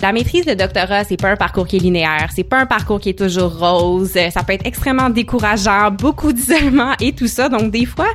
La 0.00 0.12
maîtrise 0.12 0.46
de 0.46 0.54
doctorat, 0.54 1.02
c'est 1.02 1.16
pas 1.16 1.30
un 1.30 1.36
parcours 1.36 1.66
qui 1.66 1.76
est 1.76 1.80
linéaire, 1.80 2.28
c'est 2.34 2.44
pas 2.44 2.58
un 2.58 2.66
parcours 2.66 3.00
qui 3.00 3.08
est 3.08 3.18
toujours 3.18 3.58
rose, 3.58 4.12
ça 4.12 4.42
peut 4.44 4.52
être 4.52 4.64
extrêmement 4.64 5.10
décourageant, 5.10 5.90
beaucoup 5.90 6.32
d'isolement 6.32 6.92
et 7.00 7.12
tout 7.12 7.26
ça. 7.26 7.48
Donc 7.48 7.72
des 7.72 7.84
fois, 7.84 8.08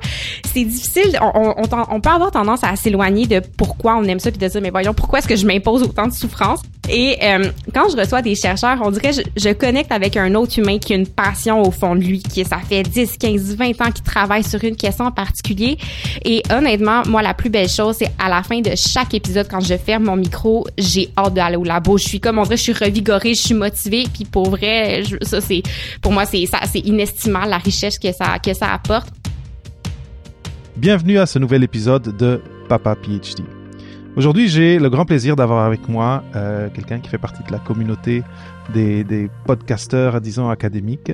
c'est 0.53 0.63
difficile, 0.63 1.19
on, 1.21 1.55
on, 1.57 1.85
on, 1.89 1.99
peut 1.99 2.09
avoir 2.09 2.31
tendance 2.31 2.63
à 2.63 2.75
s'éloigner 2.77 3.25
de 3.25 3.41
pourquoi 3.57 3.97
on 3.97 4.03
aime 4.05 4.19
ça 4.19 4.31
puis 4.31 4.39
de 4.39 4.47
dire 4.47 4.61
mais 4.61 4.69
voyons 4.69 4.93
pourquoi 4.93 5.19
est-ce 5.19 5.27
que 5.27 5.35
je 5.35 5.45
m'impose 5.45 5.83
autant 5.83 6.07
de 6.07 6.13
souffrance? 6.13 6.61
Et 6.89 7.17
euh, 7.21 7.51
quand 7.73 7.89
je 7.89 7.97
reçois 7.97 8.21
des 8.21 8.35
chercheurs, 8.35 8.77
on 8.81 8.91
dirait 8.91 9.13
je, 9.13 9.21
je 9.35 9.49
connecte 9.53 9.91
avec 9.91 10.17
un 10.17 10.35
autre 10.35 10.59
humain 10.59 10.79
qui 10.79 10.93
a 10.93 10.95
une 10.95 11.07
passion 11.07 11.61
au 11.61 11.71
fond 11.71 11.95
de 11.95 12.01
lui, 12.01 12.21
qui 12.21 12.43
ça 12.45 12.57
fait 12.57 12.83
10, 12.83 13.17
15, 13.17 13.55
20 13.55 13.81
ans 13.81 13.91
qu'il 13.91 14.03
travaille 14.03 14.43
sur 14.43 14.63
une 14.63 14.75
question 14.75 15.05
en 15.05 15.11
particulier. 15.11 15.77
Et 16.23 16.43
honnêtement, 16.49 17.03
moi 17.07 17.21
la 17.21 17.33
plus 17.33 17.49
belle 17.49 17.69
chose, 17.69 17.97
c'est 17.99 18.11
à 18.19 18.29
la 18.29 18.43
fin 18.43 18.59
de 18.61 18.71
chaque 18.75 19.13
épisode 19.13 19.47
quand 19.49 19.61
je 19.61 19.75
ferme 19.75 20.05
mon 20.05 20.15
micro, 20.15 20.65
j'ai 20.77 21.09
hâte 21.17 21.33
d'aller 21.33 21.55
au 21.55 21.63
Je 21.97 22.03
suis 22.03 22.19
comme 22.19 22.39
on 22.39 22.43
dirait, 22.43 22.57
je 22.57 22.63
suis 22.63 22.73
revigorée, 22.73 23.33
je 23.33 23.41
suis 23.41 23.55
motivée. 23.55 24.05
Puis 24.13 24.25
pour 24.25 24.49
vrai, 24.49 25.03
ça 25.21 25.41
c'est 25.41 25.63
pour 26.01 26.11
moi 26.11 26.25
c'est 26.25 26.45
ça 26.45 26.59
c'est 26.71 26.79
inestimable 26.79 27.49
la 27.49 27.57
richesse 27.57 27.97
que 27.97 28.11
ça 28.11 28.39
que 28.39 28.53
ça 28.53 28.73
apporte. 28.73 29.09
Bienvenue 30.75 31.17
à 31.17 31.25
ce 31.25 31.39
nouvel 31.39 31.63
épisode 31.63 32.15
de 32.17 32.41
Papa 32.67 32.95
PhD. 32.95 33.43
Aujourd'hui, 34.15 34.47
j'ai 34.47 34.77
le 34.77 34.89
grand 34.89 35.05
plaisir 35.05 35.35
d'avoir 35.35 35.65
avec 35.65 35.89
moi 35.89 36.23
euh, 36.35 36.69
quelqu'un 36.69 36.99
qui 36.99 37.09
fait 37.09 37.17
partie 37.17 37.41
de 37.43 37.51
la 37.51 37.57
communauté 37.57 38.23
des, 38.73 39.03
des 39.03 39.29
podcasteurs, 39.45 40.21
disons, 40.21 40.49
académiques. 40.49 41.11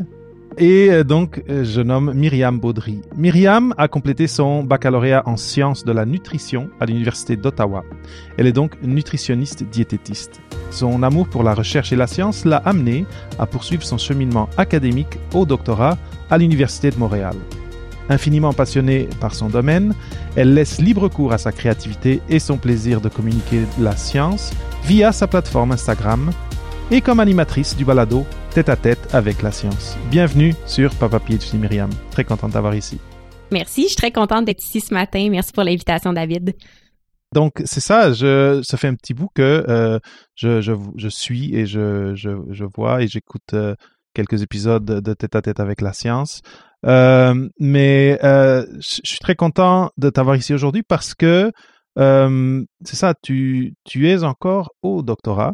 Et 0.58 0.90
euh, 0.90 1.04
donc, 1.04 1.44
euh, 1.50 1.64
je 1.64 1.82
nomme 1.82 2.14
Myriam 2.14 2.60
Baudry. 2.60 3.02
Myriam 3.16 3.74
a 3.78 3.88
complété 3.88 4.28
son 4.28 4.64
baccalauréat 4.64 5.24
en 5.26 5.38
sciences 5.38 5.86
de 5.86 5.92
la 5.92 6.06
nutrition 6.06 6.70
à 6.80 6.86
l'Université 6.86 7.36
d'Ottawa. 7.36 7.84
Elle 8.38 8.48
est 8.48 8.52
donc 8.52 8.74
nutritionniste 8.82 9.64
diététiste. 9.64 10.42
Son 10.72 11.04
amour 11.04 11.28
pour 11.28 11.44
la 11.44 11.54
recherche 11.54 11.94
et 11.94 11.96
la 11.96 12.08
science 12.08 12.46
l'a 12.46 12.58
amenée 12.58 13.06
à 13.38 13.46
poursuivre 13.46 13.84
son 13.84 13.98
cheminement 13.98 14.50
académique 14.58 15.18
au 15.34 15.46
doctorat 15.46 15.98
à 16.30 16.38
l'Université 16.38 16.92
de 16.92 16.98
Montréal. 16.98 17.36
Infiniment 18.10 18.54
passionnée 18.54 19.08
par 19.20 19.36
son 19.36 19.50
domaine, 19.50 19.94
elle 20.36 20.56
laisse 20.56 20.80
libre 20.80 21.10
cours 21.10 21.32
à 21.32 21.38
sa 21.38 21.52
créativité 21.52 22.22
et 22.28 22.40
son 22.40 22.58
plaisir 22.58 23.02
de 23.02 23.10
communiquer 23.10 23.62
la 23.80 23.96
science 23.96 24.52
via 24.84 25.12
sa 25.12 25.28
plateforme 25.28 25.72
Instagram 25.72 26.32
et 26.92 27.02
comme 27.02 27.20
animatrice 27.20 27.76
du 27.76 27.86
balado 27.86 28.26
Tête 28.52 28.70
à 28.70 28.76
tête 28.76 29.14
avec 29.14 29.44
la 29.44 29.52
science. 29.52 29.96
Bienvenue 30.10 30.56
sur 30.66 30.94
Papa 30.96 31.20
PhD 31.20 31.54
Myriam. 31.54 31.90
Très 32.10 32.24
contente 32.24 32.52
d'avoir 32.52 32.74
ici. 32.74 33.00
Merci, 33.52 33.84
je 33.84 33.88
suis 33.90 33.96
très 33.96 34.12
contente 34.12 34.46
d'être 34.46 34.64
ici 34.64 34.82
ce 34.82 34.94
matin. 34.94 35.28
Merci 35.30 35.52
pour 35.52 35.64
l'invitation, 35.64 36.14
David. 36.14 36.56
Donc 37.34 37.62
c'est 37.64 37.80
ça, 37.80 38.12
je, 38.12 38.62
ça 38.64 38.78
fait 38.78 38.88
un 38.88 38.96
petit 38.96 39.14
bout 39.14 39.30
que 39.36 39.64
euh, 39.70 40.00
je, 40.34 40.62
je, 40.62 40.74
je, 40.96 41.10
suis 41.10 41.56
et 41.56 41.68
je, 41.68 42.66
vois 42.76 43.04
et 43.04 43.08
j'écoute 43.08 43.54
euh, 43.54 43.76
quelques 44.16 44.42
épisodes 44.42 44.84
de 44.84 45.14
Tête 45.14 45.36
à 45.36 45.44
tête 45.44 45.60
avec 45.60 45.82
la 45.82 45.94
science. 45.94 46.42
Euh, 46.88 47.48
mais 47.60 48.18
je 48.24 48.70
suis 48.80 49.20
très 49.20 49.36
content 49.36 49.92
de 49.98 50.10
t'avoir 50.10 50.38
ici 50.38 50.56
aujourd'hui 50.56 50.82
parce 50.82 51.14
que 51.14 51.52
c'est 51.96 52.96
ça, 52.96 53.14
tu, 53.22 53.76
tu 53.84 54.10
es 54.10 54.24
encore 54.24 54.72
au 54.82 55.04
doctorat. 55.04 55.54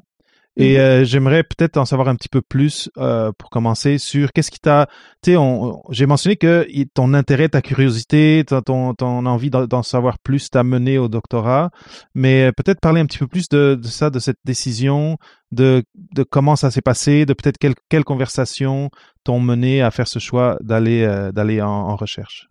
Et 0.58 0.76
mhm. 0.76 0.80
euh, 0.80 1.04
j'aimerais 1.04 1.44
peut-être 1.44 1.78
en 1.78 1.86
savoir 1.86 2.08
un 2.08 2.16
petit 2.16 2.30
peu 2.30 2.42
plus 2.42 2.90
euh, 2.98 3.32
pour 3.38 3.50
commencer 3.50 3.98
sur 3.98 4.32
qu'est-ce 4.32 4.52
qui 4.52 4.60
t'a, 4.60 4.88
tu 5.22 5.34
sais, 5.34 5.40
j'ai 5.90 6.06
mentionné 6.06 6.38
que 6.38 6.66
ton 6.94 7.14
intérêt, 7.14 7.50
ta 7.50 7.62
curiosité, 7.62 8.44
ton, 8.66 8.94
ton 8.94 9.26
envie 9.26 9.50
d'en 9.50 9.84
savoir 9.84 10.18
plus 10.20 10.50
t'a 10.50 10.64
mené 10.64 10.98
au 10.98 11.10
doctorat, 11.10 11.72
mais 12.14 12.52
peut-être 12.54 12.80
parler 12.80 13.02
un 13.02 13.06
petit 13.06 13.18
peu 13.18 13.28
plus 13.28 13.50
de, 13.50 13.76
de 13.76 13.88
ça, 13.88 14.10
de 14.10 14.20
cette 14.20 14.40
décision, 14.46 15.18
de, 15.52 15.84
de 16.14 16.24
comment 16.24 16.56
ça 16.56 16.72
s'est 16.72 16.82
passé, 16.82 17.26
de 17.26 17.34
peut-être 17.34 17.58
quelles 17.58 17.76
quelle 17.90 18.04
conversations 18.04 18.90
t'ont 19.24 19.40
mené 19.40 19.82
à 19.82 19.92
faire 19.92 20.08
ce 20.08 20.20
choix 20.20 20.58
d'aller 20.62 21.04
euh, 21.04 21.32
d'aller 21.32 21.62
en, 21.62 21.70
en 21.70 21.96
recherche. 21.96 22.50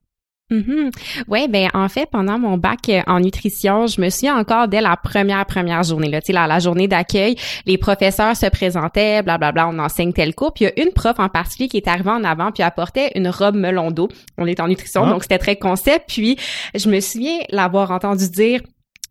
Mm 0.55 0.91
Ouais, 1.29 1.49
ben 1.49 1.69
en 1.75 1.89
fait 1.89 2.09
pendant 2.11 2.39
mon 2.39 2.57
bac 2.57 2.89
euh, 2.89 3.03
en 3.07 3.21
nutrition, 3.21 3.87
je 3.87 4.01
me 4.01 4.11
souviens 4.11 4.37
encore 4.39 4.69
dès 4.69 4.81
la 4.81 4.97
première 4.97 5.45
première 5.47 5.83
journée 5.83 6.09
là, 6.09 6.21
tu 6.21 6.27
sais 6.27 6.33
la, 6.33 6.47
la 6.47 6.59
journée 6.59 6.89
d'accueil, 6.89 7.37
les 7.67 7.79
professeurs 7.79 8.37
se 8.37 8.47
présentaient, 8.47 9.23
blablabla, 9.23 9.69
on 9.69 9.79
enseigne 9.79 10.13
tel 10.13 10.35
cours, 10.35 10.53
puis 10.53 10.65
il 10.65 10.69
y 10.69 10.81
a 10.81 10.85
une 10.85 10.93
prof 10.93 11.19
en 11.19 11.29
particulier 11.29 11.69
qui 11.69 11.77
est 11.79 11.89
arrivée 11.89 12.11
en 12.11 12.25
avant 12.25 12.53
puis 12.53 12.63
apportait 12.63 13.13
une 13.15 13.29
robe 13.29 13.57
melon 13.57 13.91
d'eau. 13.91 14.09
On 14.39 14.47
est 14.47 14.61
en 14.61 14.69
nutrition, 14.69 15.05
ah. 15.05 15.11
donc 15.11 15.23
c'était 15.23 15.39
très 15.39 15.57
concept, 15.57 16.05
puis 16.09 16.37
je 16.75 16.89
me 16.89 17.01
souviens 17.01 17.39
l'avoir 17.51 17.91
entendu 17.91 18.29
dire 18.29 18.61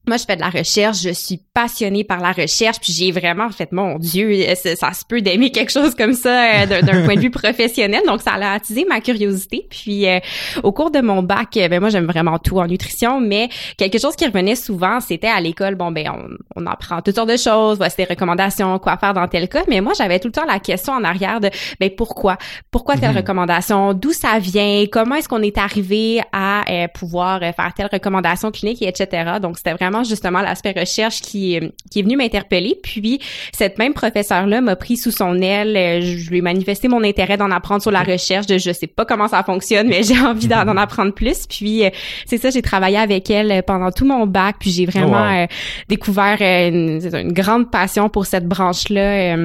moi, 0.05 0.17
je 0.17 0.25
fais 0.25 0.35
de 0.35 0.41
la 0.41 0.49
recherche, 0.49 1.01
je 1.01 1.11
suis 1.11 1.39
passionnée 1.53 2.03
par 2.03 2.19
la 2.19 2.33
recherche, 2.33 2.77
puis 2.81 2.91
j'ai 2.91 3.11
vraiment 3.11 3.49
fait, 3.51 3.71
mon 3.71 3.97
Dieu, 3.97 4.43
ça, 4.55 4.91
se 4.91 5.05
peut 5.07 5.21
d'aimer 5.21 5.49
quelque 5.49 5.71
chose 5.71 5.95
comme 5.95 6.13
ça 6.13 6.63
euh, 6.63 6.81
d'un 6.81 7.05
point 7.05 7.15
de 7.15 7.21
vue 7.21 7.29
professionnel? 7.29 8.01
Donc, 8.05 8.21
ça 8.21 8.31
a 8.33 8.53
attisé 8.53 8.85
ma 8.87 8.99
curiosité. 8.99 9.65
Puis, 9.69 10.05
euh, 10.07 10.19
au 10.61 10.73
cours 10.73 10.91
de 10.91 10.99
mon 10.99 11.23
bac, 11.23 11.55
euh, 11.55 11.69
ben 11.69 11.79
moi, 11.79 11.87
j'aime 11.87 12.05
vraiment 12.05 12.37
tout 12.37 12.59
en 12.59 12.67
nutrition, 12.67 13.21
mais 13.21 13.47
quelque 13.77 13.97
chose 13.97 14.17
qui 14.17 14.25
revenait 14.25 14.55
souvent, 14.55 14.99
c'était 14.99 15.27
à 15.27 15.39
l'école, 15.39 15.75
bon, 15.75 15.91
ben 15.91 16.09
on, 16.09 16.61
on, 16.61 16.65
apprend 16.65 17.01
toutes 17.01 17.15
sortes 17.15 17.29
de 17.29 17.37
choses, 17.37 17.77
voici 17.77 17.95
des 17.95 18.05
recommandations, 18.05 18.77
quoi 18.79 18.97
faire 18.97 19.13
dans 19.13 19.27
tel 19.29 19.47
cas. 19.47 19.63
Mais 19.69 19.79
moi, 19.79 19.93
j'avais 19.97 20.19
tout 20.19 20.27
le 20.27 20.33
temps 20.33 20.45
la 20.45 20.59
question 20.59 20.91
en 20.91 21.03
arrière 21.05 21.39
de, 21.39 21.49
ben 21.79 21.89
pourquoi? 21.95 22.37
Pourquoi 22.71 22.97
telle 22.97 23.11
mhm. 23.11 23.17
recommandation? 23.17 23.93
D'où 23.93 24.11
ça 24.11 24.37
vient? 24.39 24.83
Comment 24.91 25.15
est-ce 25.15 25.29
qu'on 25.29 25.43
est 25.43 25.57
arrivé 25.57 26.21
à 26.33 26.63
pouvoir 26.93 27.39
faire 27.39 27.73
telle 27.73 27.89
recommandation 27.91 28.51
clinique, 28.51 28.81
et 28.81 28.87
etc. 28.87 29.33
Donc, 29.41 29.57
c'était 29.57 29.73
vraiment 29.73 29.92
justement 30.01 30.41
l'aspect 30.41 30.73
recherche 30.75 31.21
qui, 31.21 31.59
qui 31.91 31.99
est 31.99 32.01
venu 32.01 32.17
m'interpeller. 32.17 32.75
Puis 32.81 33.19
cette 33.51 33.77
même 33.77 33.93
professeure-là 33.93 34.61
m'a 34.61 34.75
pris 34.75 34.97
sous 34.97 35.11
son 35.11 35.39
aile. 35.41 35.77
Euh, 35.77 36.01
je 36.01 36.29
lui 36.29 36.39
ai 36.39 36.41
manifesté 36.41 36.87
mon 36.87 37.03
intérêt 37.03 37.37
d'en 37.37 37.51
apprendre 37.51 37.81
sur 37.81 37.91
la 37.91 38.03
recherche. 38.03 38.47
De 38.47 38.57
je 38.57 38.71
sais 38.71 38.87
pas 38.87 39.05
comment 39.05 39.27
ça 39.27 39.43
fonctionne, 39.43 39.87
mais 39.87 40.03
j'ai 40.03 40.19
envie 40.19 40.47
d'en 40.47 40.75
apprendre 40.77 41.13
plus. 41.13 41.45
Puis 41.47 41.85
euh, 41.85 41.89
c'est 42.25 42.37
ça, 42.37 42.49
j'ai 42.49 42.61
travaillé 42.61 42.97
avec 42.97 43.29
elle 43.29 43.63
pendant 43.63 43.91
tout 43.91 44.05
mon 44.05 44.25
bac. 44.25 44.55
Puis 44.59 44.71
j'ai 44.71 44.85
vraiment 44.85 45.23
oh, 45.23 45.43
euh, 45.43 45.47
découvert 45.89 46.37
une, 46.41 47.01
une, 47.13 47.33
grande 47.33 47.69
passion 47.69 48.09
pour 48.09 48.25
cette 48.25 48.47
branche-là. 48.47 49.37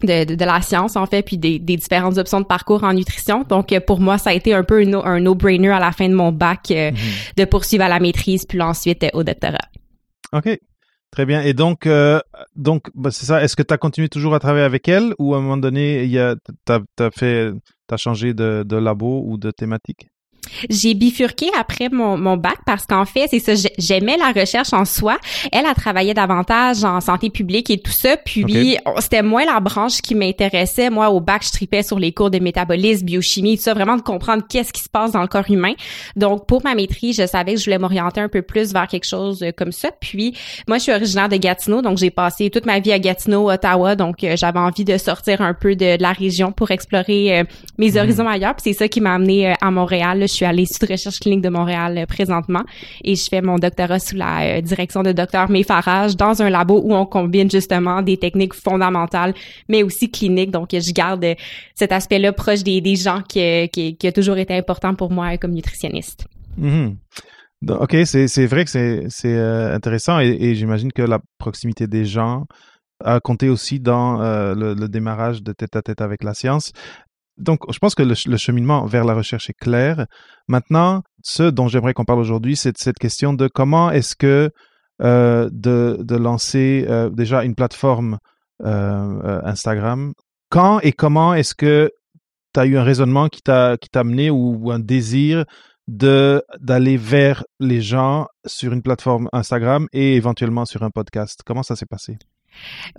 De, 0.00 0.22
de, 0.22 0.44
la 0.44 0.62
science 0.62 0.94
en 0.94 1.06
fait 1.06 1.22
puis 1.22 1.38
des, 1.38 1.58
des, 1.58 1.76
différentes 1.76 2.18
options 2.18 2.40
de 2.40 2.46
parcours 2.46 2.84
en 2.84 2.92
nutrition 2.92 3.42
donc 3.48 3.76
pour 3.80 3.98
moi 3.98 4.16
ça 4.16 4.30
a 4.30 4.32
été 4.32 4.54
un 4.54 4.62
peu 4.62 4.80
un 5.04 5.18
no-brainer 5.18 5.70
à 5.70 5.80
la 5.80 5.90
fin 5.90 6.08
de 6.08 6.14
mon 6.14 6.30
bac 6.30 6.68
mm-hmm. 6.68 6.94
de 7.36 7.44
poursuivre 7.44 7.82
à 7.82 7.88
la 7.88 7.98
maîtrise 7.98 8.44
puis 8.44 8.62
ensuite 8.62 9.04
au 9.12 9.24
doctorat 9.24 9.58
Ok, 10.32 10.58
très 11.10 11.26
bien. 11.26 11.42
Et 11.42 11.54
donc, 11.54 11.86
euh, 11.86 12.20
donc 12.56 12.90
bah, 12.94 13.10
c'est 13.10 13.26
ça. 13.26 13.42
Est-ce 13.42 13.56
que 13.56 13.62
tu 13.62 13.72
as 13.74 13.78
continué 13.78 14.08
toujours 14.08 14.34
à 14.34 14.38
travailler 14.40 14.64
avec 14.64 14.88
elle 14.88 15.14
ou 15.18 15.34
à 15.34 15.38
un 15.38 15.40
moment 15.40 15.56
donné, 15.56 16.04
il 16.04 16.10
y 16.10 16.18
a, 16.18 16.36
t'as, 16.64 16.80
as 16.98 17.10
fait, 17.10 17.52
t'as 17.86 17.96
changé 17.96 18.34
de, 18.34 18.62
de 18.66 18.76
labo 18.76 19.22
ou 19.26 19.38
de 19.38 19.50
thématique? 19.50 20.08
J'ai 20.70 20.94
bifurqué 20.94 21.46
après 21.58 21.88
mon, 21.90 22.16
mon 22.16 22.36
bac 22.36 22.58
parce 22.66 22.86
qu'en 22.86 23.04
fait, 23.04 23.28
c'est 23.30 23.40
ça, 23.40 23.70
j'aimais 23.78 24.16
la 24.16 24.32
recherche 24.38 24.72
en 24.72 24.84
soi. 24.84 25.18
Elle 25.52 25.66
a 25.66 25.74
travaillé 25.74 26.14
davantage 26.14 26.84
en 26.84 27.00
santé 27.00 27.30
publique 27.30 27.70
et 27.70 27.78
tout 27.78 27.92
ça. 27.92 28.16
Puis 28.16 28.76
c'était 29.00 29.22
moins 29.22 29.44
la 29.44 29.60
branche 29.60 30.00
qui 30.02 30.14
m'intéressait. 30.14 30.90
Moi, 30.90 31.10
au 31.10 31.20
bac, 31.20 31.42
je 31.44 31.52
tripais 31.52 31.82
sur 31.82 31.98
les 31.98 32.12
cours 32.12 32.30
de 32.30 32.38
métabolisme, 32.38 33.04
biochimie, 33.04 33.56
tout 33.56 33.64
ça, 33.64 33.74
vraiment 33.74 33.96
de 33.96 34.02
comprendre 34.02 34.42
qu'est-ce 34.48 34.72
qui 34.72 34.82
se 34.82 34.88
passe 34.88 35.12
dans 35.12 35.22
le 35.22 35.28
corps 35.28 35.50
humain. 35.50 35.74
Donc, 36.16 36.46
pour 36.46 36.62
ma 36.64 36.74
maîtrise, 36.74 37.16
je 37.16 37.26
savais 37.26 37.54
que 37.54 37.60
je 37.60 37.64
voulais 37.64 37.78
m'orienter 37.78 38.20
un 38.20 38.28
peu 38.28 38.42
plus 38.42 38.72
vers 38.72 38.86
quelque 38.86 39.06
chose 39.06 39.42
euh, 39.42 39.50
comme 39.56 39.72
ça. 39.72 39.90
Puis, 40.00 40.34
moi, 40.66 40.78
je 40.78 40.84
suis 40.84 40.92
originaire 40.92 41.28
de 41.28 41.36
Gatineau, 41.36 41.82
donc 41.82 41.98
j'ai 41.98 42.10
passé 42.10 42.50
toute 42.50 42.66
ma 42.66 42.80
vie 42.80 42.92
à 42.92 42.98
Gatineau, 42.98 43.50
Ottawa. 43.50 43.96
Donc, 43.96 44.24
euh, 44.24 44.36
j'avais 44.36 44.58
envie 44.58 44.84
de 44.84 44.96
sortir 44.98 45.40
un 45.42 45.54
peu 45.54 45.76
de, 45.76 46.00
la 46.00 46.12
région 46.12 46.52
pour 46.52 46.70
explorer 46.70 47.38
euh, 47.38 47.44
mes 47.78 47.92
mhm. 47.92 47.98
horizons 47.98 48.28
ailleurs. 48.28 48.54
Puis 48.54 48.72
c'est 48.72 48.78
ça 48.78 48.88
qui 48.88 49.00
m'a 49.00 49.14
amené 49.14 49.54
à 49.60 49.70
Montréal. 49.70 50.20
Je 50.22 50.37
suis 50.38 50.46
à 50.46 50.52
l'Institut 50.52 50.86
de 50.86 50.92
recherche 50.92 51.20
clinique 51.20 51.42
de 51.42 51.48
Montréal 51.48 51.98
euh, 51.98 52.06
présentement 52.06 52.62
et 53.04 53.14
je 53.14 53.26
fais 53.28 53.42
mon 53.42 53.56
doctorat 53.56 53.98
sous 53.98 54.16
la 54.16 54.58
euh, 54.58 54.60
direction 54.60 55.02
de 55.02 55.12
docteur 55.12 55.50
Méfarage 55.50 56.16
dans 56.16 56.40
un 56.42 56.50
labo 56.50 56.80
où 56.82 56.94
on 56.94 57.06
combine 57.06 57.50
justement 57.50 58.02
des 58.02 58.16
techniques 58.16 58.54
fondamentales 58.54 59.34
mais 59.68 59.82
aussi 59.82 60.10
cliniques. 60.10 60.50
Donc, 60.50 60.68
je 60.72 60.92
garde 60.92 61.24
euh, 61.24 61.34
cet 61.74 61.92
aspect-là 61.92 62.32
proche 62.32 62.62
des, 62.62 62.96
gens 62.96 63.22
qui, 63.22 63.40
a 63.40 64.12
toujours 64.12 64.38
été 64.38 64.54
important 64.56 64.94
pour 64.94 65.10
moi 65.10 65.36
comme 65.36 65.52
nutritionniste. 65.52 66.26
Mm-hmm. 66.60 66.94
OK, 67.68 67.96
c'est 68.04 68.46
vrai 68.46 68.64
que 68.64 68.70
c'est 69.08 69.38
intéressant 69.72 70.20
et, 70.20 70.54
j'imagine 70.54 70.92
que 70.92 71.02
la 71.02 71.18
proximité 71.38 71.86
des 71.86 72.04
gens 72.04 72.46
a 73.04 73.20
compté 73.20 73.48
aussi 73.48 73.80
dans 73.80 74.18
le, 74.54 74.74
le, 74.74 74.88
démarrage 74.88 75.42
de 75.42 75.52
tête 75.52 75.76
à 75.76 75.82
tête 75.82 76.00
avec 76.00 76.22
la 76.22 76.34
science 76.34 76.72
donc, 77.38 77.60
je 77.72 77.78
pense 77.78 77.94
que 77.94 78.02
le, 78.02 78.36
cheminement 78.36 78.84
vers 78.86 79.04
la 79.04 79.14
recherche 79.14 79.48
est 79.48 79.58
clair. 79.58 80.06
Maintenant, 80.48 81.02
ce 81.22 81.44
dont 81.44 81.68
j'aimerais 81.68 81.94
qu'on 81.94 82.04
parle 82.04 82.18
aujourd'hui, 82.18 82.56
c'est 82.56 82.76
cette 82.76 82.98
question 82.98 83.32
de 83.32 83.48
comment 83.48 83.90
est-ce 83.90 84.16
que 84.16 84.50
euh, 85.02 85.48
de, 85.52 86.16
lancer 86.16 86.84
euh, 86.88 87.10
déjà 87.10 87.44
une 87.44 87.54
plateforme 87.54 88.18
euh, 88.64 89.40
Instagram, 89.44 90.12
quand 90.50 90.80
et 90.80 90.92
comment 90.92 91.34
est-ce 91.34 91.54
que 91.54 91.92
tu 92.52 92.60
as 92.60 92.66
eu 92.66 92.76
un 92.76 92.82
raisonnement 92.82 93.28
qui 93.28 93.40
t'a 93.42 93.76
amené 93.94 94.30
ou, 94.30 94.72
un 94.72 94.80
désir 94.80 95.44
de 95.86 96.42
d'aller 96.60 96.96
vers 96.96 97.44
les 97.60 97.80
gens 97.80 98.26
sur 98.46 98.72
une 98.72 98.82
plateforme 98.82 99.28
Instagram 99.32 99.86
et 99.92 100.16
éventuellement 100.16 100.64
sur 100.64 100.82
un 100.82 100.90
podcast? 100.90 101.42
Comment 101.46 101.62
ça 101.62 101.76
s'est 101.76 101.86
passé? 101.86 102.18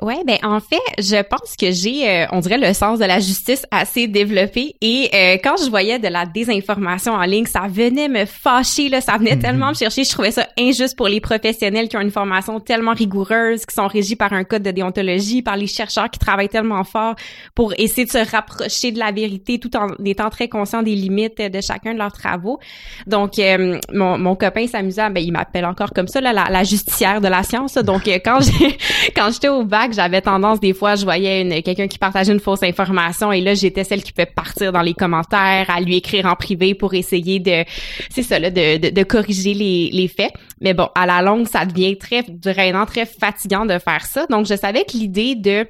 Ouais, 0.01 0.23
ben 0.25 0.37
en 0.43 0.59
fait, 0.59 0.77
je 0.97 1.21
pense 1.21 1.55
que 1.59 1.71
j'ai, 1.71 2.09
euh, 2.09 2.25
on 2.31 2.39
dirait, 2.39 2.57
le 2.57 2.73
sens 2.73 2.99
de 2.99 3.05
la 3.05 3.19
justice 3.19 3.65
assez 3.71 4.07
développé. 4.07 4.75
Et 4.81 5.09
euh, 5.13 5.37
quand 5.43 5.55
je 5.63 5.69
voyais 5.69 5.99
de 5.99 6.07
la 6.07 6.25
désinformation 6.25 7.13
en 7.13 7.23
ligne, 7.23 7.45
ça 7.45 7.63
venait 7.69 8.07
me 8.07 8.25
fâcher, 8.25 8.89
là, 8.89 9.01
ça 9.01 9.17
venait 9.17 9.37
tellement 9.37 9.69
me 9.69 9.73
chercher. 9.73 10.03
Je 10.03 10.09
trouvais 10.09 10.31
ça 10.31 10.47
injuste 10.57 10.95
pour 10.95 11.07
les 11.07 11.19
professionnels 11.19 11.89
qui 11.89 11.97
ont 11.97 12.01
une 12.01 12.11
formation 12.11 12.59
tellement 12.59 12.93
rigoureuse, 12.93 13.65
qui 13.65 13.75
sont 13.75 13.87
régis 13.87 14.15
par 14.15 14.31
un 14.31 14.43
code 14.43 14.63
de 14.63 14.71
déontologie, 14.71 15.41
par 15.41 15.57
les 15.57 15.67
chercheurs 15.67 16.09
qui 16.09 16.19
travaillent 16.19 16.49
tellement 16.49 16.83
fort 16.83 17.15
pour 17.53 17.73
essayer 17.77 18.05
de 18.05 18.11
se 18.11 18.31
rapprocher 18.31 18.91
de 18.91 18.99
la 18.99 19.11
vérité, 19.11 19.59
tout 19.59 19.75
en 19.75 19.87
étant 20.05 20.29
très 20.29 20.47
conscients 20.47 20.83
des 20.83 20.95
limites 20.95 21.41
de 21.41 21.61
chacun 21.61 21.93
de 21.93 21.99
leurs 21.99 22.13
travaux. 22.13 22.59
Donc, 23.05 23.37
euh, 23.39 23.79
mon, 23.93 24.17
mon 24.17 24.35
copain 24.35 24.67
s'amusait, 24.67 25.09
ben 25.09 25.21
il 25.21 25.31
m'appelle 25.31 25.65
encore 25.65 25.91
comme 25.93 26.07
ça, 26.07 26.21
là, 26.21 26.31
la, 26.31 26.45
la 26.49 26.63
justicière 26.63 27.19
de 27.19 27.27
la 27.27 27.43
science. 27.43 27.75
Donc, 27.75 28.03
quand 28.07 28.39
j'ai 28.41 28.77
quand 29.15 29.31
j'étais 29.31 29.48
au 29.49 29.63
bac 29.63 29.93
j'avais 29.93 30.21
tendance 30.21 30.59
des 30.59 30.73
fois, 30.73 30.95
je 30.95 31.03
voyais 31.03 31.41
une, 31.41 31.61
quelqu'un 31.61 31.87
qui 31.87 31.97
partageait 31.97 32.31
une 32.31 32.39
fausse 32.39 32.63
information 32.63 33.31
et 33.31 33.41
là, 33.41 33.53
j'étais 33.53 33.83
celle 33.83 34.03
qui 34.03 34.11
pouvait 34.11 34.25
partir 34.25 34.71
dans 34.71 34.81
les 34.81 34.93
commentaires, 34.93 35.69
à 35.69 35.81
lui 35.81 35.95
écrire 35.97 36.25
en 36.25 36.35
privé 36.35 36.73
pour 36.75 36.93
essayer 36.93 37.39
de, 37.39 37.63
c'est 38.09 38.23
ça 38.23 38.39
là, 38.39 38.49
de, 38.51 38.89
de, 38.89 39.03
corriger 39.03 39.53
les, 39.53 39.89
les 39.91 40.07
faits. 40.07 40.33
Mais 40.61 40.73
bon, 40.73 40.89
à 40.95 41.05
la 41.05 41.21
longue, 41.21 41.47
ça 41.47 41.65
devient 41.65 41.97
très 41.97 42.23
drainant, 42.27 42.85
très 42.85 43.05
fatigant 43.05 43.65
de 43.65 43.77
faire 43.79 44.05
ça. 44.05 44.25
Donc, 44.27 44.45
je 44.45 44.55
savais 44.55 44.83
que 44.83 44.97
l'idée 44.97 45.35
de 45.35 45.65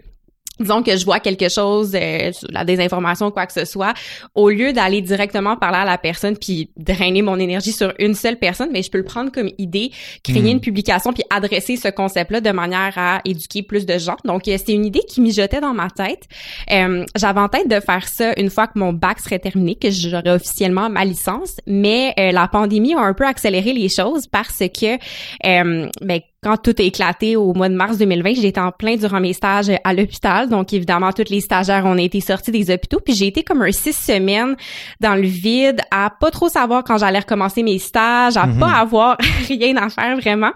disons 0.60 0.84
que 0.84 0.96
je 0.96 1.06
vois 1.06 1.20
quelque 1.20 1.50
chose, 1.50 1.96
euh, 1.96 2.32
la 2.50 2.66
désinformation, 2.66 3.32
quoi 3.32 3.46
que 3.46 3.54
ce 3.54 3.66
soit, 3.66 3.94
au 4.36 4.50
lieu 4.50 4.74
d'aller 4.74 5.02
directement 5.02 5.58
parler 5.58 5.80
à 5.80 5.86
la 5.86 5.98
personne 5.98 6.38
puis 6.38 6.72
drainer 6.78 7.22
mon 7.22 7.38
énergie 7.40 7.72
sur 7.72 7.94
une 8.00 8.16
seule 8.16 8.38
personne, 8.38 8.70
mais 8.72 8.84
je 8.84 8.92
peux 8.92 8.98
le 8.98 9.04
prendre 9.04 9.32
comme 9.32 9.50
idée, 9.58 9.92
créer 10.24 10.42
hmm. 10.42 10.48
une 10.48 10.60
publication 10.60 11.14
puis 11.14 11.24
adresser 11.30 11.76
ce 11.76 11.88
concept-là 11.88 12.42
de 12.42 12.52
manière 12.52 12.94
à 12.98 13.22
éduquer 13.26 13.64
plus 13.64 13.86
de 13.86 13.98
gens. 13.98 14.18
Donc, 14.26 14.48
euh, 14.48 14.58
c'est 14.64 14.74
une 14.74 14.86
idée 14.86 15.02
qui 15.08 15.22
mijotait 15.22 15.62
dans 15.62 15.74
ma 15.74 15.90
tête. 15.90 16.24
Euh, 16.72 17.06
J'avais 17.16 17.40
en 17.40 17.50
tête 17.50 17.70
de 17.70 17.80
faire 17.80 18.08
ça 18.08 18.34
une 18.38 18.50
fois 18.50 18.68
que 18.68 18.78
mon 18.78 18.94
bac 18.94 19.20
serait 19.20 19.40
terminé, 19.40 19.76
que 19.76 19.90
j'aurais 19.90 20.32
officiellement 20.32 20.90
ma 20.90 21.06
licence, 21.06 21.58
mais 21.68 22.14
euh, 22.20 22.32
la 22.32 22.48
pandémie 22.48 22.94
a 22.94 23.02
un 23.02 23.14
peu 23.14 23.26
accéléré 23.26 23.74
les 23.74 23.90
choses 23.90 24.28
parce 24.28 24.60
que, 24.60 24.96
euh, 24.96 25.90
ben, 26.02 26.22
quand 26.42 26.56
tout 26.56 26.74
a 26.80 26.84
éclaté 26.84 27.36
au 27.36 27.54
mois 27.54 27.68
de 27.68 27.76
mars 27.76 27.98
2020, 27.98 28.36
j'étais 28.36 28.62
en 28.62 28.72
plein 28.72 28.96
durant 28.96 29.20
mes 29.20 29.34
stages 29.34 29.72
à 29.84 29.94
l'hôpital. 29.94 30.48
Donc, 30.48 30.72
évidemment, 30.72 31.12
tous 31.12 31.30
les 31.30 31.42
stagiaires 31.42 31.86
ont 31.86 31.98
été 31.98 32.22
sortis 32.22 32.52
des 32.52 32.72
hôpitaux. 32.72 33.00
Puis 33.04 33.14
j'ai 33.14 33.28
été 33.28 33.44
comme 33.44 33.62
un 33.62 33.72
six 33.72 33.94
semaines 33.94 34.56
dans 35.02 35.16
le 35.16 35.28
vide, 35.28 35.82
à 35.92 36.10
pas 36.10 36.32
trop 36.32 36.48
savoir 36.48 36.86
quand 36.86 36.98
j'allais 36.98 37.20
recommencer 37.20 37.62
mes 37.62 37.78
stages, 37.78 38.38
à 38.38 38.48
pas 38.48 38.48
mhm. 38.48 38.64
avoir 38.64 39.18
rien 39.50 39.76
à 39.76 39.90
faire 39.90 40.18
vraiment. 40.18 40.52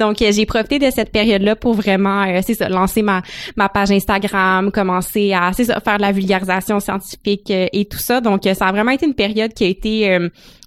Donc, 0.00 0.20
euh, 0.22 0.32
j'ai 0.32 0.44
profité 0.44 0.80
de 0.80 0.90
cette 0.90 1.12
période-là 1.12 1.54
pour 1.54 1.74
vraiment, 1.74 2.24
euh, 2.24 2.40
c'est 2.44 2.54
ça, 2.54 2.68
lancer 2.68 3.02
ma, 3.02 3.22
ma 3.56 3.68
page 3.68 3.92
Instagram, 3.92 4.72
commencer 4.72 5.32
à, 5.32 5.52
c'est 5.52 5.64
ça, 5.64 5.78
faire 5.78 5.98
de 5.98 6.02
la 6.02 6.10
vulgarisation 6.10 6.80
scientifique 6.80 7.50
euh, 7.50 7.68
et 7.72 7.84
tout 7.84 7.98
ça. 7.98 8.20
Donc, 8.20 8.42
ça 8.42 8.66
a 8.66 8.72
vraiment 8.72 8.90
été 8.90 9.06
une 9.06 9.14
période 9.14 9.52
qui 9.54 9.64
a 9.64 9.68
été 9.68 10.18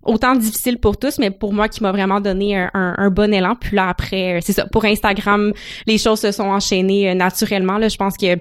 autant 0.03 0.35
difficile 0.35 0.79
pour 0.79 0.97
tous, 0.97 1.19
mais 1.19 1.31
pour 1.31 1.53
moi 1.53 1.67
qui 1.67 1.83
m'a 1.83 1.91
vraiment 1.91 2.19
donné 2.19 2.57
un, 2.57 2.71
un, 2.73 3.09
bon 3.09 3.33
élan. 3.33 3.55
Puis 3.55 3.75
là 3.75 3.89
après, 3.89 4.37
euh, 4.37 4.39
c'est 4.41 4.53
ça. 4.53 4.65
Pour 4.65 4.85
Instagram, 4.85 5.53
les 5.85 5.97
choses 5.97 6.19
se 6.19 6.31
sont 6.31 6.43
enchaînées 6.43 7.09
euh, 7.09 7.13
naturellement. 7.13 7.77
Là, 7.77 7.87
je 7.87 7.97
pense 7.97 8.17
que 8.17 8.37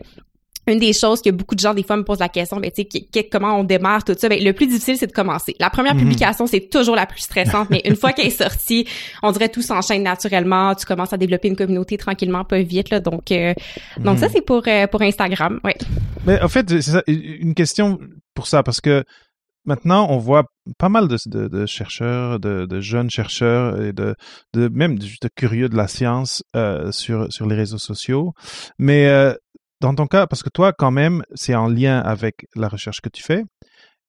une 0.66 0.78
des 0.78 0.92
choses 0.92 1.20
que 1.22 1.30
beaucoup 1.30 1.54
de 1.54 1.60
gens 1.60 1.74
des 1.74 1.82
fois 1.82 1.96
me 1.96 2.04
posent 2.04 2.20
la 2.20 2.28
question, 2.28 2.58
ben 2.58 2.70
tu 2.70 2.86
sais, 2.90 3.24
comment 3.24 3.58
on 3.58 3.64
démarre 3.64 4.04
tout 4.04 4.14
ça, 4.16 4.28
ben 4.28 4.42
le 4.42 4.52
plus 4.52 4.66
difficile 4.66 4.96
c'est 4.96 5.06
de 5.06 5.12
commencer. 5.12 5.56
La 5.58 5.70
première 5.70 5.94
mhm. 5.94 6.02
publication 6.02 6.46
c'est 6.46 6.68
toujours 6.70 6.94
la 6.94 7.06
plus 7.06 7.20
stressante, 7.20 7.70
mais 7.70 7.80
une 7.84 7.96
fois 7.96 8.12
qu'elle 8.14 8.26
est 8.26 8.30
sortie, 8.30 8.86
on 9.22 9.32
dirait 9.32 9.48
tout 9.48 9.62
s'enchaîne 9.62 10.02
naturellement. 10.02 10.74
Tu 10.74 10.86
commences 10.86 11.12
à 11.12 11.16
développer 11.16 11.48
une 11.48 11.56
communauté 11.56 11.96
tranquillement, 11.96 12.44
pas 12.44 12.60
vite 12.60 12.90
là. 12.90 13.00
Donc 13.00 13.32
euh, 13.32 13.54
donc 13.98 14.18
ça 14.18 14.26
mhm. 14.26 14.32
c'est 14.34 14.42
pour 14.42 14.62
pour 14.90 15.02
Instagram, 15.02 15.60
ouais. 15.64 15.76
Mais 16.26 16.40
en 16.40 16.48
fait 16.48 16.68
c'est 16.68 16.82
ça, 16.82 17.02
une 17.06 17.54
question 17.54 17.98
pour 18.34 18.46
ça 18.46 18.62
parce 18.62 18.80
que 18.80 19.04
maintenant, 19.64 20.06
on 20.10 20.18
voit 20.18 20.44
pas 20.78 20.88
mal 20.88 21.08
de, 21.08 21.66
chercheurs, 21.66 22.40
de, 22.40 22.80
jeunes 22.80 23.10
chercheurs 23.10 23.80
et 23.82 23.92
de, 23.92 24.14
même 24.54 24.98
de, 24.98 25.28
curieux 25.34 25.68
de 25.68 25.76
la 25.76 25.88
science 25.88 26.42
euh, 26.56 26.92
sur, 26.92 27.32
sur 27.32 27.46
les 27.46 27.56
réseaux 27.56 27.78
sociaux. 27.78 28.32
Mais 28.78 29.06
euh, 29.08 29.34
dans 29.80 29.94
ton 29.94 30.06
cas, 30.06 30.26
parce 30.26 30.42
que 30.42 30.50
toi, 30.50 30.72
quand 30.72 30.90
même, 30.90 31.22
c'est 31.34 31.54
en 31.54 31.68
lien 31.68 31.98
avec 32.00 32.46
la 32.54 32.68
recherche 32.68 33.00
que 33.00 33.08
tu 33.08 33.22
fais. 33.22 33.44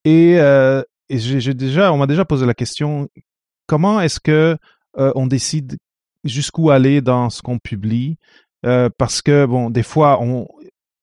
Et, 0.06 0.39
euh, 0.39 0.81
j'ai 1.09 1.54
déjà, 1.54 1.92
on 1.92 1.97
m'a 1.97 2.07
déjà 2.07 2.24
posé 2.24 2.45
la 2.45 2.54
question 2.54 3.09
comment 3.68 4.00
est-ce 4.00 4.19
que 4.19 4.57
on 4.95 5.27
décide 5.27 5.77
jusqu'où 6.24 6.69
aller 6.69 7.01
dans 7.01 7.30
ce 7.30 7.42
qu'on 7.42 7.59
publie? 7.59 8.18
Parce 8.62 9.21
que 9.21 9.45
bon, 9.45 9.69
des 9.69 9.83
fois, 9.83 10.21
on, 10.21 10.47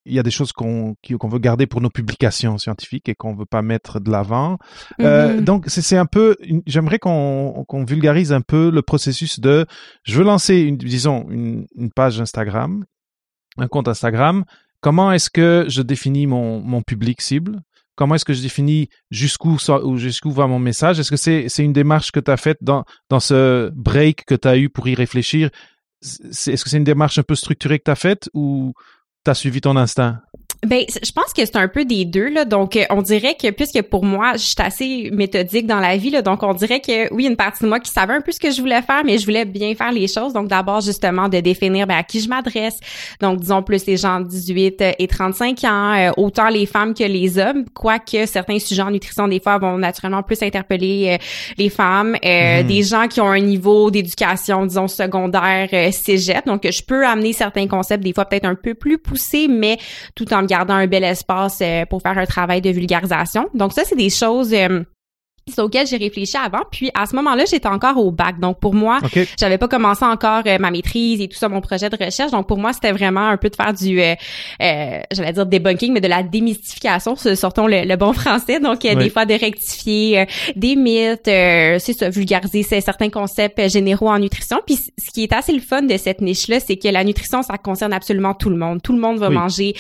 il 0.09 0.15
y 0.15 0.19
a 0.19 0.23
des 0.23 0.31
choses 0.31 0.53
qu'on 0.53 0.97
qu'on 1.19 1.29
veut 1.29 1.39
garder 1.39 1.67
pour 1.67 1.81
nos 1.81 1.91
publications 1.91 2.59
scientifiques 2.59 3.09
et 3.09 3.15
qu'on 3.15 3.35
veut 3.35 3.47
pas 3.47 3.63
mettre 3.63 4.01
de 4.01 4.11
l'avant. 4.11 4.59
Euh, 5.01 5.37
mm-hmm. 5.37 5.45
donc 5.45 5.65
c'est 5.69 5.97
un 5.97 6.07
peu, 6.07 6.37
j'aimerais 6.67 6.99
qu'on 6.99 7.65
qu'on 7.69 7.85
vulgarise 7.85 8.33
un 8.33 8.41
peu 8.41 8.71
le 8.71 8.83
processus 8.83 9.41
de, 9.41 9.67
je 10.05 10.19
veux 10.19 10.25
lancer 10.25 10.57
une, 10.57 10.77
disons 10.77 11.27
une, 11.31 11.67
une 11.77 11.91
page 11.91 12.21
Instagram, 12.21 12.85
un 13.59 13.69
compte 13.69 13.89
Instagram. 13.89 14.45
Comment 14.81 15.13
est-ce 15.13 15.31
que 15.31 15.67
je 15.69 15.83
définis 15.83 16.27
mon 16.27 16.61
mon 16.61 16.83
public 16.83 17.21
cible? 17.21 17.61
Comment 17.97 18.15
est-ce 18.15 18.25
que 18.25 18.33
je 18.33 18.43
définis 18.43 18.89
jusqu'où 19.11 19.57
jusqu'où 19.97 20.31
va 20.31 20.47
mon 20.47 20.61
message? 20.61 21.01
Est-ce 21.01 21.11
que 21.11 21.17
c'est 21.17 21.49
c'est 21.49 21.65
une 21.65 21.73
démarche 21.73 22.13
que 22.13 22.21
tu 22.21 22.31
as 22.31 22.37
faite 22.37 22.59
dans 22.61 22.85
dans 23.11 23.19
ce 23.19 23.71
break 23.75 24.25
que 24.25 24.37
tu 24.37 24.47
as 24.47 24.57
eu 24.57 24.69
pour 24.69 24.87
y 24.87 24.95
réfléchir? 24.95 25.51
Est-ce 26.01 26.63
que 26.63 26.71
c'est 26.71 26.77
une 26.77 26.85
démarche 26.85 27.19
un 27.19 27.25
peu 27.25 27.35
structurée 27.35 27.81
que 27.81 27.85
tu 27.85 27.91
as 27.91 27.97
faite 27.97 28.31
ou 28.35 28.73
t'as 29.29 29.35
suivi 29.35 29.61
ton 29.61 29.77
instinct? 29.77 30.28
Ben, 30.67 30.83
je 30.89 31.13
pense 31.13 31.33
que 31.33 31.45
c'est 31.45 31.57
un 31.57 31.69
peu 31.69 31.85
des 31.85 32.05
deux 32.05 32.31
là. 32.31 32.45
Donc, 32.45 32.75
euh, 32.75 32.83
on 32.91 33.01
dirait 33.01 33.37
que 33.41 33.49
puisque 33.51 33.81
pour 33.83 34.05
moi, 34.05 34.33
je 34.33 34.39
suis 34.39 34.55
assez 34.59 35.09
méthodique 35.13 35.69
dans 35.69 35.79
la 35.79 35.97
vie 35.97 36.11
là, 36.11 36.21
donc 36.21 36.43
on 36.43 36.53
dirait 36.53 36.81
que 36.81 37.13
oui, 37.15 37.27
une 37.27 37.37
partie 37.37 37.63
de 37.63 37.69
moi 37.69 37.79
qui 37.79 37.93
savait 37.93 38.15
un 38.15 38.21
peu 38.21 38.33
ce 38.33 38.41
que 38.41 38.51
je 38.51 38.61
voulais 38.61 38.83
faire, 38.83 39.05
mais 39.05 39.19
je 39.19 39.25
voulais 39.25 39.45
bien 39.45 39.77
faire 39.77 39.93
les 39.93 40.09
choses. 40.09 40.33
Donc, 40.33 40.49
d'abord 40.49 40.81
justement 40.81 41.29
de 41.29 41.39
définir 41.39 41.87
ben, 41.87 41.99
à 41.99 42.03
qui 42.03 42.21
je 42.21 42.29
m'adresse. 42.29 42.81
Donc, 43.21 43.39
disons 43.39 43.63
plus 43.63 43.87
les 43.87 43.97
gens 43.97 44.19
de 44.19 44.27
18 44.27 44.83
et 44.99 45.07
35 45.07 45.63
ans, 45.63 45.95
euh, 45.95 46.11
autant 46.17 46.49
les 46.49 46.67
femmes 46.67 46.93
que 46.93 47.05
les 47.05 47.39
hommes. 47.39 47.65
Quoique 47.73 48.27
certains 48.27 48.59
sujets 48.59 48.83
en 48.83 48.91
nutrition 48.91 49.29
des 49.29 49.39
fois 49.39 49.59
vont 49.59 49.79
naturellement 49.79 50.25
plus 50.25 50.43
interpeller 50.43 51.19
euh, 51.21 51.25
les 51.57 51.71
femmes, 51.71 52.17
mhm. 52.25 52.67
des 52.67 52.83
gens 52.83 53.07
qui 53.07 53.21
ont 53.21 53.31
un 53.31 53.39
niveau 53.39 53.93
d'éducation, 53.93 54.67
disons 54.67 54.89
secondaire, 54.89 55.69
cégep. 55.93 56.47
Donc, 56.47 56.69
je 56.69 56.83
peux 56.83 57.07
amener 57.07 57.33
certains 57.33 57.69
concepts 57.69 58.03
des 58.03 58.13
fois 58.13 58.25
peut-être 58.25 58.45
un 58.47 58.57
peu 58.57 58.75
plus 58.75 58.99
poussés, 58.99 59.47
mais 59.47 59.79
tout 60.17 60.33
en 60.35 60.48
gardant 60.49 60.75
un 60.75 60.87
bel 60.87 61.05
espace 61.05 61.59
euh, 61.63 61.85
pour 61.87 62.03
faire 62.03 62.19
un 62.19 62.27
travail 62.27 62.61
de 62.61 62.71
vulgarisation. 62.71 63.49
Donc 63.55 63.73
ça, 63.73 63.83
c'est 63.85 63.97
des 63.97 64.11
choses 64.11 64.53
euh, 64.53 64.83
auquel 65.57 65.87
j'ai 65.87 65.97
réfléchi 65.97 66.37
avant. 66.37 66.63
Puis 66.71 66.91
à 66.95 67.07
ce 67.07 67.17
moment-là, 67.17 67.45
j'étais 67.51 67.69
encore 67.69 67.97
au 67.97 68.11
bac. 68.11 68.39
Donc 68.39 68.61
pour 68.61 68.75
moi, 68.75 68.99
j'avais 69.39 69.59
pas 69.59 69.69
commencé 69.69 70.05
encore 70.05 70.43
euh, 70.47 70.59
ma 70.59 70.71
maîtrise 70.71 71.21
et 71.21 71.29
tout 71.29 71.37
ça, 71.37 71.49
mon 71.49 71.61
projet 71.61 71.89
de 71.89 71.97
recherche. 71.97 72.31
Donc 72.33 72.47
pour 72.47 72.59
moi, 72.59 72.73
c'était 72.73 72.93
vraiment 72.93 73.27
un 73.27 73.37
peu 73.37 73.49
de 73.49 73.57
faire 73.57 73.73
du, 73.73 74.01
euh, 74.01 74.15
euh 74.61 75.01
j'allais 75.11 75.33
dire 75.33 75.47
debunking, 75.47 75.93
mais 75.93 76.01
de 76.01 76.09
la 76.09 76.23
démystification, 76.23 77.17
sortons 77.17 77.67
le, 77.67 77.97
bon 77.97 78.13
français. 78.13 78.61
Donc 78.61 78.85
euh, 78.85 78.95
des 78.95 79.11
fois 79.11 79.25
de 79.25 79.35
rectifier 79.35 80.27
des 80.55 80.77
mythes, 80.77 81.21
c'est 81.25 81.93
ça, 81.93 82.11
vulgariser 82.11 82.63
certains 82.63 83.11
concepts 83.11 83.69
généraux 83.69 84.11
en 84.11 84.19
nutrition. 84.19 84.59
Puis 84.67 84.77
ce 84.77 85.11
qui 85.13 85.23
est 85.23 85.33
assez 85.33 85.53
le 85.53 85.61
fun 85.61 85.83
de 85.83 85.97
cette 85.97 86.21
niche-là, 86.21 86.61
c'est 86.61 86.77
que 86.77 86.89
la 86.89 87.05
nutrition, 87.05 87.43
ça 87.43 87.57
concerne 87.59 87.93
absolument 87.93 88.35
tout 88.35 88.51
le 88.51 88.57
monde. 88.57 88.83
Tout 88.83 88.93
le 88.93 89.01
monde 89.01 89.19
va 89.19 89.31
manger 89.31 89.75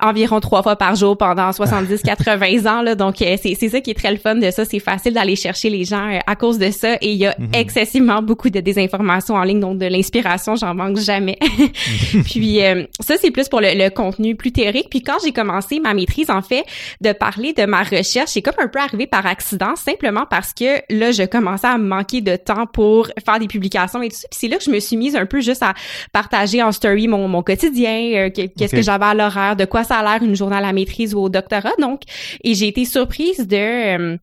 environ 0.00 0.40
trois 0.40 0.62
fois 0.62 0.76
par 0.76 0.94
jour 0.94 1.16
pendant 1.16 1.50
70-80 1.50 2.68
ans. 2.68 2.82
Là. 2.82 2.94
Donc, 2.94 3.16
c'est 3.18 3.54
ça 3.54 3.80
qui 3.80 3.90
est 3.90 3.94
très 3.94 4.10
le 4.10 4.18
fun 4.18 4.34
de 4.34 4.50
ça. 4.50 4.64
C'est 4.64 4.78
facile 4.78 5.14
d'aller 5.14 5.36
chercher 5.36 5.70
les 5.70 5.84
gens 5.84 6.12
euh, 6.12 6.18
à 6.26 6.36
cause 6.36 6.58
de 6.58 6.70
ça 6.70 6.94
et 7.00 7.12
il 7.12 7.16
y 7.16 7.26
a 7.26 7.34
mhm. 7.38 7.50
excessivement 7.54 8.20
beaucoup 8.20 8.50
de 8.50 8.60
désinformation 8.60 9.34
en 9.34 9.42
ligne, 9.42 9.60
donc 9.60 9.78
de 9.78 9.86
l'inspiration, 9.86 10.54
j'en 10.54 10.74
manque 10.74 10.98
jamais. 10.98 11.38
puis 12.24 12.62
euh, 12.62 12.84
ça, 13.00 13.14
c'est 13.20 13.30
plus 13.30 13.48
pour 13.48 13.60
le, 13.60 13.88
contenu 13.88 14.36
plus 14.36 14.52
théorique. 14.52 14.88
Puis 14.90 15.02
quand 15.02 15.16
j'ai 15.24 15.32
commencé 15.32 15.80
ma 15.80 15.94
maîtrise, 15.94 16.30
en 16.30 16.42
fait, 16.42 16.64
de 17.00 17.12
parler 17.12 17.52
de 17.54 17.64
ma 17.64 17.82
recherche, 17.82 18.30
c'est 18.30 18.42
comme 18.42 18.54
un 18.58 18.68
peu 18.68 18.80
arrivé 18.80 19.06
par 19.06 19.24
accident, 19.24 19.76
simplement 19.76 20.24
parce 20.28 20.52
que 20.52 20.82
là, 20.90 21.12
je 21.12 21.22
commençais 21.22 21.68
à 21.68 21.78
manquer 21.78 22.20
de 22.20 22.36
temps 22.36 22.66
pour 22.66 23.08
faire 23.24 23.38
des 23.38 23.46
publications 23.46 24.02
et 24.02 24.08
tout 24.08 24.16
ça. 24.16 24.28
Puis 24.30 24.38
c'est 24.40 24.48
là 24.48 24.58
que 24.58 24.64
je 24.64 24.70
me 24.70 24.80
suis 24.80 24.96
mise 24.96 25.16
un 25.16 25.26
peu 25.26 25.40
juste 25.40 25.62
à 25.62 25.74
partager 26.12 26.62
en 26.62 26.72
story 26.72 27.08
mon, 27.08 27.28
mon 27.28 27.42
quotidien, 27.42 28.12
euh, 28.14 28.30
qu'est-ce 28.30 28.74
que 28.74 28.82
j'avais 28.82 29.06
à 29.06 29.14
l'horaire, 29.14 29.56
de 29.56 29.64
quoi 29.64 29.84
l'air 29.90 30.22
une 30.22 30.36
journée 30.36 30.56
à 30.56 30.60
maîtrise 30.72 31.14
ou 31.14 31.20
au 31.20 31.28
doctorat. 31.28 31.72
Donc, 31.80 32.02
et 32.42 32.54
j'ai 32.54 32.68
été 32.68 32.84
surprise 32.84 33.46
de 33.46 34.18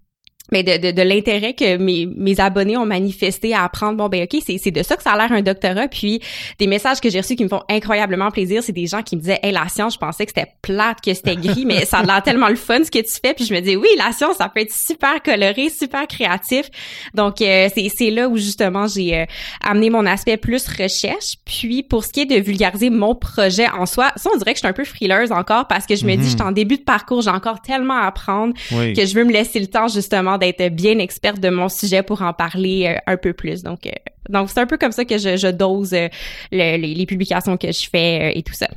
mais 0.53 0.63
de, 0.63 0.91
de, 0.91 1.01
l'intérêt 1.01 1.53
que 1.53 1.77
mes, 1.77 2.05
mes 2.05 2.39
abonnés 2.39 2.77
ont 2.77 2.85
manifesté 2.85 3.53
à 3.53 3.63
apprendre 3.63 3.97
bon 3.97 4.07
ben 4.07 4.23
ok 4.23 4.41
c'est 4.45 4.57
c'est 4.57 4.71
de 4.71 4.83
ça 4.83 4.95
que 4.95 5.03
ça 5.03 5.11
a 5.11 5.17
l'air 5.17 5.31
un 5.31 5.41
doctorat 5.41 5.87
puis 5.87 6.21
des 6.59 6.67
messages 6.67 7.01
que 7.01 7.09
j'ai 7.09 7.19
reçus 7.19 7.35
qui 7.35 7.43
me 7.43 7.49
font 7.49 7.63
incroyablement 7.69 8.31
plaisir 8.31 8.63
c'est 8.63 8.71
des 8.71 8.87
gens 8.87 9.01
qui 9.01 9.15
me 9.15 9.21
disaient 9.21 9.39
hey 9.43 9.51
la 9.51 9.67
science 9.67 9.95
je 9.95 9.99
pensais 9.99 10.25
que 10.25 10.31
c'était 10.35 10.51
plate 10.61 11.01
que 11.01 11.13
c'était 11.13 11.35
gris 11.35 11.65
mais 11.65 11.85
ça 11.85 11.97
a 11.97 12.03
l'air 12.03 12.23
tellement 12.23 12.49
le 12.49 12.55
fun 12.55 12.83
ce 12.83 12.91
que 12.91 12.99
tu 12.99 13.13
fais 13.21 13.33
puis 13.33 13.45
je 13.45 13.53
me 13.53 13.59
dis 13.59 13.75
oui 13.75 13.89
la 13.97 14.11
science 14.11 14.37
ça 14.37 14.47
peut 14.47 14.61
être 14.61 14.73
super 14.73 15.21
coloré 15.23 15.69
super 15.69 16.07
créatif. 16.07 16.69
Donc 17.13 17.41
euh, 17.41 17.69
c'est 17.73 17.89
c'est 17.89 18.11
là 18.11 18.29
où 18.29 18.37
justement 18.37 18.87
j'ai 18.87 19.17
euh, 19.17 19.25
amené 19.61 19.89
mon 19.89 20.05
aspect 20.05 20.37
plus 20.37 20.67
recherche. 20.67 21.37
Puis 21.45 21.83
pour 21.83 22.03
ce 22.03 22.09
qui 22.09 22.21
est 22.21 22.25
de 22.25 22.35
vulgariser 22.35 22.89
mon 22.89 23.15
projet 23.15 23.67
en 23.69 23.85
soi 23.85 24.11
ça 24.15 24.29
on 24.33 24.37
dirait 24.37 24.53
que 24.53 24.57
je 24.57 24.61
suis 24.61 24.67
un 24.67 24.73
peu 24.73 24.85
frileuse 24.85 25.31
encore 25.31 25.67
parce 25.67 25.85
que 25.85 25.95
je 25.95 26.05
me 26.05 26.15
dis 26.15 26.23
je 26.23 26.29
suis 26.29 26.37
mhm. 26.37 26.47
en 26.47 26.51
début 26.51 26.77
de 26.77 26.83
parcours 26.83 27.21
j'ai 27.21 27.29
encore 27.29 27.61
tellement 27.61 27.95
à 27.95 28.07
apprendre 28.07 28.53
que 28.69 29.05
je 29.05 29.13
veux 29.15 29.23
me 29.23 29.31
laisser 29.31 29.59
le 29.59 29.67
temps 29.67 29.87
justement 29.87 30.37
d'être 30.51 30.75
bien 30.75 30.99
experte 30.99 31.39
de 31.39 31.49
mon 31.49 31.69
sujet 31.69 32.03
pour 32.03 32.21
en 32.21 32.33
parler 32.33 32.87
euh, 32.87 33.11
un 33.11 33.17
peu 33.17 33.33
plus. 33.33 33.63
Donc, 33.63 33.85
euh, 33.85 33.91
donc 34.29 34.49
c'est 34.49 34.59
un 34.59 34.65
peu 34.65 34.77
comme 34.77 34.91
ça 34.91 35.05
que 35.05 35.17
je, 35.17 35.51
dose 35.51 35.93
euh, 35.93 36.09
les, 36.51 37.05
publications 37.05 37.57
que 37.57 37.71
je 37.71 37.89
fais 37.89 38.37
et 38.37 38.43
tout 38.43 38.53
ça. 38.53 38.67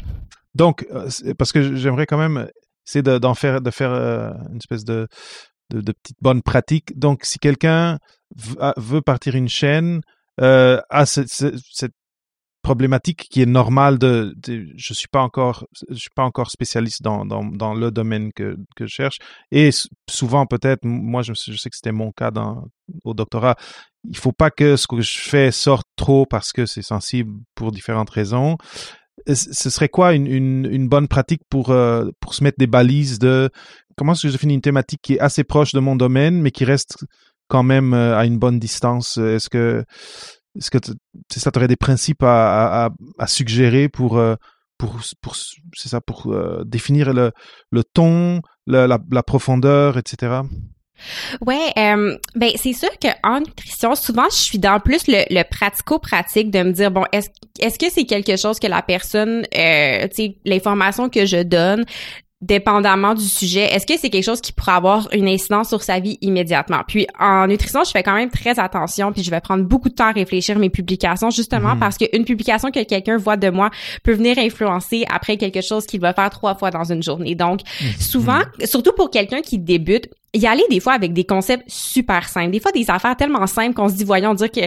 Donc, 0.55 0.87
parce 1.39 1.53
que 1.53 1.77
j'aimerais 1.77 2.07
quand 2.07 2.19
même 2.19 2.49
c'est 2.85 3.03
d'en 3.03 3.35
faire 3.35 3.61
de 3.61 3.71
faire 3.71 3.93
une 3.93 4.57
espèce 4.57 4.85
de, 4.85 5.07
de, 5.71 5.81
de 5.81 5.93
petite 5.93 6.17
bonne 6.21 6.43
pratique. 6.43 6.99
Donc, 6.99 7.25
si 7.25 7.39
quelqu'un 7.39 7.99
veut 8.77 9.03
partir 9.03 9.35
une 9.35 9.49
chaîne, 9.49 10.01
euh, 10.41 10.81
a 10.91 11.07
cette, 11.07 11.93
problématique 12.67 13.29
qui 13.31 13.43
est 13.43 13.47
normale 13.47 13.97
de, 13.97 14.35
je 14.75 14.93
suis 14.93 15.07
pas 15.07 15.23
encore 15.23 15.69
je 15.89 15.95
suis 15.95 16.11
pas 16.17 16.25
encore 16.25 16.51
spécialiste 16.51 17.01
dans, 17.01 17.25
dans, 17.25 17.75
le 17.75 17.93
domaine 17.93 18.33
que, 18.33 18.57
que 18.75 18.87
je 18.87 18.93
cherche. 18.93 19.19
Et 19.53 19.71
souvent 20.11 20.47
peut-être 20.47 20.81
moi 20.83 21.23
je, 21.23 21.33
sais 21.35 21.71
que 21.71 21.77
c'était 21.77 21.93
mon 21.93 22.11
cas 22.11 22.33
dans 22.33 22.65
au 23.05 23.15
doctorat 23.15 23.55
il 24.09 24.17
faut 24.17 24.33
pas 24.33 24.51
que 24.51 24.75
ce 24.75 24.89
que 24.89 25.01
je 25.01 25.19
fais 25.19 25.53
sorte 25.53 25.87
trop 25.95 26.27
parce 26.27 26.51
que 26.51 26.67
c'est 26.67 26.83
sensible 26.83 27.31
pour 27.55 27.71
différentes 27.71 28.11
raisons. 28.11 28.57
Ce 29.33 29.71
serait 29.71 29.89
quoi 29.89 30.15
une, 30.15 30.27
une, 30.27 30.69
une 30.69 30.89
bonne 30.89 31.07
pratique 31.07 31.43
pour 31.49 31.71
euh, 31.71 32.11
pour 32.19 32.35
se 32.35 32.43
mettre 32.43 32.59
des 32.59 32.67
balises 32.67 33.21
de 33.21 33.49
comment 33.97 34.13
est-ce 34.13 34.27
que 34.27 34.33
je 34.33 34.39
finis 34.39 34.55
une 34.55 34.61
thématique 34.61 35.03
qui 35.03 35.15
est 35.15 35.21
assez 35.21 35.45
proche 35.45 35.73
de 35.73 35.81
mon 35.81 35.95
domaine 35.95 36.41
mais 36.43 36.51
qui 36.51 36.65
reste 36.65 36.97
quand 37.47 37.63
même 37.63 37.95
euh, 37.95 38.19
à 38.19 38.27
une 38.27 38.39
bonne 38.39 38.59
distance? 38.59 39.19
Est-ce 39.19 39.49
que 39.49 39.85
est-ce 40.57 40.71
que 40.71 40.79
ça, 41.31 41.51
tu 41.51 41.59
aurais 41.59 41.69
des 41.69 41.77
principes 41.77 42.23
à, 42.23 42.87
à, 42.87 42.91
à 43.19 43.27
suggérer 43.27 43.89
pour, 43.89 44.19
euh, 44.19 44.35
pour, 44.79 44.99
pour 45.21 45.37
c'est 45.75 45.89
ça, 45.89 46.01
pour 46.01 46.33
euh, 46.33 46.63
définir 46.65 47.13
le, 47.13 47.33
le 47.71 47.85
ton, 47.85 48.41
la, 48.67 48.87
la, 48.87 48.99
la 49.11 49.23
profondeur, 49.23 49.99
etc. 49.99 50.41
Ouais, 51.47 51.73
euh, 51.79 52.17
ben 52.35 52.51
c'est 52.57 52.73
sûr 52.73 52.89
que 52.99 53.09
en 53.23 53.41
nutrition, 53.41 53.95
souvent 53.95 54.25
je 54.31 54.37
suis 54.37 54.59
dans 54.59 54.81
plus 54.81 55.07
le, 55.09 55.25
le 55.31 55.43
pratico-pratique 55.43 56.51
de 56.51 56.63
me 56.63 56.73
dire 56.73 56.91
bon, 56.91 57.05
est-ce 57.13 57.29
est-ce 57.61 57.79
que 57.79 57.91
c'est 57.91 58.05
quelque 58.05 58.37
chose 58.37 58.59
que 58.59 58.67
la 58.67 58.83
personne, 58.83 59.45
euh, 59.55 60.09
tu 60.09 60.15
sais, 60.15 60.39
l'information 60.45 61.09
que 61.09 61.27
je 61.27 61.43
donne, 61.43 61.85
dépendamment 62.43 63.15
du 63.15 63.25
sujet, 63.25 63.65
est-ce 63.73 63.87
que 63.87 63.99
c'est 63.99 64.11
quelque 64.11 64.25
chose 64.25 64.43
qui 64.43 64.53
pourrait 64.53 64.73
avoir 64.73 65.09
une 65.13 65.27
incidence 65.27 65.69
sur 65.69 65.83
sa 65.83 66.01
vie 66.01 66.19
immédiatement? 66.21 66.83
Puis 66.87 67.07
en 67.19 67.47
nutrition, 67.47 67.83
je 67.85 67.91
fais 67.91 68.03
quand 68.03 68.15
même 68.15 68.31
très 68.31 68.59
attention, 68.61 69.13
puis 69.13 69.23
je 69.23 69.31
vais 69.31 69.41
prendre 69.41 69.65
beaucoup 69.65 69.89
de 69.89 69.95
temps 69.95 70.09
à 70.09 70.13
réfléchir 70.13 70.59
mes 70.59 70.69
publications, 70.69 71.31
justement 71.31 71.75
mhm. 71.75 71.81
parce 71.81 71.97
qu'une 71.97 72.25
publication 72.25 72.71
que 72.71 72.83
quelqu'un 72.85 73.17
voit 73.17 73.39
de 73.39 73.49
moi 73.49 73.71
peut 74.03 74.13
venir 74.13 74.39
influencer 74.39 75.05
après 75.11 75.39
quelque 75.39 75.63
chose 75.63 75.87
qu'il 75.87 76.01
va 76.01 76.13
faire 76.13 76.29
trois 76.29 76.55
fois 76.55 76.71
dans 76.71 76.85
une 76.85 77.03
journée. 77.03 77.35
Donc, 77.35 77.61
mhm. 77.81 77.89
souvent, 77.99 78.41
surtout 78.65 78.93
pour 78.93 79.11
quelqu'un 79.11 79.41
qui 79.41 79.59
débute, 79.59 80.09
y 80.37 80.47
aller 80.47 80.65
des 80.71 80.81
fois 80.81 80.93
avec 80.93 81.13
des 81.13 81.25
concepts 81.25 81.65
super 81.69 82.29
simples. 82.29 82.51
Des 82.51 82.61
fois, 82.61 82.73
des 82.73 82.89
affaires 82.91 83.17
tellement 83.17 83.47
simples 83.47 83.75
qu'on 83.75 83.89
se 83.89 83.95
dit, 83.95 84.05
voyons, 84.05 84.35
dire 84.35 84.51
que 84.51 84.61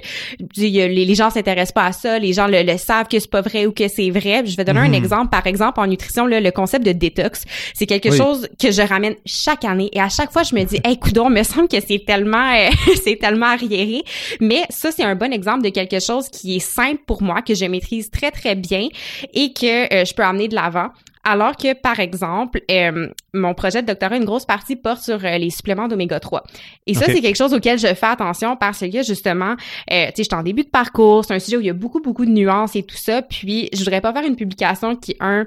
les, 0.57 1.15
gens 1.15 1.29
s'intéressent 1.29 1.73
pas 1.73 1.85
à 1.85 1.91
ça, 1.91 2.19
les 2.19 2.33
gens 2.33 2.47
le, 2.47 2.77
savent 2.77 3.07
que 3.07 3.19
c'est 3.19 3.29
pas 3.29 3.41
vrai 3.41 3.65
ou 3.65 3.71
que 3.71 3.88
c'est 3.88 4.09
vrai. 4.09 4.45
Je 4.45 4.55
vais 4.55 4.63
donner 4.63 4.79
un 4.79 4.88
mhm. 4.88 4.93
exemple. 4.93 5.29
Par 5.29 5.45
exemple, 5.47 5.79
en 5.79 5.88
nutrition, 5.88 6.25
là, 6.25 6.39
le 6.39 6.51
concept 6.51 6.85
de 6.85 6.91
détox, 6.91 7.45
c'est 7.73 7.85
quelque 7.85 8.11
chose 8.11 8.47
que 8.61 8.71
je 8.71 8.81
ramène 8.81 9.15
chaque 9.25 9.65
année 9.65 9.89
et 9.93 10.01
à 10.01 10.09
chaque 10.09 10.31
fois, 10.31 10.43
je 10.43 10.55
me 10.55 10.63
dis, 10.63 10.79
hey, 10.83 10.97
coudon, 10.97 11.29
me 11.29 11.43
semble 11.43 11.67
que 11.67 11.77
c'est 11.85 12.03
tellement, 12.05 12.51
euh, 12.53 12.69
c'est 13.03 13.17
tellement 13.17 13.47
arriéré. 13.47 14.03
Mais 14.39 14.63
ça, 14.69 14.91
c'est 14.91 15.03
un 15.03 15.15
bon 15.15 15.31
exemple 15.31 15.63
de 15.63 15.69
quelque 15.69 15.99
chose 15.99 16.29
qui 16.29 16.57
est 16.57 16.59
simple 16.59 17.01
pour 17.05 17.21
moi, 17.21 17.41
que 17.41 17.53
je 17.53 17.65
maîtrise 17.65 18.09
très, 18.09 18.31
très 18.31 18.55
bien 18.55 18.88
et 19.33 19.53
que 19.53 19.93
euh, 19.93 20.05
je 20.05 20.13
peux 20.13 20.23
amener 20.23 20.47
de 20.47 20.55
l'avant. 20.55 20.89
Alors 21.29 21.55
que, 21.55 21.75
par 21.75 22.00
exemple, 22.00 22.59
euh, 22.71 23.07
mon 23.36 23.53
projet 23.53 23.83
de 23.83 23.88
doctorat, 23.88 24.17
une 24.17 24.25
grosse 24.25 24.48
partie 24.48 24.75
porte 24.75 25.03
sur 25.03 25.24
euh, 25.24 25.38
les 25.38 25.51
suppléments 25.51 25.88
d'oméga 25.88 26.19
3. 26.19 26.41
Et 26.88 26.95
ça, 26.95 27.05
c'est 27.05 27.21
quelque 27.21 27.36
chose 27.36 27.53
auquel 27.53 27.77
je 27.77 27.86
fais 27.86 28.07
attention 28.07 28.55
parce 28.55 28.79
que, 28.79 29.03
justement, 29.03 29.51
euh, 29.91 30.07
tu 30.07 30.12
sais, 30.12 30.13
je 30.17 30.24
suis 30.24 30.33
en 30.33 30.41
début 30.41 30.63
de 30.63 30.69
parcours, 30.69 31.24
c'est 31.24 31.36
un 31.36 31.39
sujet 31.39 31.57
où 31.57 31.62
il 31.62 31.67
y 31.67 31.69
a 31.69 31.74
beaucoup, 31.74 32.01
beaucoup 32.01 32.25
de 32.25 32.31
nuances 32.31 32.75
et 32.75 32.81
tout 32.81 32.98
ça. 32.98 33.21
Puis, 33.21 33.69
je 33.74 33.77
voudrais 33.77 34.01
pas 34.01 34.12
faire 34.12 34.25
une 34.25 34.38
publication 34.38 34.95
qui, 34.95 35.15
un, 35.19 35.45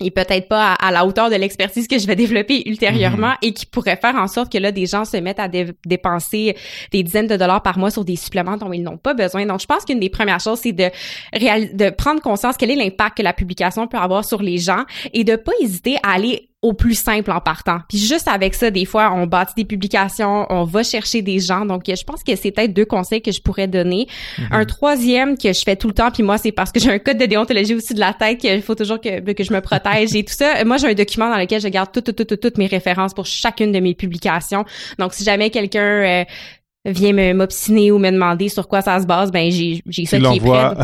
et 0.00 0.10
peut-être 0.10 0.48
pas 0.48 0.72
à, 0.74 0.90
la 0.90 1.06
hauteur 1.06 1.30
de 1.30 1.36
l'expertise 1.36 1.86
que 1.86 1.98
je 1.98 2.06
vais 2.06 2.16
développer 2.16 2.68
ultérieurement 2.68 3.30
mhm. 3.30 3.36
et 3.42 3.52
qui 3.52 3.66
pourrait 3.66 3.96
faire 3.96 4.16
en 4.16 4.26
sorte 4.26 4.52
que 4.52 4.58
là 4.58 4.72
des 4.72 4.86
gens 4.86 5.04
se 5.04 5.16
mettent 5.16 5.40
à 5.40 5.48
dépenser 5.48 6.56
des 6.90 7.02
dizaines 7.02 7.28
de 7.28 7.36
dollars 7.36 7.62
par 7.62 7.78
mois 7.78 7.90
sur 7.90 8.04
des 8.04 8.16
suppléments 8.16 8.56
dont 8.56 8.72
ils 8.72 8.82
n'ont 8.82 8.96
pas 8.96 9.14
besoin. 9.14 9.46
Donc 9.46 9.60
je 9.60 9.66
pense 9.66 9.84
qu'une 9.84 10.00
des 10.00 10.10
premières 10.10 10.40
choses 10.40 10.60
c'est 10.60 10.72
de 10.72 10.90
de 11.32 11.90
prendre 11.90 12.20
conscience 12.20 12.56
quel 12.56 12.70
est 12.70 12.76
l'impact 12.76 13.18
que 13.18 13.22
la 13.22 13.32
publication 13.32 13.86
peut 13.86 13.98
avoir 13.98 14.24
sur 14.24 14.42
les 14.42 14.58
gens 14.58 14.84
et 15.12 15.24
de 15.24 15.36
pas 15.36 15.52
hésiter 15.60 15.96
à 16.02 16.12
aller 16.12 16.51
au 16.62 16.72
plus 16.72 16.94
simple 16.94 17.32
en 17.32 17.40
partant. 17.40 17.80
Puis 17.88 17.98
juste 17.98 18.28
avec 18.28 18.54
ça, 18.54 18.70
des 18.70 18.84
fois, 18.84 19.12
on 19.12 19.26
bâtit 19.26 19.54
des 19.56 19.64
publications, 19.64 20.46
on 20.48 20.62
va 20.62 20.84
chercher 20.84 21.20
des 21.20 21.40
gens. 21.40 21.66
Donc, 21.66 21.82
je 21.88 22.04
pense 22.04 22.22
que 22.22 22.36
c'est 22.36 22.52
peut-être 22.52 22.72
deux 22.72 22.84
conseils 22.84 23.20
que 23.20 23.32
je 23.32 23.42
pourrais 23.42 23.66
donner. 23.66 24.06
Mhm. 24.38 24.48
Un 24.52 24.64
troisième 24.64 25.36
que 25.36 25.52
je 25.52 25.60
fais 25.60 25.74
tout 25.74 25.88
le 25.88 25.94
temps, 25.94 26.12
puis 26.12 26.22
moi, 26.22 26.38
c'est 26.38 26.52
parce 26.52 26.70
que 26.70 26.78
j'ai 26.78 26.90
un 26.90 27.00
code 27.00 27.18
de 27.18 27.26
déontologie 27.26 27.74
aussi 27.74 27.94
de 27.94 28.00
la 28.00 28.12
tête 28.12 28.38
qu'il 28.38 28.62
faut 28.62 28.76
toujours 28.76 29.00
que, 29.00 29.32
que 29.32 29.42
je 29.42 29.52
me 29.52 29.60
protège 29.60 30.14
et 30.14 30.24
tout 30.24 30.34
ça. 30.34 30.64
Moi, 30.64 30.76
j'ai 30.76 30.86
un 30.86 30.94
document 30.94 31.28
dans 31.28 31.38
lequel 31.38 31.60
je 31.60 31.68
garde 31.68 31.90
toutes, 31.92 32.14
toutes, 32.14 32.26
toutes, 32.28 32.40
toutes 32.40 32.58
mes 32.58 32.68
références 32.68 33.12
pour 33.12 33.26
chacune 33.26 33.72
de 33.72 33.80
mes 33.80 33.94
publications. 33.94 34.64
Donc, 35.00 35.14
si 35.14 35.24
jamais 35.24 35.50
quelqu'un 35.50 35.80
euh, 35.80 36.24
vient 36.84 37.34
m'obstiner 37.34 37.92
ou 37.92 37.98
me 37.98 38.10
demander 38.10 38.48
sur 38.48 38.66
quoi 38.66 38.82
ça 38.82 39.00
se 39.00 39.06
base, 39.06 39.30
ben 39.30 39.50
j'ai 39.50 39.82
j'ai 39.86 40.04
ça 40.04 40.18
qui 40.18 40.24
est 40.24 40.40
prêt. 40.40 40.74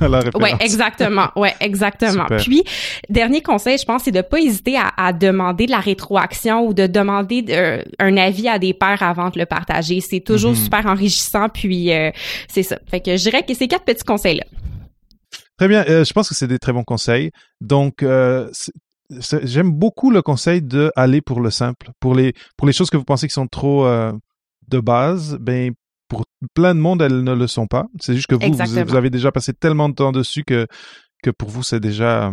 à 0.00 0.08
la 0.08 0.20
référence. 0.20 0.42
Ouais, 0.42 0.54
exactement. 0.60 1.28
Ouais, 1.34 1.54
exactement. 1.60 2.26
Puis 2.38 2.62
dernier 3.08 3.42
conseil, 3.42 3.76
je 3.78 3.84
pense, 3.84 4.04
c'est 4.04 4.12
de 4.12 4.20
pas 4.20 4.38
hésiter 4.38 4.76
à, 4.76 4.92
à, 4.96 5.12
demander 5.12 5.66
de 5.66 5.72
la 5.72 5.80
rétroaction 5.80 6.64
ou 6.66 6.74
de 6.74 6.86
demander 6.86 7.42
de, 7.42 7.84
un 7.98 8.16
avis 8.16 8.48
à 8.48 8.58
des 8.58 8.72
pairs 8.72 9.02
avant 9.02 9.30
de 9.30 9.38
le 9.38 9.46
partager. 9.46 10.00
C'est 10.00 10.20
toujours 10.20 10.52
mhm. 10.52 10.56
super 10.56 10.86
enrichissant. 10.86 11.48
Puis 11.48 11.92
euh, 11.92 12.10
c'est 12.46 12.62
ça. 12.62 12.78
Fait 12.88 13.00
que 13.00 13.16
je 13.16 13.22
dirais 13.22 13.42
que 13.42 13.54
ces 13.54 13.66
quatre 13.66 13.84
petits 13.84 14.04
conseils 14.04 14.36
là. 14.36 14.44
Très 15.58 15.66
bien. 15.66 15.84
Euh, 15.88 16.04
je 16.04 16.12
pense 16.12 16.28
que 16.28 16.36
c'est 16.36 16.46
des 16.46 16.60
très 16.60 16.72
bons 16.72 16.84
conseils. 16.84 17.32
Donc 17.60 18.04
euh, 18.04 18.48
J'aime 19.42 19.72
beaucoup 19.72 20.10
le 20.10 20.20
conseil 20.20 20.60
de 20.60 20.92
aller 20.94 21.22
pour 21.22 21.40
le 21.40 21.50
simple, 21.50 21.92
pour 21.98 22.14
les 22.14 22.34
pour 22.58 22.66
les 22.66 22.74
choses 22.74 22.90
que 22.90 22.98
vous 22.98 23.04
pensez 23.04 23.26
qui 23.26 23.32
sont 23.32 23.46
trop 23.46 23.86
euh, 23.86 24.12
de 24.68 24.80
base, 24.80 25.36
ben 25.40 25.72
pour 26.08 26.24
plein 26.54 26.74
de 26.74 26.80
monde, 26.80 27.02
elles 27.02 27.22
ne 27.22 27.34
le 27.34 27.46
sont 27.46 27.66
pas. 27.66 27.86
C'est 28.00 28.14
juste 28.14 28.28
que 28.28 28.34
vous, 28.34 28.52
vous, 28.52 28.96
avez 28.96 29.10
déjà 29.10 29.30
passé 29.30 29.52
tellement 29.52 29.88
de 29.88 29.94
temps 29.94 30.12
dessus 30.12 30.42
que, 30.42 30.66
que 31.22 31.30
pour 31.30 31.50
vous, 31.50 31.62
c'est 31.62 31.80
déjà 31.80 32.32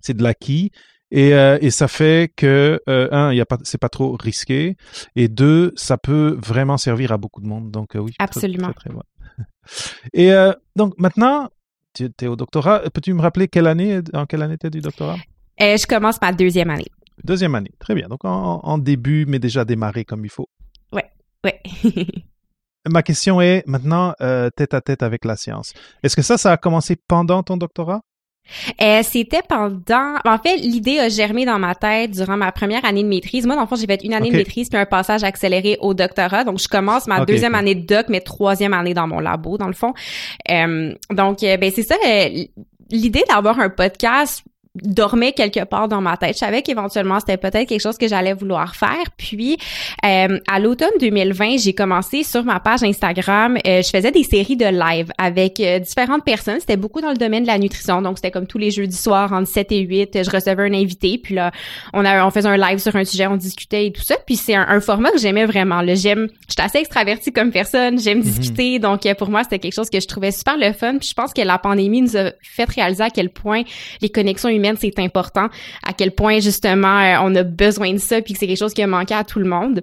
c'est 0.00 0.16
de 0.16 0.22
l'acquis. 0.22 0.70
Et, 1.10 1.32
euh, 1.32 1.56
et 1.62 1.70
ça 1.70 1.88
fait 1.88 2.30
que 2.36 2.80
euh, 2.88 3.08
un, 3.12 3.32
il 3.32 3.36
y 3.36 3.40
a 3.40 3.46
pas, 3.46 3.56
c'est 3.62 3.78
pas 3.78 3.88
trop 3.88 4.16
risqué, 4.20 4.76
et 5.16 5.28
deux, 5.28 5.72
ça 5.74 5.96
peut 5.96 6.38
vraiment 6.44 6.76
servir 6.76 7.12
à 7.12 7.16
beaucoup 7.16 7.40
de 7.40 7.46
monde. 7.46 7.70
Donc 7.70 7.96
euh, 7.96 8.00
oui, 8.00 8.12
absolument. 8.18 8.72
Très, 8.72 8.90
très, 8.90 8.98
Et 10.12 10.32
donc 10.76 10.94
maintenant, 10.98 11.48
tu 11.94 12.10
es 12.20 12.26
au 12.26 12.36
doctorat. 12.36 12.80
Peux-tu 12.92 13.14
me 13.14 13.22
rappeler 13.22 13.48
quelle 13.48 13.66
année, 13.66 14.00
en 14.12 14.26
quelle 14.26 14.42
année 14.42 14.58
tu 14.58 14.66
es 14.66 14.70
du 14.70 14.80
doctorat? 14.80 15.16
Je 15.58 15.86
commence 15.86 16.20
ma 16.20 16.32
deuxième 16.32 16.70
année. 16.70 16.90
Deuxième 17.24 17.54
année, 17.54 17.72
très 17.78 17.94
bien. 17.94 18.08
Donc 18.08 18.24
en, 18.24 18.60
en 18.62 18.78
début, 18.78 19.24
mais 19.26 19.38
déjà 19.38 19.64
démarré 19.64 20.04
comme 20.04 20.24
il 20.24 20.30
faut. 20.30 20.48
Ouais. 20.92 21.04
Ouais. 21.44 21.60
Ma 22.88 23.02
question 23.02 23.40
est 23.40 23.64
maintenant 23.66 24.14
euh, 24.20 24.50
tête 24.50 24.74
à 24.74 24.80
tête 24.80 25.02
avec 25.02 25.24
la 25.24 25.36
science. 25.36 25.74
Est-ce 26.02 26.16
que 26.16 26.22
ça, 26.22 26.38
ça 26.38 26.52
a 26.52 26.56
commencé 26.56 26.96
pendant 26.96 27.42
ton 27.42 27.56
doctorat? 27.56 28.00
Euh, 28.80 29.02
c'était 29.02 29.42
pendant. 29.46 30.16
En 30.24 30.38
fait, 30.38 30.56
l'idée 30.56 30.98
a 30.98 31.10
germé 31.10 31.44
dans 31.44 31.58
ma 31.58 31.74
tête 31.74 32.12
durant 32.12 32.38
ma 32.38 32.50
première 32.50 32.82
année 32.86 33.02
de 33.02 33.08
maîtrise. 33.08 33.46
Moi, 33.46 33.56
dans 33.56 33.62
le 33.62 33.66
fond, 33.66 33.76
j'ai 33.76 33.86
fait 33.86 34.02
une 34.04 34.14
année 34.14 34.30
de 34.30 34.36
maîtrise 34.36 34.70
puis 34.70 34.78
un 34.78 34.86
passage 34.86 35.22
accéléré 35.22 35.76
au 35.80 35.92
doctorat. 35.92 36.44
Donc, 36.44 36.58
je 36.58 36.68
commence 36.68 37.06
ma 37.06 37.26
deuxième 37.26 37.54
année 37.54 37.74
de 37.74 37.86
doc, 37.86 38.06
mais 38.08 38.20
troisième 38.20 38.72
année 38.72 38.94
dans 38.94 39.06
mon 39.06 39.20
labo, 39.20 39.58
dans 39.58 39.66
le 39.66 39.74
fond. 39.74 39.92
Euh, 40.50 40.94
donc, 41.10 41.40
ben 41.40 41.70
c'est 41.74 41.82
ça. 41.82 41.96
L'idée 42.90 43.24
d'avoir 43.28 43.60
un 43.60 43.68
podcast 43.68 44.42
dormait 44.82 45.32
quelque 45.32 45.64
part 45.64 45.88
dans 45.88 46.00
ma 46.00 46.16
tête. 46.16 46.34
Je 46.34 46.38
savais 46.38 46.62
qu'éventuellement 46.62 47.20
c'était 47.20 47.36
peut-être 47.36 47.68
quelque 47.68 47.80
chose 47.80 47.98
que 47.98 48.08
j'allais 48.08 48.34
vouloir 48.34 48.74
faire. 48.76 49.04
Puis 49.16 49.56
euh, 50.04 50.38
à 50.46 50.60
l'automne 50.60 50.90
2020, 51.00 51.58
j'ai 51.58 51.72
commencé 51.72 52.22
sur 52.22 52.44
ma 52.44 52.60
page 52.60 52.82
Instagram. 52.82 53.58
Euh, 53.66 53.82
je 53.82 53.88
faisais 53.90 54.10
des 54.10 54.22
séries 54.22 54.56
de 54.56 54.66
live 54.66 55.12
avec 55.18 55.60
euh, 55.60 55.78
différentes 55.78 56.24
personnes. 56.24 56.60
C'était 56.60 56.76
beaucoup 56.76 57.00
dans 57.00 57.10
le 57.10 57.16
domaine 57.16 57.42
de 57.42 57.48
la 57.48 57.58
nutrition, 57.58 58.02
donc 58.02 58.18
c'était 58.18 58.30
comme 58.30 58.46
tous 58.46 58.58
les 58.58 58.70
jeudis 58.70 58.96
soirs 58.96 59.32
entre 59.32 59.48
7 59.48 59.72
et 59.72 59.80
8. 59.80 60.24
Je 60.24 60.30
recevais 60.30 60.62
un 60.62 60.74
invité, 60.74 61.18
puis 61.18 61.34
là 61.34 61.50
on 61.92 62.04
a 62.04 62.26
on 62.26 62.30
faisait 62.30 62.48
un 62.48 62.56
live 62.56 62.78
sur 62.78 62.94
un 62.96 63.04
sujet, 63.04 63.26
on 63.26 63.36
discutait 63.36 63.86
et 63.86 63.92
tout 63.92 64.02
ça. 64.02 64.16
Puis 64.26 64.36
c'est 64.36 64.54
un, 64.54 64.80
format 64.80 65.10
que 65.10 65.18
j'aimais 65.18 65.44
vraiment. 65.44 65.82
Le 65.82 65.94
j'aime, 65.94 66.28
j'étais 66.48 66.62
assez 66.62 66.78
extravertie 66.78 67.32
comme 67.32 67.50
personne. 67.50 67.98
J'aime 67.98 68.18
mhm. 68.18 68.24
discuter, 68.24 68.78
donc 68.78 69.02
pour 69.18 69.30
moi 69.30 69.42
c'était 69.42 69.58
quelque 69.58 69.74
chose 69.74 69.90
que 69.90 70.00
je 70.00 70.06
trouvais 70.06 70.30
super 70.30 70.56
le 70.56 70.72
fun. 70.72 70.98
Puis 70.98 71.08
je 71.08 71.14
pense 71.14 71.32
que 71.32 71.42
la 71.42 71.58
pandémie 71.58 72.02
nous 72.02 72.16
a 72.16 72.32
fait 72.42 72.68
réaliser 72.70 73.02
à 73.02 73.10
quel 73.10 73.30
point 73.30 73.62
les 74.00 74.08
connexions 74.08 74.48
humaines 74.48 74.67
c'est 74.76 74.98
important, 74.98 75.48
à 75.86 75.92
quel 75.92 76.12
point 76.12 76.40
justement 76.40 77.00
euh, 77.00 77.16
on 77.22 77.34
a 77.34 77.42
besoin 77.42 77.92
de 77.92 77.98
ça, 77.98 78.20
puis 78.20 78.34
que 78.34 78.38
c'est 78.38 78.46
quelque 78.46 78.58
chose 78.58 78.74
qui 78.74 78.82
a 78.82 78.86
manqué 78.86 79.14
à 79.14 79.24
tout 79.24 79.38
le 79.38 79.48
monde. 79.48 79.82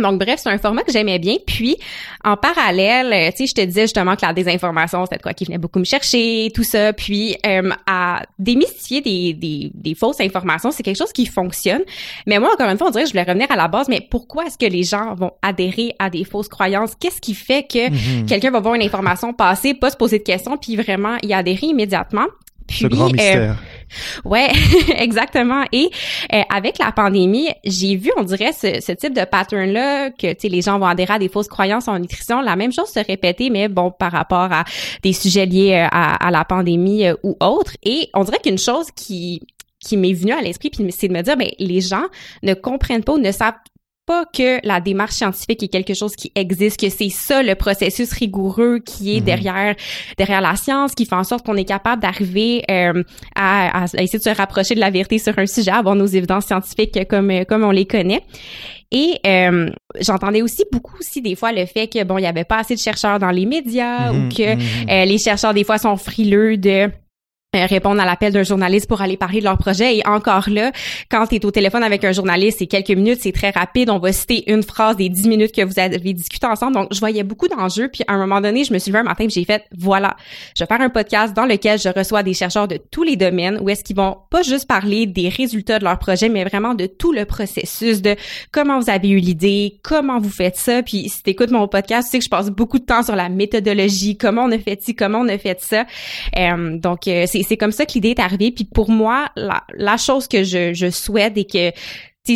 Donc 0.00 0.18
bref, 0.18 0.40
c'est 0.42 0.48
un 0.48 0.58
format 0.58 0.82
que 0.82 0.92
j'aimais 0.92 1.18
bien. 1.18 1.36
Puis 1.46 1.76
en 2.24 2.36
parallèle, 2.36 3.12
euh, 3.12 3.30
tu 3.30 3.38
sais, 3.38 3.46
je 3.46 3.54
te 3.54 3.60
disais 3.60 3.82
justement 3.82 4.16
que 4.16 4.24
la 4.24 4.32
désinformation, 4.32 5.04
c'était 5.04 5.18
quoi 5.18 5.34
qui 5.34 5.44
venait 5.44 5.58
beaucoup 5.58 5.78
me 5.78 5.84
chercher, 5.84 6.50
tout 6.54 6.64
ça. 6.64 6.92
Puis 6.92 7.36
euh, 7.46 7.70
à 7.86 8.22
démystifier 8.38 9.00
des, 9.00 9.34
des, 9.34 9.70
des, 9.74 9.94
fausses 9.94 10.20
informations, 10.20 10.70
c'est 10.70 10.82
quelque 10.82 10.98
chose 10.98 11.12
qui 11.12 11.26
fonctionne. 11.26 11.82
Mais 12.26 12.38
moi, 12.38 12.50
encore 12.52 12.68
une 12.68 12.78
fois, 12.78 12.88
on 12.88 12.90
dirait 12.90 13.04
que 13.04 13.10
je 13.10 13.12
voulais 13.12 13.24
revenir 13.24 13.50
à 13.50 13.56
la 13.56 13.68
base. 13.68 13.88
Mais 13.88 14.00
pourquoi 14.00 14.46
est-ce 14.46 14.58
que 14.58 14.70
les 14.70 14.82
gens 14.82 15.14
vont 15.14 15.32
adhérer 15.42 15.94
à 15.98 16.10
des 16.10 16.24
fausses 16.24 16.48
croyances? 16.48 16.94
Qu'est-ce 16.98 17.20
qui 17.20 17.34
fait 17.34 17.62
que 17.62 17.90
mm-hmm. 17.90 18.26
quelqu'un 18.26 18.50
va 18.50 18.60
voir 18.60 18.74
une 18.74 18.82
information 18.82 19.32
passer, 19.32 19.74
pas 19.74 19.90
se 19.90 19.96
poser 19.96 20.18
de 20.18 20.24
questions, 20.24 20.56
puis 20.56 20.76
vraiment 20.76 21.16
y 21.22 21.34
adhérer 21.34 21.66
immédiatement? 21.66 22.26
Puis, 22.66 22.78
Ce 22.78 22.86
grand 22.86 23.08
euh, 23.08 23.12
mystère. 23.12 23.56
Ouais, 24.24 24.50
exactement. 24.96 25.64
Et 25.72 25.90
euh, 26.32 26.42
avec 26.54 26.78
la 26.78 26.92
pandémie, 26.92 27.48
j'ai 27.64 27.96
vu, 27.96 28.10
on 28.16 28.22
dirait, 28.22 28.52
ce, 28.52 28.92
type 28.92 29.14
de 29.14 29.24
pattern-là, 29.24 30.10
que 30.10 30.48
les 30.48 30.62
gens 30.62 30.78
vont 30.78 30.86
adhérer 30.86 31.14
à 31.14 31.18
des 31.18 31.28
fausses 31.28 31.48
croyances 31.48 31.88
en 31.88 31.98
nutrition. 31.98 32.40
La 32.40 32.56
même 32.56 32.72
chose 32.72 32.88
se 32.88 33.00
répéter, 33.00 33.50
mais 33.50 33.68
bon, 33.68 33.90
par 33.90 34.12
rapport 34.12 34.52
à 34.52 34.64
des 35.02 35.12
sujets 35.12 35.46
liés 35.46 35.72
euh, 35.74 35.88
à, 35.90 36.30
la 36.30 36.44
pandémie 36.44 37.04
ou 37.22 37.36
autres. 37.40 37.76
Et 37.82 38.08
on 38.14 38.24
dirait 38.24 38.40
qu'une 38.42 38.58
chose 38.58 38.86
qui 38.94 39.42
qui 39.82 39.96
m'est 39.96 40.12
venue 40.12 40.32
à 40.32 40.42
l'esprit, 40.42 40.68
puis 40.68 40.86
c'est 40.92 41.08
de 41.08 41.14
me 41.14 41.22
dire, 41.22 41.38
ben 41.38 41.48
les 41.58 41.80
gens 41.80 42.04
ne 42.42 42.52
comprennent 42.52 43.02
pas 43.02 43.14
ou 43.14 43.18
ne 43.18 43.32
savent 43.32 43.54
pas 44.10 44.24
que 44.24 44.66
la 44.66 44.80
démarche 44.80 45.12
scientifique 45.12 45.62
est 45.62 45.68
quelque 45.68 45.94
chose 45.94 46.16
qui 46.16 46.32
existe, 46.34 46.80
que 46.80 46.88
c'est 46.88 47.10
ça 47.10 47.44
le 47.44 47.54
processus 47.54 48.10
rigoureux 48.12 48.80
qui 48.84 49.16
est 49.16 49.20
mhm. 49.20 49.24
derrière 49.24 49.76
derrière 50.18 50.40
la 50.40 50.56
science, 50.56 50.96
qui 50.96 51.06
fait 51.06 51.14
en 51.14 51.22
sorte 51.22 51.46
qu'on 51.46 51.56
est 51.56 51.64
capable 51.64 52.02
d'arriver 52.02 52.64
euh, 52.68 53.04
à, 53.36 53.84
essayer 53.98 54.18
de 54.18 54.24
se 54.24 54.36
rapprocher 54.36 54.74
de 54.74 54.80
la 54.80 54.90
vérité 54.90 55.18
sur 55.18 55.38
un 55.38 55.46
sujet, 55.46 55.70
avoir 55.70 55.94
nos 55.94 56.06
évidences 56.06 56.46
scientifiques 56.46 57.06
comme 57.08 57.44
comme 57.44 57.62
on 57.62 57.70
les 57.70 57.86
connaît. 57.86 58.24
Et 58.90 59.20
euh, 59.24 59.70
j'entendais 60.00 60.42
aussi 60.42 60.64
beaucoup 60.72 60.96
aussi 60.98 61.22
des 61.22 61.36
fois 61.36 61.52
le 61.52 61.64
fait 61.66 61.86
que 61.86 62.02
bon 62.02 62.18
il 62.18 62.22
y 62.22 62.26
avait 62.26 62.42
pas 62.42 62.58
assez 62.58 62.74
de 62.74 62.80
chercheurs 62.80 63.20
dans 63.20 63.30
les 63.30 63.46
médias 63.46 64.10
ou 64.10 64.14
mhm, 64.14 64.32
que 64.32 64.54
mhm. 64.56 64.60
Euh, 64.90 65.04
les 65.04 65.18
chercheurs 65.18 65.54
des 65.54 65.62
fois 65.62 65.78
sont 65.78 65.96
frileux 65.96 66.56
de 66.56 66.70
euh, 66.70 66.88
répondre 67.58 68.00
à 68.00 68.04
l'appel 68.04 68.32
d'un 68.32 68.44
journaliste 68.44 68.86
pour 68.86 69.00
aller 69.00 69.16
parler 69.16 69.40
de 69.40 69.44
leur 69.44 69.58
projet. 69.58 69.96
Et 69.96 70.06
encore 70.06 70.48
là, 70.48 70.70
quand 71.10 71.26
tu 71.26 71.34
es 71.34 71.44
au 71.44 71.50
téléphone 71.50 71.82
avec 71.82 72.04
un 72.04 72.12
journaliste, 72.12 72.58
c'est 72.60 72.68
quelques 72.68 72.90
minutes, 72.90 73.18
c'est 73.20 73.32
très 73.32 73.50
rapide. 73.50 73.90
On 73.90 73.98
va 73.98 74.12
citer 74.12 74.50
une 74.52 74.62
phrase 74.62 74.96
des 74.96 75.08
dix 75.08 75.26
minutes 75.26 75.52
que 75.52 75.62
vous 75.62 75.78
avez 75.80 76.12
discuté 76.12 76.46
ensemble. 76.46 76.74
Donc, 76.74 76.88
je 76.92 77.00
voyais 77.00 77.24
beaucoup 77.24 77.48
d'enjeux. 77.48 77.88
Puis, 77.88 78.04
à 78.06 78.12
un 78.12 78.18
moment 78.18 78.40
donné, 78.40 78.62
je 78.62 78.72
me 78.72 78.78
suis 78.78 78.92
levée 78.92 79.00
un 79.00 79.04
matin 79.04 79.24
et 79.24 79.28
j'ai 79.28 79.44
fait, 79.44 79.64
voilà, 79.76 80.16
je 80.56 80.62
vais 80.62 80.68
faire 80.68 80.80
un 80.80 80.90
podcast 80.90 81.34
dans 81.34 81.44
lequel 81.44 81.78
je 81.78 81.88
reçois 81.88 82.22
des 82.22 82.34
chercheurs 82.34 82.68
de 82.68 82.78
tous 82.90 83.02
les 83.02 83.16
domaines 83.16 83.58
où 83.60 83.68
est-ce 83.68 83.82
qu'ils 83.82 83.96
vont 83.96 84.18
pas 84.30 84.42
juste 84.42 84.68
parler 84.68 85.06
des 85.06 85.28
résultats 85.28 85.80
de 85.80 85.84
leur 85.84 85.98
projet, 85.98 86.28
mais 86.28 86.44
vraiment 86.44 86.74
de 86.74 86.86
tout 86.86 87.12
le 87.12 87.24
processus, 87.24 88.00
de 88.00 88.14
comment 88.52 88.78
vous 88.78 88.90
avez 88.90 89.08
eu 89.08 89.18
l'idée, 89.18 89.80
comment 89.82 90.20
vous 90.20 90.30
faites 90.30 90.56
ça. 90.56 90.84
Puis, 90.84 91.08
si 91.08 91.24
tu 91.24 91.30
écoutes 91.30 91.50
mon 91.50 91.66
podcast, 91.66 92.06
tu 92.06 92.12
sais 92.12 92.18
que 92.20 92.24
je 92.24 92.30
passe 92.30 92.50
beaucoup 92.50 92.78
de 92.78 92.84
temps 92.84 93.02
sur 93.02 93.16
la 93.16 93.28
méthodologie, 93.28 94.16
comment 94.16 94.44
on 94.44 94.52
a 94.52 94.58
fait 94.58 94.80
ci, 94.80 94.94
comment 94.94 95.18
on 95.18 95.28
a 95.28 95.38
fait 95.38 95.60
ça. 95.60 95.84
Euh, 96.38 96.78
donc, 96.78 97.08
euh, 97.08 97.24
c'est 97.26 97.39
c'est 97.42 97.56
comme 97.56 97.72
ça 97.72 97.86
que 97.86 97.92
l'idée 97.92 98.10
est 98.10 98.20
arrivée. 98.20 98.50
Puis 98.50 98.64
pour 98.64 98.90
moi, 98.90 99.28
la, 99.36 99.64
la 99.74 99.96
chose 99.96 100.28
que 100.28 100.44
je, 100.44 100.72
je 100.74 100.90
souhaite 100.90 101.36
et 101.36 101.44
que 101.44 101.72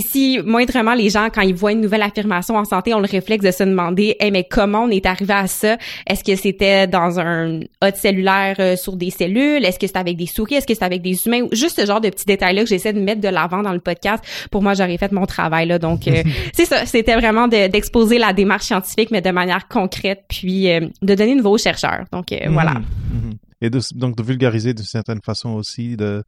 si 0.01 0.41
moindrement 0.45 0.95
les 0.95 1.11
gens 1.11 1.29
quand 1.33 1.43
ils 1.43 1.55
voient 1.55 1.73
une 1.73 1.81
nouvelle 1.81 2.03
affirmation 2.03 2.57
en 2.57 2.65
santé 2.65 2.95
ont 2.95 3.01
le 3.01 3.09
réflexe 3.09 3.45
de 3.45 3.51
se 3.51 3.65
demander 3.65 4.17
hey, 4.21 4.31
mais 4.31 4.45
comment 4.45 4.85
on 4.85 4.91
est 4.91 5.07
arrivé 5.07 5.35
à 5.35 5.47
ça? 5.47 5.77
Est-ce 6.07 6.25
que 6.25 6.37
c'était 6.37 6.87
dans 6.87 7.21
un 7.21 7.61
hôte 7.83 7.97
cellulaire 7.97 8.57
euh, 8.59 8.77
sur 8.77 8.97
des 8.97 9.11
cellules? 9.11 9.65
Est-ce 9.65 9.79
que 9.79 9.87
c'était 9.87 9.99
avec 9.99 10.17
des 10.17 10.27
souris? 10.27 10.55
Est-ce 10.55 10.67
que 10.67 10.75
c'était 10.75 10.87
avec 10.87 11.03
des 11.03 11.27
humains? 11.27 11.47
Juste 11.53 11.81
ce 11.81 11.87
genre 11.87 12.01
de 12.01 12.09
petits 12.09 12.25
détails 12.25 12.55
là 12.55 12.63
que 12.63 12.69
j'essaie 12.69 12.93
de 12.93 13.01
mettre 13.01 13.21
de 13.21 13.29
l'avant 13.29 13.63
dans 13.63 13.73
le 13.73 13.81
podcast. 13.81 14.25
Pour 14.51 14.63
moi 14.63 14.75
j'aurais 14.75 14.99
fait 14.99 15.13
mon 15.13 15.27
travail 15.27 15.67
là. 15.67 15.79
Donc 15.79 16.09
euh, 16.09 16.23
c'est 16.53 16.67
ça. 16.67 16.87
C'était 16.87 17.15
vraiment 17.15 17.49
d'exposer 17.49 18.19
la 18.19 18.33
démarche 18.33 18.65
scientifique 18.65 19.11
mais 19.11 19.21
de 19.21 19.31
manière 19.31 19.69
concrète 19.69 20.25
puis 20.29 20.71
euh, 20.71 20.81
de 21.03 21.15
donner 21.15 21.33
une 21.33 21.43
voix 21.43 21.53
aux 21.53 21.59
chercheurs. 21.59 22.05
Donc 22.13 22.27
voilà. 22.49 22.75
Mhm. 22.75 23.35
Et 23.65 23.71
donc 23.71 24.15
de 24.17 24.23
vulgariser 24.23 24.75
de 24.75 24.83
certaine 24.83 25.23
façon 25.23 25.51
aussi 25.51 25.97
de, 25.97 26.23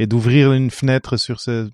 et 0.00 0.08
d'ouvrir 0.08 0.52
une 0.52 0.70
fenêtre 0.72 1.16
sur 1.16 1.40
ce, 1.40 1.70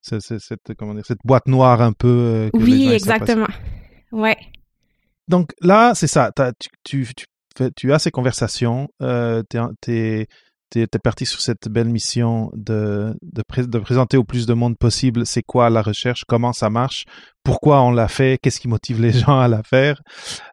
cette, 0.00 0.74
comment 0.78 0.94
dire, 0.94 1.04
cette 1.04 1.18
boîte 1.24 1.48
noire 1.48 1.82
un 1.82 1.92
peu. 1.92 2.08
Euh, 2.08 2.50
oui, 2.52 2.88
exactement. 2.92 3.48
Ouais. 4.12 4.36
Donc 5.26 5.52
là, 5.60 5.94
c'est 5.96 6.06
ça. 6.06 6.30
Tu, 6.34 6.68
tu, 6.84 7.14
tu, 7.14 7.72
tu, 7.74 7.92
as 7.92 7.98
ces 7.98 8.12
conversations. 8.12 8.88
Euh, 9.02 9.42
t'es, 9.80 10.28
tu 10.70 10.80
es 10.80 10.86
parti 10.86 11.26
sur 11.26 11.40
cette 11.40 11.68
belle 11.68 11.88
mission 11.88 12.50
de, 12.54 13.16
de, 13.22 13.78
présenter 13.78 14.16
au 14.16 14.24
plus 14.24 14.46
de 14.46 14.54
monde 14.54 14.76
possible 14.76 15.26
c'est 15.26 15.42
quoi 15.42 15.70
la 15.70 15.82
recherche, 15.82 16.24
comment 16.26 16.52
ça 16.52 16.70
marche, 16.70 17.04
pourquoi 17.44 17.82
on 17.82 17.92
l'a 17.92 18.08
fait, 18.08 18.38
qu'est-ce 18.42 18.60
qui 18.60 18.68
motive 18.68 19.00
les 19.00 19.12
gens 19.12 19.38
à 19.38 19.48
la 19.48 19.62
faire. 19.62 20.02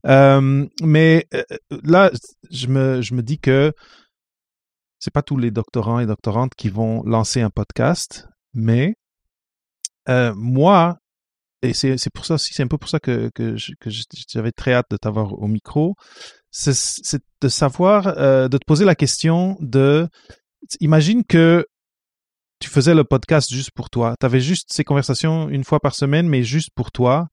Euh, 0.06 0.66
mais 0.82 1.26
euh, 1.34 1.44
là, 1.84 2.12
je 2.52 2.68
me, 2.68 3.02
je 3.02 3.14
me 3.16 3.24
dis 3.24 3.40
que 3.40 3.74
c'est 5.00 5.14
pas 5.14 5.24
tous 5.24 5.38
les 5.38 5.52
doctorants 5.52 6.00
et 6.00 6.06
doctorantes 6.06 6.54
qui 6.56 6.70
vont 6.70 7.04
lancer 7.04 7.42
un 7.42 7.50
podcast, 7.50 8.28
mais 8.54 8.96
euh, 10.10 10.34
moi, 10.36 10.98
et 11.62 11.74
c'est 11.74 11.98
pour 12.14 12.26
ça 12.26 12.36
aussi, 12.36 12.54
c'est 12.54 12.64
un 12.64 12.68
peu 12.68 12.78
pour 12.78 12.90
ça 12.90 13.00
que, 13.00 13.30
que 13.34 13.56
j'avais 14.28 14.52
très 14.52 14.74
hâte 14.74 14.88
de 14.92 14.98
t'avoir 14.98 15.34
au 15.34 15.48
micro, 15.48 15.96
c'est 16.54 17.22
de 17.42 17.48
savoir, 17.50 18.08
euh, 18.18 18.48
de 18.48 18.58
te 18.58 18.66
poser 18.66 18.86
la 18.86 18.96
question 18.96 19.58
de, 19.60 20.08
imagine 20.80 21.24
que 21.26 21.66
tu 22.60 22.70
faisais 22.70 22.94
le 22.94 23.04
podcast 23.04 23.52
juste 23.52 23.72
pour 23.72 23.90
toi, 23.90 24.16
tu 24.20 24.26
avais 24.26 24.40
juste 24.40 24.72
ces 24.72 24.84
conversations 24.84 25.50
une 25.50 25.64
fois 25.64 25.80
par 25.80 25.96
semaine, 25.96 26.30
mais 26.30 26.44
juste 26.44 26.70
pour 26.76 26.92
toi. 26.92 27.28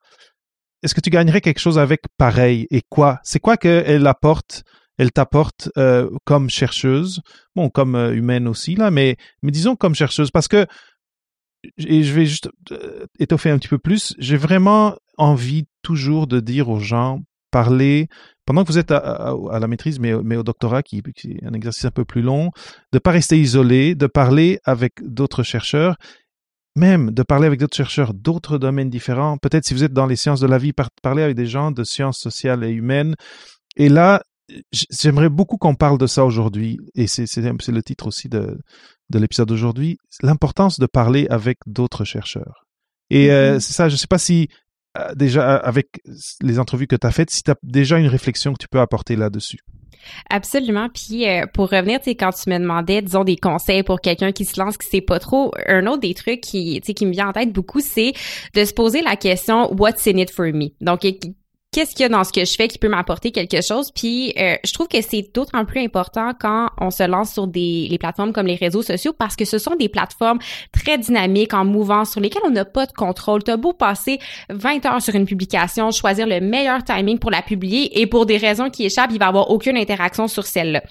Est-ce 0.83 0.95
que 0.95 1.03
tu 1.03 1.11
gagnerais 1.11 1.43
quelque 1.43 1.61
chose 1.61 1.79
avec 1.79 2.01
pareil? 2.17 2.67
Et 2.71 2.81
quoi? 2.89 3.21
C'est 3.23 3.39
quoi 3.39 3.59
qu'elle 3.59 4.07
apporte 4.07 4.65
elle 5.01 5.13
t'apporte 5.13 5.71
euh, 5.79 6.11
comme 6.27 6.51
chercheuse, 6.51 7.23
bon, 7.57 7.71
comme 7.71 7.95
euh, 7.95 8.15
humaine 8.15 8.47
aussi, 8.47 8.75
là, 8.75 8.91
mais, 8.91 9.17
mais 9.43 9.51
disons 9.51 9.75
comme 9.75 9.95
chercheuse, 9.95 10.31
parce 10.31 10.47
que, 10.47 10.67
et 11.79 12.03
je 12.03 12.13
vais 12.13 12.27
juste 12.27 12.51
étoffer 13.19 13.49
un 13.49 13.59
petit 13.59 13.69
peu 13.69 13.79
plus, 13.79 14.15
j'ai 14.19 14.37
vraiment 14.37 14.97
envie 15.17 15.65
toujours 15.81 16.27
de 16.27 16.39
dire 16.39 16.69
aux 16.69 16.81
gens, 16.81 17.23
parler, 17.51 18.09
pendant 18.47 18.65
que 18.65 18.69
vous 18.69 18.79
êtes 18.79 18.91
à, 18.91 19.35
la 19.61 19.67
maîtrise, 19.69 19.99
mais, 19.99 20.15
mais, 20.23 20.37
au 20.37 20.43
doctorat, 20.43 20.83
qui, 20.83 21.03
qui, 21.15 21.33
est 21.33 21.47
un 21.47 21.53
exercice 21.53 21.85
un 21.85 21.91
peu 21.91 22.05
plus 22.05 22.23
long, 22.23 22.47
de 22.93 22.97
ne 22.97 22.99
pas 22.99 23.11
rester 23.11 23.39
isolé, 23.39 23.95
de 23.95 24.07
parler 24.07 24.59
avec 24.65 24.95
d'autres 25.03 25.43
chercheurs, 25.43 25.97
même 26.77 27.11
de 27.11 27.23
parler 27.23 27.47
avec 27.47 27.61
d'autres 27.61 27.77
chercheurs 27.77 28.15
d'autres 28.15 28.59
domaines 28.59 28.91
différents. 28.91 29.39
Peut-être 29.39 29.65
si 29.65 29.75
vous 29.75 29.85
êtes 29.85 29.93
dans 29.93 30.07
les 30.07 30.17
sciences 30.17 30.41
de 30.41 30.47
la 30.47 30.59
vie, 30.59 30.73
parler 31.03 31.23
avec 31.23 31.37
des 31.37 31.47
gens 31.47 31.71
de 31.71 31.85
sciences 31.85 32.19
sociales 32.19 32.65
et 32.65 32.71
humaines. 32.71 33.15
Et 33.77 33.89
là, 33.89 34.23
j'aimerais 34.73 35.29
beaucoup 35.29 35.57
qu'on 35.57 35.75
parle 35.75 35.99
de 35.99 36.07
ça 36.07 36.25
aujourd'hui, 36.25 36.79
et 36.95 37.07
c'est 37.07 37.37
le 37.37 37.83
titre 37.83 38.07
aussi 38.07 38.29
de, 38.29 38.59
de 39.11 39.19
l'épisode 39.19 39.49
d'aujourd'hui, 39.49 39.99
l'importance 40.23 40.79
de 40.79 40.87
parler 40.87 41.27
avec 41.31 41.59
d'autres 41.67 42.05
chercheurs. 42.05 42.67
Et 43.11 43.31
euh, 43.31 43.57
mm-hmm. 43.57 43.61
c'est 43.61 43.73
ça, 43.73 43.89
je 43.89 43.95
ne 43.95 43.99
sais 43.99 44.07
pas 44.07 44.19
si 44.19 44.49
déjà 45.15 45.57
avec 45.57 46.01
les 46.41 46.59
entrevues 46.59 46.87
que 46.87 46.97
tu 46.97 47.07
as 47.07 47.11
faites, 47.11 47.31
si 47.31 47.43
tu 47.43 47.51
as 47.51 47.57
déjà 47.63 47.99
une 47.99 48.09
réflexion 48.09 48.53
que 48.53 48.59
tu 48.59 48.69
peux 48.69 48.81
apporter 48.81 49.17
là-dessus. 49.17 49.61
Absolument. 50.29 50.89
Puis 50.89 51.29
euh, 51.29 51.47
pour 51.53 51.71
revenir, 51.71 52.01
tu 52.01 52.11
quand 52.11 52.31
tu 52.31 52.51
me 52.51 52.59
demandais, 52.59 53.03
disons, 53.03 53.25
des 53.25 53.37
conseils 53.37 53.83
pour 53.83 54.01
quelqu'un 54.01 54.33
qui 54.33 54.45
se 54.45 54.59
lance, 54.59 54.77
qui 54.77 54.89
sait 54.89 55.01
pas 55.01 55.19
trop, 55.19 55.53
un 55.67 55.87
autre 55.87 56.01
des 56.01 56.15
trucs 56.15 56.41
qui, 56.41 56.81
qui 56.81 57.07
me 57.07 57.13
vient 57.13 57.29
en 57.29 57.33
tête 57.33 57.53
beaucoup, 57.53 57.81
c'est 57.81 58.13
de 58.55 58.65
se 58.65 58.73
poser 58.73 59.03
la 59.03 59.17
question 59.17 59.73
What's 59.75 60.07
in 60.07 60.17
it 60.17 60.31
for 60.31 60.47
me? 60.47 60.71
Donc, 60.81 61.05
qu'est-ce 61.73 61.95
qu'il 61.95 62.03
y 62.03 62.05
a 62.05 62.09
dans 62.09 62.25
ce 62.25 62.33
que 62.33 62.45
je 62.45 62.55
fais 62.55 62.69
qui 62.69 62.79
peut 62.79 62.89
m'apporter 62.89 63.31
quelque 63.31 63.63
chose? 63.63 63.91
Puis 63.93 64.33
euh, 64.39 64.57
je 64.65 64.73
trouve 64.73 64.89
que 64.89 65.01
c'est 65.03 65.31
d'autant 65.35 65.65
plus 65.65 65.81
important 65.81 66.33
quand 66.39 66.71
on 66.81 66.91
se 66.91 67.03
lance 67.05 67.33
sur 67.33 67.47
des 67.47 67.87
les 67.89 67.99
plateformes 67.99 68.33
comme 68.33 68.47
les 68.47 68.57
réseaux 68.57 68.83
sociaux 68.83 69.13
parce 69.13 69.37
que 69.37 69.45
ce 69.45 69.59
sont 69.59 69.77
des 69.77 69.89
plateformes 69.89 70.39
très 70.73 70.99
dynamiques, 70.99 71.55
en 71.55 71.65
mouvance, 71.65 72.13
sur 72.13 72.21
lesquelles 72.21 72.43
on 72.45 72.51
n'a 72.51 72.65
pas 72.65 72.87
de 72.87 72.93
contrôle. 72.93 73.43
T'as 73.43 73.57
beau 73.57 73.73
passer 73.73 74.19
20 74.51 74.85
heures 74.87 75.03
sur 75.03 75.15
une 75.15 75.27
publication, 75.27 75.91
choisir 75.91 76.27
le 76.27 76.41
meilleur 76.41 76.83
timing 76.85 77.19
pour 77.19 77.31
la 77.31 77.43
publier 77.43 78.01
et 78.01 78.07
pour 78.07 78.27
des 78.27 78.37
raisons 78.37 78.71
qui 78.71 78.85
échappent, 78.85 79.11
il 79.13 79.19
va 79.19 79.29
avoir 79.29 79.51
aucune 79.51 79.77
interaction 79.77 80.29
sur 80.29 80.47
celle-là. 80.47 80.83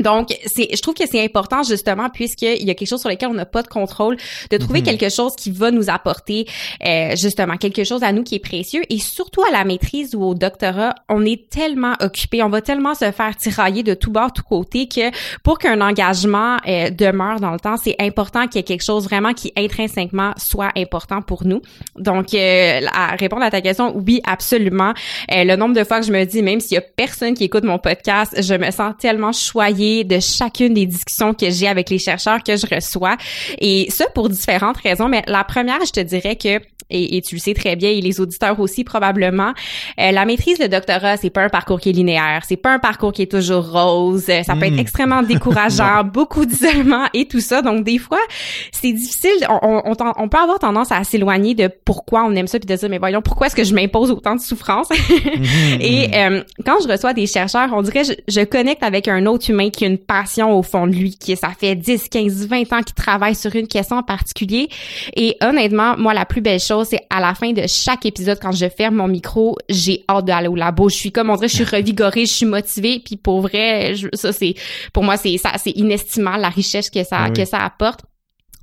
Donc, 0.00 0.28
c'est, 0.46 0.68
je 0.74 0.80
trouve 0.80 0.94
que 0.94 1.06
c'est 1.06 1.22
important 1.22 1.62
justement 1.62 2.08
puisqu'il 2.08 2.64
y 2.64 2.70
a 2.70 2.74
quelque 2.74 2.88
chose 2.88 3.00
sur 3.00 3.10
lequel 3.10 3.28
on 3.28 3.34
n'a 3.34 3.44
pas 3.44 3.62
de 3.62 3.68
contrôle, 3.68 4.16
de 4.50 4.56
trouver 4.56 4.80
Mhm. 4.80 4.86
quelque 4.86 5.10
chose 5.10 5.36
qui 5.36 5.50
va 5.50 5.70
nous 5.70 5.90
apporter 5.90 6.46
euh, 6.84 7.14
justement 7.16 7.56
quelque 7.56 7.84
chose 7.84 8.02
à 8.02 8.12
nous 8.12 8.22
qui 8.22 8.36
est 8.36 8.38
précieux 8.38 8.82
et 8.88 8.98
surtout 8.98 9.42
à 9.42 9.50
la 9.50 9.64
maîtrise 9.64 10.14
ou 10.14 10.22
au 10.22 10.34
doctorat, 10.34 10.94
on 11.08 11.24
est 11.26 11.50
tellement 11.50 11.94
occupé, 12.00 12.42
on 12.42 12.48
va 12.48 12.62
tellement 12.62 12.94
se 12.94 13.10
faire 13.12 13.36
tirailler 13.36 13.82
de 13.82 13.94
tout 13.94 14.10
bord, 14.10 14.32
tout 14.32 14.42
côté 14.42 14.88
que 14.88 15.10
pour 15.42 15.58
qu'un 15.58 15.80
engagement 15.80 16.56
euh, 16.66 16.88
demeure 16.90 17.40
dans 17.40 17.50
le 17.52 17.60
temps, 17.60 17.76
c'est 17.76 17.96
important 17.98 18.46
qu'il 18.46 18.56
y 18.56 18.60
ait 18.60 18.64
quelque 18.64 18.84
chose 18.84 19.04
vraiment 19.04 19.34
qui 19.34 19.52
intrinsèquement 19.56 20.32
soit 20.38 20.70
important 20.76 21.20
pour 21.20 21.44
nous. 21.46 21.60
Donc, 21.96 22.32
euh, 22.34 22.80
à 22.92 23.14
répondre 23.16 23.42
à 23.42 23.50
ta 23.50 23.60
question, 23.60 23.94
oui, 23.94 24.20
absolument. 24.26 24.94
Euh, 25.32 25.44
le 25.44 25.56
nombre 25.56 25.74
de 25.74 25.84
fois 25.84 26.00
que 26.00 26.06
je 26.06 26.12
me 26.12 26.24
dis, 26.24 26.42
même 26.42 26.60
s'il 26.60 26.76
y 26.76 26.78
a 26.78 26.80
personne 26.80 27.34
qui 27.34 27.44
écoute 27.44 27.64
mon 27.64 27.78
podcast, 27.78 28.34
je 28.40 28.54
me 28.54 28.70
sens 28.70 28.94
tellement 28.98 29.32
choyée 29.32 29.81
de 30.04 30.20
chacune 30.20 30.74
des 30.74 30.86
discussions 30.86 31.34
que 31.34 31.50
j'ai 31.50 31.68
avec 31.68 31.90
les 31.90 31.98
chercheurs 31.98 32.42
que 32.42 32.56
je 32.56 32.66
reçois. 32.72 33.16
Et 33.58 33.90
ça 33.90 34.06
pour 34.14 34.28
différentes 34.28 34.78
raisons. 34.78 35.08
Mais 35.08 35.22
la 35.26 35.44
première, 35.44 35.84
je 35.84 35.92
te 35.92 36.00
dirais 36.00 36.36
que 36.36 36.60
et, 36.92 37.16
et 37.16 37.22
tu 37.22 37.34
le 37.36 37.40
sais 37.40 37.54
très 37.54 37.76
bien, 37.76 37.90
et 37.90 38.00
les 38.00 38.20
auditeurs 38.20 38.58
aussi 38.60 38.84
probablement, 38.84 39.52
euh, 40.00 40.10
la 40.10 40.24
maîtrise, 40.24 40.58
le 40.58 40.68
doctorat, 40.68 41.16
c'est 41.16 41.30
pas 41.30 41.42
un 41.42 41.48
parcours 41.48 41.80
qui 41.80 41.90
est 41.90 41.92
linéaire, 41.92 42.42
c'est 42.46 42.56
pas 42.56 42.72
un 42.72 42.78
parcours 42.78 43.12
qui 43.12 43.22
est 43.22 43.30
toujours 43.30 43.70
rose, 43.70 44.26
euh, 44.28 44.42
ça 44.42 44.54
peut 44.54 44.66
être 44.66 44.78
extrêmement 44.78 45.22
décourageant, 45.22 46.04
beaucoup 46.12 46.46
d'isolement 46.46 47.06
et 47.14 47.26
tout 47.26 47.40
ça. 47.40 47.62
Donc 47.62 47.84
des 47.84 47.98
fois, 47.98 48.20
c'est 48.70 48.92
difficile, 48.92 49.46
on, 49.48 49.82
on, 49.84 49.94
on, 50.16 50.28
peut 50.28 50.38
avoir 50.38 50.58
tendance 50.58 50.92
à 50.92 51.02
s'éloigner 51.04 51.54
de 51.54 51.70
pourquoi 51.84 52.24
on 52.24 52.34
aime 52.34 52.46
ça 52.46 52.58
puis 52.58 52.66
de 52.66 52.74
dire 52.74 52.88
mais 52.88 52.98
voyons 52.98 53.22
pourquoi 53.22 53.46
est-ce 53.46 53.56
que 53.56 53.64
je 53.64 53.74
m'impose 53.74 54.10
autant 54.10 54.36
de 54.36 54.40
souffrance? 54.40 54.88
Mhm, 55.32 55.80
et 55.80 56.10
euh, 56.14 56.42
quand 56.64 56.76
je 56.82 56.88
reçois 56.88 57.12
des 57.12 57.26
chercheurs, 57.26 57.70
on 57.72 57.82
dirait 57.82 58.04
je, 58.04 58.12
je 58.28 58.40
connecte 58.44 58.82
avec 58.82 59.08
un 59.08 59.26
autre 59.26 59.50
humain 59.50 59.70
qui 59.70 59.84
a 59.84 59.88
une 59.88 59.98
passion 59.98 60.56
au 60.56 60.62
fond 60.62 60.86
de 60.86 60.92
lui, 60.92 61.16
qui 61.16 61.36
ça 61.36 61.50
fait 61.58 61.74
10, 61.74 62.08
15, 62.08 62.46
20 62.48 62.72
ans 62.72 62.82
qu'il 62.82 62.94
travaille 62.94 63.34
sur 63.34 63.54
une 63.54 63.66
question 63.66 63.96
en 63.96 64.02
particulier. 64.02 64.68
Et 65.16 65.36
honnêtement, 65.40 65.96
moi, 65.96 66.14
la 66.14 66.24
plus 66.24 66.40
belle 66.40 66.60
chose, 66.60 66.81
c'est 66.84 67.00
à 67.10 67.20
la 67.20 67.34
fin 67.34 67.52
de 67.52 67.62
chaque 67.66 68.06
épisode, 68.06 68.38
quand 68.40 68.52
je 68.52 68.68
ferme 68.68 68.96
mon 68.96 69.08
micro, 69.08 69.56
j'ai 69.68 70.04
hâte 70.08 70.24
d'aller 70.24 70.48
au 70.48 70.54
labo. 70.56 70.88
Je 70.88 70.96
suis 70.96 71.12
comme, 71.12 71.30
on 71.30 71.34
dirait, 71.36 71.48
je 71.48 71.54
suis 71.56 71.64
revigorée, 71.64 72.26
je 72.26 72.32
suis 72.32 72.46
motivée. 72.46 73.00
Puis 73.04 73.16
pour 73.16 73.40
vrai, 73.40 73.94
je- 73.94 74.08
ça, 74.14 74.32
c'est, 74.32 74.54
pour 74.92 75.02
moi, 75.04 75.16
c'est 75.16 75.36
ça, 75.38 75.52
c'est 75.58 75.70
inestimable 75.72 76.40
la 76.42 76.48
richesse 76.48 76.90
que 76.90 77.02
ça, 77.04 77.16
Ah 77.20 77.26
oui. 77.28 77.32
que 77.34 77.44
ça 77.44 77.58
apporte. 77.58 78.00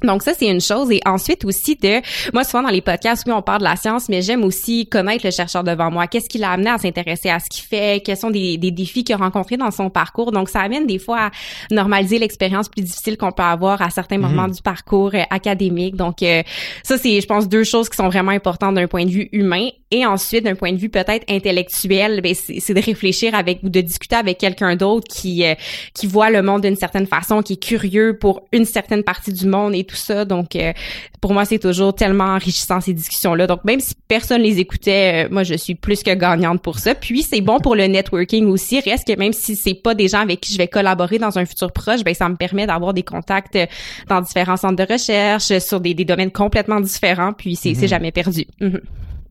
Donc 0.04 0.24
ça 0.24 0.34
c'est 0.34 0.48
une 0.48 0.62
chose. 0.62 0.92
Et 0.92 1.02
ensuite 1.06 1.46
aussi 1.46 1.76
de 1.76 2.02
moi 2.34 2.44
souvent 2.44 2.64
dans 2.64 2.70
les 2.70 2.82
podcasts 2.82 3.24
oui 3.26 3.34
on 3.34 3.42
parle 3.42 3.60
de 3.60 3.66
la 3.66 3.76
science 3.76 4.10
mais 4.10 4.22
j'aime 4.22 4.44
aussi 4.44 4.88
connaître 4.88 5.26
le 5.26 5.32
chercheur 5.32 5.64
devant 5.64 5.92
moi. 5.92 6.08
Qu'est-ce 6.08 6.30
qui 6.30 6.38
l'a 6.38 6.52
amené 6.52 6.70
à 6.70 6.78
s'intéresser 6.78 7.30
à 7.30 7.40
ce 7.40 7.50
qu'il 7.50 7.64
fait? 7.64 8.02
Quels 8.04 8.18
sont 8.18 8.30
des, 8.30 8.58
des 8.58 8.72
défis 8.72 9.04
qu'il 9.04 9.16
a 9.16 9.18
rencontrés 9.18 9.58
dans 9.58 9.72
son 9.72 9.90
parcours? 9.90 10.32
Donc 10.32 10.50
ça 10.50 10.62
amène 10.62 10.88
des 10.88 11.00
fois 11.00 11.20
à 11.20 11.32
normaliser 11.72 12.20
l'expérience 12.20 12.70
plus 12.70 12.84
difficile 12.84 13.18
qu'on 13.18 13.32
peut 13.32 13.44
avoir 13.44 13.82
à 13.82 13.90
certains 13.90 14.18
moments 14.18 14.48
du 14.48 14.62
parcours 14.62 15.12
euh, 15.14 15.24
académique. 15.30 15.96
Donc 15.96 16.24
euh, 16.24 16.44
ça 16.84 16.98
c'est 16.98 17.20
je 17.22 17.28
pense 17.28 17.48
deux 17.48 17.64
choses 17.64 17.90
qui 17.90 17.98
sont 17.98 18.08
vraiment 18.08 18.32
importantes 18.32 18.76
d'un 18.76 18.88
point 18.88 19.06
de 19.06 19.12
vue 19.12 19.30
humain 19.32 19.70
et 19.92 20.06
ensuite 20.06 20.44
d'un 20.44 20.56
point 20.56 20.72
de 20.72 20.78
vue 20.78 20.90
peut-être 20.90 21.24
intellectuel 21.30 22.22
ben 22.22 22.34
c'est 22.36 22.74
de 22.74 22.82
réfléchir 22.82 23.36
avec 23.36 23.60
ou 23.64 23.70
de 23.70 23.82
discuter 23.82 24.16
avec 24.16 24.38
quelqu'un 24.38 24.76
d'autre 24.76 25.08
qui 25.08 25.46
euh, 25.46 25.56
qui 25.94 26.08
voit 26.08 26.30
le 26.30 26.42
monde 26.42 26.62
d'une 26.62 26.76
certaine 26.76 27.08
façon 27.08 27.42
qui 27.42 27.54
est 27.54 27.64
curieux 27.64 28.18
pour 28.18 28.48
une 28.52 28.66
certaine 28.66 29.04
partie 29.04 29.34
du 29.34 29.48
monde 29.48 29.76
et 29.76 29.84
tout 29.84 29.96
ça. 29.96 30.26
Donc, 30.26 30.56
euh, 30.56 30.74
pour 31.22 31.34
moi, 31.34 31.46
c'est 31.46 31.60
toujours 31.60 31.94
tellement 31.94 32.36
enrichissant 32.36 32.82
ces 32.82 32.94
discussions-là. 32.94 33.48
Donc, 33.48 33.64
même 33.64 33.80
si 33.80 33.94
personne 34.08 34.42
les 34.42 34.60
écoutait, 34.60 35.26
euh, 35.26 35.30
moi, 35.32 35.44
je 35.44 35.56
suis 35.56 35.76
plus 35.76 36.04
que 36.04 36.14
gagnante 36.14 36.62
pour 36.62 36.80
ça. 36.80 36.96
Puis, 36.96 37.24
c'est 37.24 37.42
bon 37.42 37.60
pour 37.60 37.76
le 37.76 37.86
networking 37.86 38.46
aussi. 38.48 38.80
Reste 38.80 39.08
que 39.08 39.18
même 39.18 39.34
si 39.34 39.56
c'est 39.56 39.74
pas 39.74 39.96
des 39.96 40.08
gens 40.08 40.22
avec 40.22 40.42
qui 40.42 40.54
je 40.54 40.58
vais 40.58 40.68
collaborer 40.68 41.18
dans 41.18 41.38
un 41.38 41.46
futur 41.46 41.72
proche, 41.72 42.04
ben 42.04 42.14
ça 42.14 42.30
me 42.30 42.36
permet 42.36 42.68
d'avoir 42.68 42.94
des 42.94 43.04
contacts 43.04 43.56
euh, 43.56 43.66
dans 44.08 44.22
différents 44.22 44.58
centres 44.58 44.76
de 44.76 44.92
recherche 44.92 45.58
sur 45.60 45.80
des, 45.80 45.94
des 45.94 46.06
domaines 46.06 46.32
complètement 46.32 46.80
différents. 46.80 47.34
Puis, 47.34 47.56
c'est 47.56 47.74
c'est 47.74 47.88
jamais 47.88 48.12
perdu. 48.12 48.46
Mhm. 48.60 48.82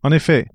En 0.04 0.12
effet, 0.12 0.46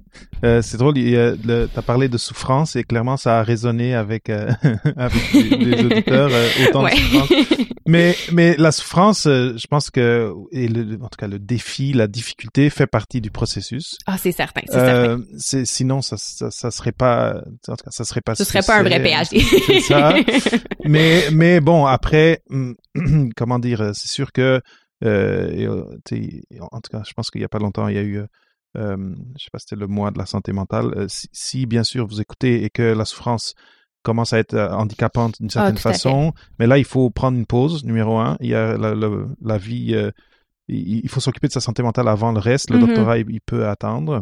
euh, 0.45 0.61
c'est 0.61 0.77
drôle. 0.77 0.93
Tu 0.93 1.15
as 1.17 1.81
parlé 1.81 2.07
de 2.07 2.17
souffrance 2.17 2.75
et 2.75 2.83
clairement 2.83 3.17
ça 3.17 3.39
a 3.39 3.43
résonné 3.43 3.93
avec 3.93 4.29
euh, 4.29 4.49
avec 4.95 5.33
les, 5.33 5.49
les 5.57 5.85
auditeurs 5.85 6.29
euh, 6.31 6.49
autant 6.67 6.83
Ouais. 6.83 6.91
de 6.91 6.97
souffrance. 6.97 7.29
Mais 7.85 8.15
mais 8.31 8.55
la 8.57 8.71
souffrance, 8.71 9.27
euh, 9.27 9.57
je 9.57 9.67
pense 9.67 9.89
que 9.89 10.31
et 10.53 10.69
le, 10.69 10.93
en 11.03 11.09
tout 11.09 11.17
cas 11.17 11.27
le 11.27 11.37
défi, 11.37 11.91
la 11.91 12.07
difficulté 12.07 12.69
fait 12.69 12.87
partie 12.87 13.19
du 13.19 13.29
processus. 13.29 13.97
Ah, 14.05 14.17
c'est 14.17 14.31
certain, 14.31 14.61
c'est 14.67 14.71
certain. 14.71 14.89
Euh, 15.09 15.17
c'est 15.37 15.65
sinon 15.65 16.01
ça, 16.01 16.15
ça 16.17 16.49
ça 16.49 16.71
serait 16.71 16.93
pas 16.93 17.41
en 17.67 17.75
tout 17.75 17.83
cas 17.83 17.91
ça 17.91 18.05
serait 18.05 18.21
pas 18.21 18.35
Ce 18.35 18.45
serait 18.45 18.61
pas 18.65 18.77
un 18.79 18.83
vrai 18.83 19.01
PhD. 19.03 19.81
ça. 19.81 20.13
mais 20.85 21.25
mais 21.33 21.59
bon 21.59 21.85
après 21.85 22.41
comment 23.35 23.59
dire 23.59 23.91
c'est 23.93 24.07
sûr 24.09 24.31
que 24.31 24.61
euh, 25.03 25.51
et, 25.51 25.67
en 25.67 26.79
tout 26.79 26.89
cas 26.89 27.01
je 27.05 27.11
pense 27.11 27.29
qu'il 27.31 27.41
y 27.41 27.45
a 27.45 27.49
pas 27.49 27.59
longtemps 27.59 27.89
il 27.89 27.95
y 27.95 27.99
a 27.99 28.03
eu 28.03 28.21
euh, 28.77 28.97
je 29.37 29.43
sais 29.43 29.49
pas 29.51 29.59
si 29.59 29.65
c'était 29.69 29.79
le 29.79 29.87
mois 29.87 30.11
de 30.11 30.17
la 30.17 30.25
santé 30.25 30.51
mentale. 30.53 30.93
Euh, 30.95 31.07
si, 31.07 31.27
si, 31.31 31.65
bien 31.65 31.83
sûr 31.83 32.07
vous 32.07 32.21
écoutez 32.21 32.63
et 32.63 32.69
que 32.69 32.81
la 32.83 33.05
souffrance 33.05 33.53
commence 34.03 34.33
à 34.33 34.39
être 34.39 34.53
euh, 34.55 34.69
handicapante 34.71 35.39
d'une 35.39 35.49
certaine 35.49 35.75
Ah, 35.77 35.79
à 35.89 35.93
façon 35.93 36.33
mais 36.59 36.67
là 36.67 36.77
il 36.77 36.83
faut 36.85 37.09
prendre 37.09 37.37
une 37.37 37.45
pause 37.45 37.83
numéro 37.85 38.17
un. 38.17 38.37
Il 38.41 38.49
y 38.49 38.55
a 38.55 38.77
la, 38.77 38.95
la, 38.95 39.09
la 39.41 39.57
vie 39.57 39.93
euh, 39.95 40.11
il, 40.67 41.01
il 41.03 41.09
faut 41.09 41.19
s'occuper 41.19 41.47
de 41.47 41.53
sa 41.53 41.59
santé 41.59 41.83
mentale 41.83 42.07
avant 42.07 42.31
le 42.31 42.39
reste. 42.39 42.69
Le 42.69 42.77
Mhm. 42.77 42.81
doctorat 42.87 43.17
il, 43.19 43.25
il 43.29 43.41
peut 43.41 43.67
attendre. 43.67 44.21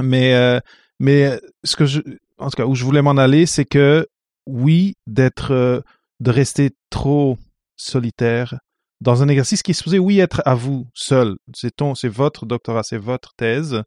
Mais 0.00 0.60
mais 0.98 1.38
ce 1.64 1.76
que 1.76 1.84
je 1.86 2.00
en 2.38 2.50
tout 2.50 2.56
cas 2.56 2.66
où 2.66 2.74
je 2.74 2.84
voulais 2.84 3.02
m'en 3.02 3.16
aller 3.16 3.46
c'est 3.46 3.64
que 3.64 4.06
oui 4.46 4.96
d'être 5.06 5.82
de 6.20 6.30
rester 6.30 6.70
trop 6.90 7.38
solitaire 7.76 8.58
dans 9.02 9.22
un 9.22 9.28
exercice 9.28 9.62
qui 9.62 9.72
est 9.72 9.74
supposé 9.74 9.98
oui 9.98 10.20
être 10.20 10.42
à 10.44 10.54
vous 10.54 10.86
seul. 10.94 11.36
C'est 11.54 11.76
ton 11.76 11.94
c'est 11.94 12.08
votre 12.08 12.46
doctorat 12.46 12.82
c'est 12.84 12.98
votre 12.98 13.34
thèse 13.36 13.82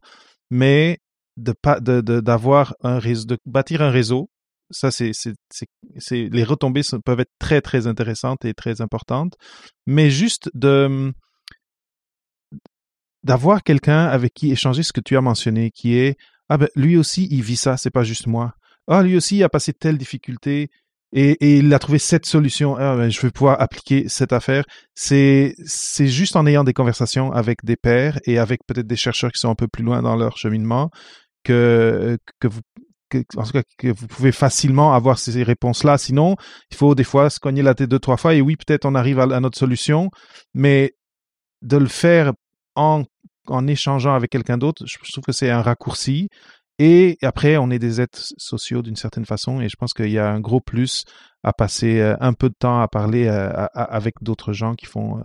mais 0.50 0.98
de 1.36 1.52
pas 1.52 1.80
de 1.80 2.00
d'avoir 2.00 2.74
un 2.82 2.98
réseau 2.98 3.26
de 3.26 3.38
bâtir 3.46 3.82
un 3.82 3.90
réseau 3.90 4.30
ça 4.70 4.90
c'est 4.90 5.12
c'est 5.14 5.34
c'est 5.98 6.28
les 6.30 6.44
retombées 6.44 6.82
peuvent 7.04 7.20
être 7.20 7.32
très 7.38 7.60
très 7.60 7.86
intéressantes 7.86 8.44
et 8.44 8.54
très 8.54 8.80
importantes. 8.80 9.34
Mais 9.86 10.10
juste 10.10 10.50
de 10.54 11.12
d'avoir 13.22 13.62
quelqu'un 13.62 14.06
avec 14.06 14.34
qui 14.34 14.52
échanger 14.52 14.82
ce 14.82 14.92
que 14.92 15.00
tu 15.00 15.16
as 15.16 15.20
mentionné 15.20 15.70
qui 15.70 15.96
est 15.96 16.16
ah 16.48 16.58
ben 16.58 16.68
lui 16.76 16.96
aussi 16.96 17.26
il 17.30 17.42
vit 17.42 17.56
ça 17.56 17.76
c'est 17.76 17.90
pas 17.90 18.04
juste 18.04 18.26
moi. 18.26 18.54
Ah 18.88 19.02
lui 19.02 19.16
aussi 19.16 19.38
il 19.38 19.44
a 19.44 19.48
passé 19.48 19.72
telle 19.72 19.98
difficulté 19.98 20.70
et, 21.18 21.58
il 21.58 21.72
a 21.72 21.78
trouvé 21.78 21.98
cette 21.98 22.26
solution 22.26 22.76
ah 22.76 22.94
ben 22.96 23.10
je 23.10 23.20
vais 23.20 23.30
pouvoir 23.30 23.60
appliquer 23.60 24.08
cette 24.08 24.32
affaire 24.32 24.64
c'est 24.94 25.54
c'est 25.64 26.08
juste 26.08 26.36
en 26.36 26.46
ayant 26.46 26.64
des 26.64 26.74
conversations 26.74 27.32
avec 27.32 27.64
des 27.64 27.76
pairs 27.76 28.18
et 28.24 28.38
avec 28.38 28.60
peut-être 28.66 28.86
des 28.86 28.96
chercheurs 28.96 29.32
qui 29.32 29.40
sont 29.40 29.50
un 29.50 29.54
peu 29.54 29.68
plus 29.68 29.82
loin 29.82 30.02
dans 30.02 30.16
leur 30.16 30.36
cheminement 30.36 30.90
que 31.42 32.18
que 32.38 32.48
vous 32.48 32.60
que, 33.08 33.92
vous 33.92 34.06
pouvez 34.08 34.32
facilement 34.32 34.92
avoir 34.92 35.16
ces 35.18 35.42
réponses-là. 35.44 35.96
Sinon, 35.96 36.34
il 36.72 36.76
faut 36.76 36.96
des 36.96 37.04
fois 37.04 37.30
se 37.30 37.38
cogner 37.38 37.62
la 37.62 37.74
tête 37.74 37.88
deux, 37.88 38.00
trois 38.00 38.16
fois 38.16 38.34
et 38.34 38.40
oui, 38.40 38.56
peut-être 38.56 38.84
on 38.84 38.96
arrive 38.96 39.20
à, 39.20 39.22
à 39.22 39.40
notre 39.40 39.56
solution, 39.56 40.10
mais 40.54 40.96
de 41.62 41.76
le 41.76 41.86
faire 41.86 42.32
en, 42.74 43.04
en 43.46 43.66
échangeant 43.66 44.14
avec 44.14 44.30
quelqu'un 44.30 44.58
d'autre, 44.58 44.84
je 44.86 45.12
trouve 45.12 45.24
que 45.24 45.32
c'est 45.32 45.50
un 45.50 45.62
raccourci. 45.62 46.28
Et 46.78 47.16
après, 47.22 47.56
on 47.56 47.70
est 47.70 47.78
des 47.78 48.00
êtres 48.00 48.20
sociaux 48.36 48.82
d'une 48.82 48.96
certaine 48.96 49.24
façon, 49.24 49.60
et 49.60 49.68
je 49.68 49.76
pense 49.76 49.94
qu'il 49.94 50.10
y 50.10 50.18
a 50.18 50.30
un 50.30 50.40
gros 50.40 50.60
plus 50.60 51.04
à 51.42 51.52
passer 51.52 52.00
euh, 52.00 52.16
un 52.20 52.34
peu 52.34 52.48
de 52.48 52.54
temps 52.58 52.80
à 52.80 52.88
parler 52.88 53.26
euh, 53.26 53.50
avec 53.74 54.14
d'autres 54.20 54.52
gens 54.52 54.74
qui 54.74 54.86
font 54.86 55.18
euh, 55.18 55.22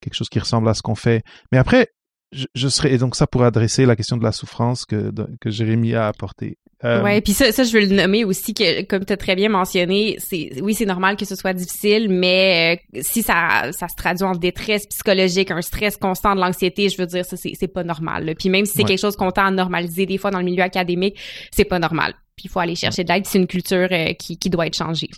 quelque 0.00 0.14
chose 0.14 0.28
qui 0.28 0.38
ressemble 0.38 0.68
à 0.68 0.74
ce 0.74 0.82
qu'on 0.82 0.94
fait. 0.94 1.22
Mais 1.52 1.58
après, 1.58 1.88
je, 2.34 2.46
je 2.54 2.68
serais 2.68 2.92
et 2.92 2.98
donc 2.98 3.16
ça 3.16 3.26
pour 3.26 3.42
adresser 3.44 3.86
la 3.86 3.96
question 3.96 4.16
de 4.16 4.24
la 4.24 4.32
souffrance 4.32 4.84
que 4.84 5.12
que 5.40 5.50
Jérémy 5.50 5.94
a 5.94 6.08
apporté. 6.08 6.58
Euh, 6.84 7.02
Ouais, 7.02 7.20
puis 7.22 7.32
ça, 7.32 7.50
ça 7.52 7.64
je 7.64 7.72
veux 7.72 7.80
le 7.80 7.94
nommer 7.94 8.24
aussi 8.24 8.52
que 8.52 8.82
comme 8.82 9.04
tu 9.06 9.12
as 9.12 9.16
très 9.16 9.36
bien 9.36 9.48
mentionné, 9.48 10.16
c'est 10.18 10.60
oui 10.60 10.74
c'est 10.74 10.84
normal 10.84 11.16
que 11.16 11.24
ce 11.24 11.34
soit 11.36 11.54
difficile, 11.54 12.08
mais 12.10 12.80
euh, 12.94 13.00
si 13.02 13.22
ça 13.22 13.70
ça 13.72 13.88
se 13.88 13.94
traduit 13.96 14.24
en 14.24 14.32
détresse 14.34 14.86
psychologique, 14.86 15.50
un 15.50 15.62
stress 15.62 15.96
constant, 15.96 16.34
de 16.34 16.40
l'anxiété, 16.40 16.88
je 16.90 16.98
veux 16.98 17.06
dire 17.06 17.24
ça 17.24 17.36
c'est 17.36 17.52
c'est 17.58 17.68
pas 17.68 17.84
normal. 17.84 18.26
là. 18.26 18.34
Puis 18.34 18.48
même 18.50 18.66
si 18.66 18.72
c'est 18.72 18.82
Ouais. 18.82 18.88
quelque 18.88 19.00
chose 19.00 19.16
qu'on 19.16 19.30
tend 19.30 19.46
à 19.46 19.50
normaliser 19.50 20.04
des 20.04 20.18
fois 20.18 20.30
dans 20.30 20.40
le 20.40 20.44
milieu 20.44 20.62
académique, 20.62 21.16
c'est 21.52 21.64
pas 21.64 21.78
normal. 21.78 22.12
Puis 22.36 22.46
il 22.46 22.50
faut 22.50 22.60
aller 22.60 22.74
chercher 22.74 23.04
de 23.04 23.08
l'aide, 23.12 23.24
c'est 23.26 23.38
une 23.38 23.46
culture 23.46 23.88
euh, 23.90 24.12
qui 24.14 24.36
qui 24.36 24.50
doit 24.50 24.66
être 24.66 24.76
changée. 24.76 25.08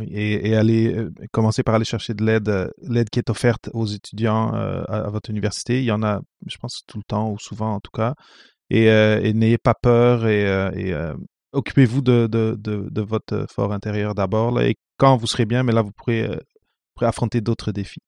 Et, 0.00 0.48
et 0.48 0.56
aller 0.56 0.94
euh, 0.94 1.12
commencer 1.32 1.62
par 1.62 1.74
aller 1.74 1.84
chercher 1.84 2.14
de 2.14 2.24
l'aide, 2.24 2.48
euh, 2.48 2.68
l'aide 2.82 3.10
qui 3.10 3.18
est 3.18 3.30
offerte 3.30 3.68
aux 3.74 3.86
étudiants 3.86 4.54
euh, 4.54 4.82
à, 4.88 5.10
votre 5.10 5.30
université. 5.30 5.80
Il 5.80 5.84
y 5.84 5.92
en 5.92 6.02
a, 6.02 6.20
je 6.46 6.56
pense, 6.56 6.82
tout 6.86 6.98
le 6.98 7.04
temps 7.04 7.30
ou 7.30 7.38
souvent 7.38 7.74
en 7.74 7.80
tout 7.80 7.90
cas. 7.92 8.14
Et, 8.70 8.90
euh, 8.90 9.20
et 9.22 9.34
n'ayez 9.34 9.58
pas 9.58 9.74
peur 9.74 10.26
et, 10.26 10.46
euh, 10.46 10.70
et 10.72 10.94
occupez-vous 11.52 12.00
de, 12.00 12.26
de, 12.26 12.56
de, 12.58 12.88
de 12.90 13.02
votre 13.02 13.46
fort 13.50 13.72
intérieur 13.72 14.14
d'abord. 14.14 14.60
Et 14.60 14.76
quand 14.96 15.16
vous 15.16 15.26
serez 15.26 15.44
bien, 15.44 15.62
mais 15.62 15.72
là 15.72 15.82
vous 15.82 15.92
pourrez, 15.92 16.26
pourrez 16.94 17.06
affronter 17.06 17.40
d'autres 17.42 17.70
défis. 17.70 18.00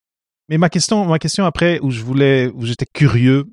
Mais 0.48 0.58
ma 0.58 0.70
question, 0.70 1.04
ma 1.04 1.18
question 1.18 1.44
après 1.44 1.80
où 1.80 1.90
je 1.90 2.02
voulais, 2.02 2.50
où 2.54 2.64
j'étais 2.64 2.86
curieux, 2.86 3.44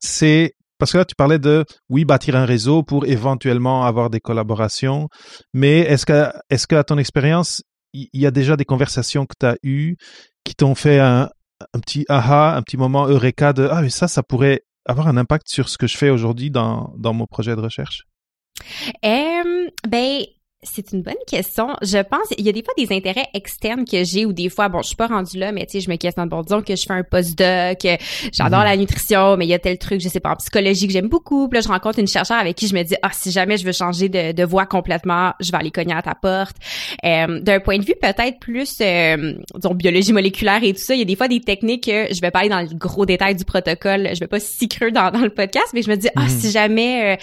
c'est 0.00 0.54
parce 0.78 0.92
que 0.92 0.98
là 0.98 1.04
tu 1.04 1.14
parlais 1.14 1.38
de 1.38 1.64
oui 1.88 2.04
bâtir 2.04 2.36
un 2.36 2.44
réseau 2.44 2.82
pour 2.82 3.06
éventuellement 3.06 3.84
avoir 3.84 4.10
des 4.10 4.20
collaborations. 4.20 5.08
Mais 5.52 5.80
est-ce 5.80 6.06
que, 6.06 6.30
est-ce 6.50 6.66
que 6.66 6.76
à 6.76 6.84
ton 6.84 6.98
expérience, 6.98 7.62
il 7.92 8.08
y, 8.12 8.26
a 8.26 8.30
déjà 8.30 8.56
des 8.56 8.66
conversations 8.66 9.24
que 9.24 9.34
tu 9.38 9.46
as 9.46 9.56
eues 9.62 9.96
qui 10.44 10.54
t'ont 10.54 10.74
fait 10.74 10.98
un, 10.98 11.30
un 11.72 11.80
petit 11.80 12.04
aha, 12.08 12.54
un 12.54 12.62
petit 12.62 12.76
moment 12.76 13.06
eureka 13.06 13.52
de 13.52 13.68
ah 13.70 13.82
mais 13.82 13.90
ça, 13.90 14.08
ça 14.08 14.22
pourrait 14.22 14.62
avoir 14.86 15.08
un 15.08 15.16
impact 15.16 15.48
sur 15.48 15.68
ce 15.68 15.78
que 15.78 15.86
je 15.86 15.96
fais 15.96 16.10
aujourd'hui 16.10 16.50
dans, 16.50 16.92
dans 16.96 17.12
mon 17.12 17.26
projet 17.26 17.56
de 17.56 17.60
recherche? 17.60 18.02
Euh, 19.04 19.70
ben, 19.86 20.22
c'est 20.64 20.92
une 20.92 21.02
bonne 21.02 21.14
question. 21.28 21.68
Je 21.82 21.98
pense, 21.98 22.26
il 22.36 22.44
y 22.44 22.48
a 22.48 22.52
des 22.52 22.64
fois 22.64 22.74
des 22.76 22.92
intérêts 22.92 23.26
externes 23.32 23.84
que 23.84 24.02
j'ai 24.02 24.26
ou 24.26 24.32
des 24.32 24.48
fois, 24.48 24.68
bon, 24.68 24.82
je 24.82 24.88
suis 24.88 24.96
pas 24.96 25.06
rendue 25.06 25.38
là, 25.38 25.52
mais 25.52 25.64
tu 25.66 25.72
sais, 25.72 25.80
je 25.80 25.88
me 25.88 25.94
questionne, 25.94 26.28
bon, 26.28 26.42
disons 26.42 26.62
que 26.62 26.74
je 26.74 26.82
fais 26.82 26.94
un 26.94 27.04
postdoc, 27.04 27.86
j'adore 28.32 28.60
mhm. 28.60 28.64
la 28.64 28.76
nutrition, 28.76 29.36
mais 29.36 29.46
il 29.46 29.50
y 29.50 29.54
a 29.54 29.60
tel 29.60 29.78
truc, 29.78 30.00
je 30.00 30.08
sais 30.08 30.18
pas, 30.18 30.30
en 30.30 30.36
psychologie 30.36 30.88
que 30.88 30.92
j'aime 30.92 31.08
beaucoup. 31.08 31.48
Puis 31.48 31.58
là, 31.58 31.60
je 31.60 31.68
rencontre 31.68 32.00
une 32.00 32.08
chercheure 32.08 32.38
avec 32.38 32.56
qui 32.56 32.66
je 32.66 32.74
me 32.74 32.82
dis, 32.82 32.96
ah, 33.02 33.10
si 33.12 33.30
jamais 33.30 33.56
je 33.56 33.64
veux 33.64 33.72
changer 33.72 34.08
de, 34.08 34.32
de 34.32 34.44
voie 34.44 34.66
complètement, 34.66 35.32
je 35.38 35.52
vais 35.52 35.58
aller 35.58 35.70
cogner 35.70 35.94
à 35.94 36.02
ta 36.02 36.16
porte. 36.16 36.56
Euh, 37.04 37.38
D'un 37.38 37.60
point 37.60 37.78
de 37.78 37.84
vue 37.84 37.94
peut-être 38.00 38.40
plus, 38.40 38.78
euh, 38.80 39.34
disons, 39.54 39.74
biologie 39.74 40.12
moléculaire 40.12 40.64
et 40.64 40.72
tout 40.72 40.80
ça, 40.80 40.94
il 40.94 40.98
y 40.98 41.02
a 41.02 41.04
des 41.04 41.16
fois 41.16 41.28
des 41.28 41.40
techniques 41.40 41.84
que 41.84 42.12
je 42.12 42.20
vais 42.20 42.32
pas 42.32 42.40
aller 42.40 42.48
dans 42.48 42.60
le 42.60 42.74
gros 42.74 43.06
détail 43.06 43.36
du 43.36 43.44
protocole, 43.44 44.08
je 44.12 44.18
vais 44.18 44.26
pas 44.26 44.40
si 44.40 44.66
creux 44.66 44.90
dans, 44.90 45.12
dans 45.12 45.20
le 45.20 45.30
podcast, 45.30 45.68
mais 45.72 45.82
je 45.82 45.90
me 45.90 45.96
dis, 45.96 46.08
ah, 46.16 46.22
mhm. 46.22 46.28
si 46.28 46.50
jamais 46.50 47.14
euh, 47.14 47.16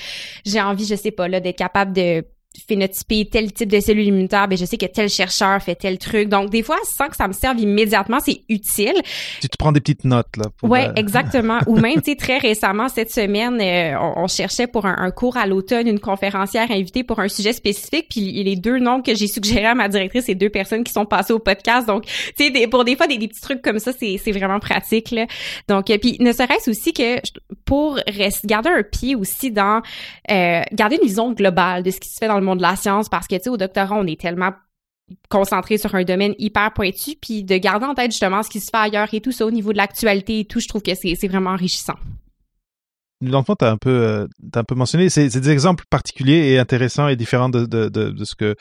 j'ai 0.45 0.61
envie, 0.61 0.85
je 0.85 0.95
sais 0.95 1.11
pas, 1.11 1.27
là, 1.27 1.41
d'être 1.41 1.57
capable 1.57 1.91
de 1.91 2.23
phénotyper 2.67 3.25
tel 3.25 3.51
type 3.51 3.69
de 3.69 3.79
cellules 3.79 4.07
immunitaires, 4.07 4.47
ben 4.47 4.57
je 4.57 4.65
sais 4.65 4.77
que 4.77 4.85
tel 4.85 5.09
chercheur 5.09 5.61
fait 5.61 5.75
tel 5.75 5.97
truc. 5.97 6.29
Donc 6.29 6.49
des 6.49 6.63
fois, 6.63 6.77
sans 6.83 7.07
que 7.07 7.15
ça 7.15 7.27
me 7.27 7.33
serve 7.33 7.59
immédiatement, 7.59 8.19
c'est 8.19 8.41
utile. 8.49 8.95
Tu 9.41 9.49
te 9.49 9.57
prends 9.57 9.71
des 9.71 9.79
petites 9.79 10.05
notes 10.05 10.37
là. 10.37 10.45
Pour 10.57 10.69
ouais, 10.69 10.89
exactement. 10.95 11.59
Ou 11.67 11.77
même, 11.77 12.01
tu 12.01 12.11
sais, 12.11 12.15
très 12.15 12.37
récemment 12.37 12.89
cette 12.89 13.11
semaine, 13.11 13.59
euh, 13.61 13.97
on, 14.15 14.27
cherchait 14.27 14.67
pour 14.67 14.85
un, 14.85 15.11
cours 15.11 15.37
à 15.37 15.45
l'automne 15.45 15.87
une 15.87 15.99
conférencière 15.99 16.71
invitée 16.71 17.03
pour 17.03 17.19
un 17.19 17.27
sujet 17.27 17.53
spécifique. 17.53 18.07
Puis 18.09 18.43
les 18.43 18.55
deux 18.55 18.79
noms 18.79 19.01
que 19.01 19.15
j'ai 19.15 19.27
suggérés 19.27 19.65
à 19.65 19.75
ma 19.75 19.87
directrice, 19.87 20.25
c'est 20.25 20.35
deux 20.35 20.49
personnes 20.49 20.83
qui 20.83 20.91
sont 20.91 21.05
passées 21.05 21.33
au 21.33 21.39
podcast. 21.39 21.87
Donc, 21.87 22.05
tu 22.37 22.51
sais, 22.51 22.67
pour 22.67 22.83
des 22.83 22.95
fois 22.95 23.07
des, 23.07 23.17
petits 23.17 23.41
trucs 23.41 23.61
comme 23.61 23.79
ça, 23.79 23.91
c'est 23.97 24.19
c'est 24.23 24.31
vraiment 24.31 24.59
pratique 24.59 25.11
là. 25.11 25.25
Donc, 25.67 25.89
euh, 25.89 25.97
puis 25.97 26.17
ne 26.19 26.31
serait-ce 26.31 26.69
aussi 26.69 26.93
que 26.93 27.19
pour 27.65 27.99
garder 28.45 28.69
un 28.69 28.83
pied 28.83 29.15
aussi 29.15 29.51
dans 29.51 29.81
euh, 30.31 30.61
garder 30.71 30.97
une 31.01 31.07
vision 31.07 31.31
globale 31.31 31.83
de 31.83 31.91
ce 31.91 31.99
qui 31.99 32.09
se 32.09 32.17
fait 32.17 32.27
dans 32.27 32.39
le 32.39 32.44
monde 32.45 32.59
de 32.59 32.63
la 32.63 32.75
science 32.75 33.09
parce 33.09 33.27
que, 33.27 33.35
tu 33.35 33.43
sais, 33.43 33.49
au 33.49 33.57
doctorat, 33.57 33.95
on 33.95 34.05
est 34.07 34.19
tellement 34.19 34.51
concentré 35.29 35.77
sur 35.77 35.93
un 35.95 36.03
domaine 36.03 36.33
hyper 36.39 36.73
pointu, 36.73 37.15
puis 37.21 37.43
de 37.43 37.57
garder 37.57 37.85
en 37.85 37.93
tête 37.93 38.11
justement 38.11 38.41
ce 38.41 38.49
qui 38.49 38.59
se 38.59 38.69
fait 38.71 38.77
ailleurs 38.77 39.13
et 39.13 39.21
tout 39.21 39.31
ça 39.31 39.45
au 39.45 39.51
niveau 39.51 39.71
de 39.71 39.77
l'actualité 39.77 40.39
et 40.39 40.45
tout, 40.45 40.59
je 40.59 40.67
trouve 40.67 40.81
que 40.81 40.95
c'est 40.95 41.27
vraiment 41.27 41.51
enrichissant. 41.51 41.95
Dans 43.21 43.39
le 43.39 43.45
fond, 43.45 43.55
tu 43.57 43.65
as, 43.65 43.77
euh, 43.87 44.27
un 44.55 44.63
peu 44.63 44.75
mentionné, 44.75 45.09
c'est 45.09 45.29
des 45.29 45.49
exemples 45.49 45.85
particuliers 45.89 46.49
et 46.49 46.59
intéressants 46.59 47.07
et 47.07 47.15
différents 47.15 47.49
de, 47.49 47.65
de, 47.65 47.87
de, 47.87 48.25
ce 48.25 48.35
que, 48.35 48.55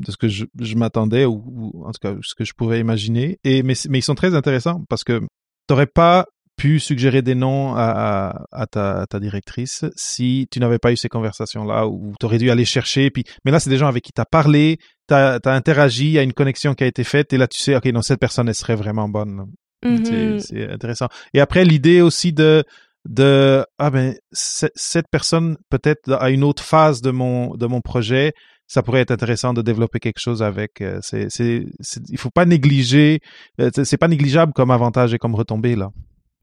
de 0.00 0.10
ce 0.10 0.16
que 0.16 0.26
je, 0.26 0.46
je 0.58 0.74
m'attendais 0.74 1.24
ou, 1.24 1.84
en 1.84 1.92
tout 1.92 2.00
cas 2.00 2.14
ce 2.22 2.34
que 2.34 2.44
je 2.44 2.52
pourrais 2.54 2.80
imaginer. 2.80 3.38
Et, 3.44 3.62
mais, 3.62 3.74
mais 3.88 3.98
ils 3.98 4.02
sont 4.02 4.16
très 4.16 4.34
intéressants 4.34 4.82
parce 4.88 5.04
que 5.04 5.20
tu 5.20 5.26
n'aurais 5.70 5.86
pas 5.86 6.26
pu 6.60 6.78
suggérer 6.78 7.22
des 7.22 7.34
noms 7.34 7.74
à, 7.74 8.44
à, 8.52 8.66
ta, 8.66 9.06
ta, 9.06 9.18
directrice 9.18 9.86
si 9.96 10.46
tu 10.50 10.60
n'avais 10.60 10.78
pas 10.78 10.92
eu 10.92 10.96
ces 10.96 11.08
conversations-là 11.08 11.86
ou 11.86 12.12
tu 12.20 12.26
aurais 12.26 12.36
dû 12.36 12.50
aller 12.50 12.66
chercher. 12.66 13.10
Puis, 13.10 13.24
mais 13.46 13.50
là, 13.50 13.60
c'est 13.60 13.70
des 13.70 13.78
gens 13.78 13.86
avec 13.86 14.04
qui 14.04 14.12
tu 14.12 14.20
as 14.20 14.26
parlé, 14.26 14.76
tu 15.08 15.14
as, 15.14 15.40
interagi, 15.46 16.04
il 16.04 16.12
y 16.12 16.18
a 16.18 16.22
une 16.22 16.34
connexion 16.34 16.74
qui 16.74 16.84
a 16.84 16.86
été 16.86 17.02
faite 17.02 17.32
et 17.32 17.38
là, 17.38 17.48
tu 17.48 17.62
sais, 17.62 17.74
OK, 17.74 17.86
non, 17.86 18.02
cette 18.02 18.20
personne, 18.20 18.46
elle 18.46 18.54
serait 18.54 18.74
vraiment 18.74 19.08
bonne. 19.08 19.46
Mm-hmm. 19.82 20.40
C'est 20.40 20.70
intéressant. 20.70 21.08
Et 21.32 21.40
après, 21.40 21.64
l'idée 21.64 22.02
aussi 22.02 22.34
de 22.34 22.62
de 23.08 23.64
ah 23.78 23.88
ben 23.88 24.14
cette 24.32 25.08
personne 25.10 25.56
peut-être 25.70 26.12
à 26.20 26.28
une 26.28 26.44
autre 26.44 26.62
phase 26.62 27.00
de 27.00 27.10
mon 27.10 27.54
de 27.54 27.64
mon 27.64 27.80
projet 27.80 28.34
ça 28.66 28.82
pourrait 28.82 29.00
être 29.00 29.10
intéressant 29.10 29.54
de 29.54 29.62
développer 29.62 30.00
quelque 30.00 30.18
chose 30.18 30.42
avec 30.42 30.82
euh, 30.82 30.98
c'est 31.00 31.28
c'est 31.30 31.64
il 32.10 32.18
faut 32.18 32.28
pas 32.28 32.44
négliger 32.44 33.20
euh, 33.58 33.70
c'est 33.72 33.96
pas 33.96 34.06
négligeable 34.06 34.52
comme 34.52 34.70
avantage 34.70 35.14
et 35.14 35.18
comme 35.18 35.34
retombée 35.34 35.76
là 35.76 35.88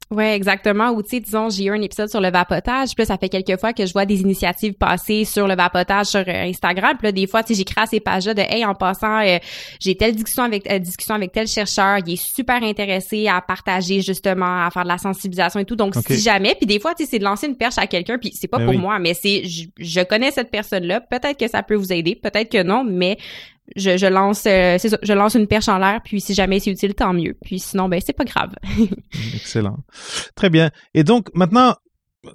Ouais, 0.09 0.35
exactement. 0.35 0.91
Ou 0.91 1.03
tu 1.03 1.09
sais, 1.09 1.19
disons, 1.19 1.49
j'ai 1.49 1.65
eu 1.65 1.71
un 1.71 1.81
épisode 1.81 2.09
sur 2.09 2.21
le 2.21 2.31
vapotage, 2.31 2.95
puis 2.95 3.01
là, 3.01 3.05
ça 3.05 3.17
fait 3.17 3.27
quelques 3.27 3.59
fois 3.59 3.73
que 3.73 3.85
je 3.85 3.91
vois 3.91 4.05
des 4.05 4.21
initiatives 4.21 4.73
passer 4.73 5.25
sur 5.25 5.47
le 5.47 5.55
vapotage 5.55 6.05
sur 6.05 6.21
euh, 6.21 6.43
Instagram. 6.43 6.95
Puis 6.97 7.07
là, 7.07 7.11
des 7.11 7.27
fois, 7.27 7.43
tu 7.43 7.49
sais, 7.49 7.57
j'écris 7.57 7.81
à 7.81 7.85
ces 7.85 7.99
pages-là 7.99 8.33
de 8.33 8.41
Hey, 8.41 8.63
en 8.63 8.73
passant, 8.73 9.19
euh, 9.19 9.37
j'ai 9.81 9.95
telle 9.95 10.15
discussion 10.15 10.43
avec 10.43 10.71
euh, 10.71 10.79
discussion 10.79 11.15
avec 11.15 11.33
tel 11.33 11.45
chercheur, 11.45 11.97
il 12.05 12.13
est 12.13 12.15
super 12.15 12.63
intéressé 12.63 13.27
à 13.27 13.41
partager 13.41 14.01
justement, 14.01 14.65
à 14.65 14.69
faire 14.71 14.83
de 14.83 14.87
la 14.87 14.97
sensibilisation 14.97 15.59
et 15.59 15.65
tout. 15.65 15.75
Donc, 15.75 15.93
si 15.95 16.19
jamais, 16.21 16.55
puis 16.55 16.67
des 16.67 16.79
fois, 16.79 16.95
tu 16.95 17.03
sais, 17.03 17.11
c'est 17.11 17.19
de 17.19 17.25
lancer 17.25 17.47
une 17.47 17.57
perche 17.57 17.77
à 17.77 17.85
quelqu'un, 17.85 18.17
puis 18.17 18.31
c'est 18.33 18.47
pas 18.47 18.59
ben 18.59 18.67
pour 18.67 18.75
moi, 18.75 18.99
mais 18.99 19.13
c'est 19.13 19.43
je 19.43 20.03
connais 20.03 20.31
cette 20.31 20.51
personne-là. 20.51 21.01
Peut-être 21.01 21.37
que 21.37 21.49
ça 21.49 21.63
peut 21.63 21.75
vous 21.75 21.91
aider, 21.91 22.15
peut-être 22.15 22.49
que 22.49 22.63
non, 22.63 22.85
mais 22.85 23.17
je, 23.75 23.97
je 23.97 24.05
lance 24.05 24.45
euh, 24.45 24.77
je 25.01 25.13
lance 25.13 25.35
une 25.35 25.47
perche 25.47 25.67
en 25.67 25.77
l'air 25.77 26.01
puis 26.03 26.21
si 26.21 26.33
jamais 26.33 26.59
c'est 26.59 26.71
utile 26.71 26.95
tant 26.95 27.13
mieux. 27.13 27.35
Puis 27.43 27.59
sinon 27.59 27.89
ben 27.89 28.01
c'est 28.03 28.13
pas 28.13 28.25
grave. 28.25 28.53
Excellent. 29.35 29.77
Très 30.35 30.49
bien. 30.49 30.71
Et 30.93 31.03
donc 31.03 31.29
maintenant 31.33 31.75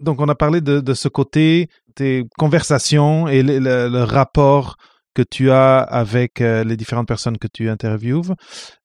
donc 0.01 0.21
on 0.21 0.29
a 0.29 0.35
parlé 0.35 0.61
de, 0.61 0.81
de 0.81 0.95
ce 0.95 1.09
côté 1.09 1.69
tes 1.95 2.25
conversations 2.39 3.29
et 3.29 3.43
le, 3.43 3.59
le, 3.59 4.03
rapport 4.03 4.77
que 5.15 5.23
tu 5.23 5.51
as 5.51 5.81
avec 5.81 6.41
euh, 6.41 6.65
les 6.65 6.77
différentes 6.77 7.09
personnes 7.09 7.39
que 7.39 7.49
tu 7.49 7.69
interviews. 7.69 8.23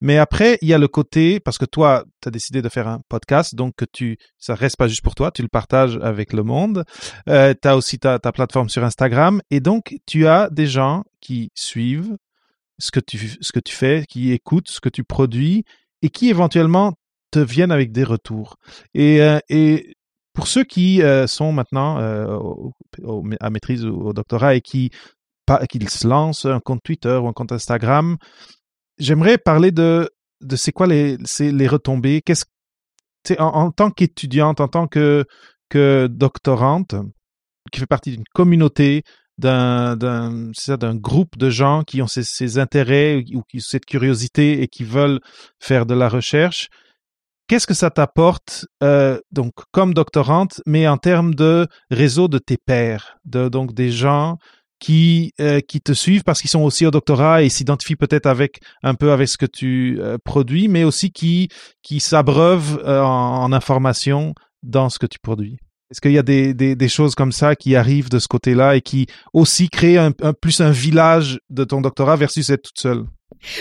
Mais 0.00 0.18
après, 0.18 0.58
il 0.60 0.68
y 0.68 0.74
a 0.74 0.78
le 0.78 0.88
côté, 0.88 1.40
parce 1.40 1.58
que 1.58 1.64
toi, 1.64 2.04
tu 2.20 2.28
as 2.28 2.30
décidé 2.30 2.60
de 2.60 2.68
faire 2.68 2.86
un 2.86 3.00
podcast, 3.08 3.54
donc 3.54 3.74
que 3.76 3.86
tu, 3.90 4.18
ça 4.38 4.54
reste 4.54 4.76
pas 4.76 4.88
juste 4.88 5.02
pour 5.02 5.14
toi, 5.14 5.30
tu 5.30 5.42
le 5.42 5.48
partages 5.48 5.98
avec 6.02 6.32
le 6.32 6.42
monde. 6.42 6.84
Euh, 7.28 7.54
tu 7.60 7.66
as 7.66 7.76
aussi 7.76 7.98
ta, 7.98 8.18
ta 8.18 8.32
plateforme 8.32 8.68
sur 8.68 8.84
Instagram, 8.84 9.40
et 9.50 9.60
donc 9.60 9.96
tu 10.06 10.26
as 10.26 10.50
des 10.50 10.66
gens 10.66 11.04
qui 11.20 11.50
suivent 11.54 12.16
ce 12.78 12.90
que 12.90 13.00
tu, 13.00 13.18
ce 13.40 13.52
que 13.52 13.60
tu 13.60 13.74
fais, 13.74 14.04
qui 14.08 14.32
écoutent 14.32 14.68
ce 14.68 14.80
que 14.80 14.88
tu 14.88 15.04
produis 15.04 15.64
et 16.02 16.10
qui 16.10 16.28
éventuellement 16.28 16.94
te 17.30 17.38
viennent 17.38 17.72
avec 17.72 17.92
des 17.92 18.04
retours. 18.04 18.56
Et, 18.94 19.20
euh, 19.20 19.38
et 19.48 19.94
pour 20.32 20.46
ceux 20.46 20.64
qui 20.64 21.02
euh, 21.02 21.26
sont 21.26 21.52
maintenant 21.52 21.98
euh, 21.98 22.38
à 23.40 23.50
maîtrise 23.50 23.84
ou 23.84 24.08
au 24.08 24.12
doctorat 24.12 24.54
et 24.54 24.60
qui, 24.60 24.90
qui 25.68 25.86
se 25.86 26.06
lancent 26.06 26.46
un 26.46 26.60
compte 26.60 26.82
Twitter 26.84 27.18
ou 27.20 27.26
un 27.26 27.32
compte 27.32 27.52
Instagram, 27.52 28.16
j'aimerais 28.98 29.38
parler 29.38 29.72
de, 29.72 30.08
de 30.40 30.56
c'est 30.56 30.72
quoi 30.72 30.86
les, 30.86 31.16
les 31.40 31.66
retombées. 31.66 32.22
Qu'est-ce, 32.22 32.44
en, 33.38 33.46
en 33.46 33.70
tant 33.72 33.90
qu'étudiante, 33.90 34.60
en 34.60 34.68
tant 34.68 34.86
que, 34.86 35.24
que 35.68 36.06
doctorante, 36.06 36.94
qui 37.72 37.80
fait 37.80 37.86
partie 37.86 38.12
d'une 38.12 38.24
communauté 38.32 39.02
d'un 39.38 39.96
d'un 39.96 40.94
groupe 40.94 41.38
de 41.38 41.48
gens 41.48 41.84
qui 41.84 42.02
ont 42.02 42.06
ces, 42.06 42.24
ces 42.24 42.58
intérêts 42.58 43.24
ou 43.34 43.42
qui 43.42 43.60
cette 43.60 43.86
curiosité 43.86 44.62
et 44.62 44.68
qui 44.68 44.84
veulent 44.84 45.20
faire 45.60 45.86
de 45.86 45.94
la 45.94 46.08
recherche. 46.08 46.68
Qu'est-ce 47.46 47.66
que 47.66 47.74
ça 47.74 47.90
t'apporte 47.90 48.66
euh, 48.82 49.18
donc 49.32 49.52
comme 49.70 49.94
doctorante, 49.94 50.60
mais 50.66 50.86
en 50.86 50.98
termes 50.98 51.34
de 51.34 51.66
réseau 51.90 52.28
de 52.28 52.38
tes 52.38 52.58
pairs, 52.58 53.16
de 53.24 53.48
donc 53.48 53.72
des 53.72 53.90
gens 53.90 54.36
qui 54.80 55.32
euh, 55.40 55.60
qui 55.60 55.80
te 55.80 55.92
suivent 55.92 56.24
parce 56.24 56.40
qu'ils 56.40 56.50
sont 56.50 56.62
aussi 56.62 56.86
au 56.86 56.90
doctorat 56.90 57.42
et 57.42 57.48
s'identifient 57.48 57.96
peut-être 57.96 58.26
avec 58.26 58.60
un 58.82 58.94
peu 58.94 59.12
avec 59.12 59.28
ce 59.28 59.38
que 59.38 59.46
tu 59.46 59.98
euh, 60.00 60.18
produis, 60.22 60.68
mais 60.68 60.84
aussi 60.84 61.10
qui 61.10 61.48
qui 61.82 62.00
s'abreuvent 62.00 62.80
euh, 62.84 63.00
en, 63.00 63.44
en 63.44 63.52
information 63.52 64.34
dans 64.62 64.88
ce 64.88 64.98
que 64.98 65.06
tu 65.06 65.18
produis? 65.18 65.58
Est-ce 65.90 66.02
qu'il 66.02 66.12
y 66.12 66.18
a 66.18 66.22
des, 66.22 66.52
des, 66.52 66.88
choses 66.88 67.14
comme 67.14 67.32
ça 67.32 67.56
qui 67.56 67.74
arrivent 67.74 68.10
de 68.10 68.18
ce 68.18 68.28
côté-là 68.28 68.76
et 68.76 68.82
qui 68.82 69.06
aussi 69.32 69.70
créent 69.70 69.96
un, 69.96 70.12
un, 70.20 70.34
plus 70.34 70.60
un 70.60 70.70
village 70.70 71.40
de 71.48 71.64
ton 71.64 71.80
doctorat 71.80 72.16
versus 72.16 72.50
être 72.50 72.62
toute 72.62 72.78
seule? 72.78 73.04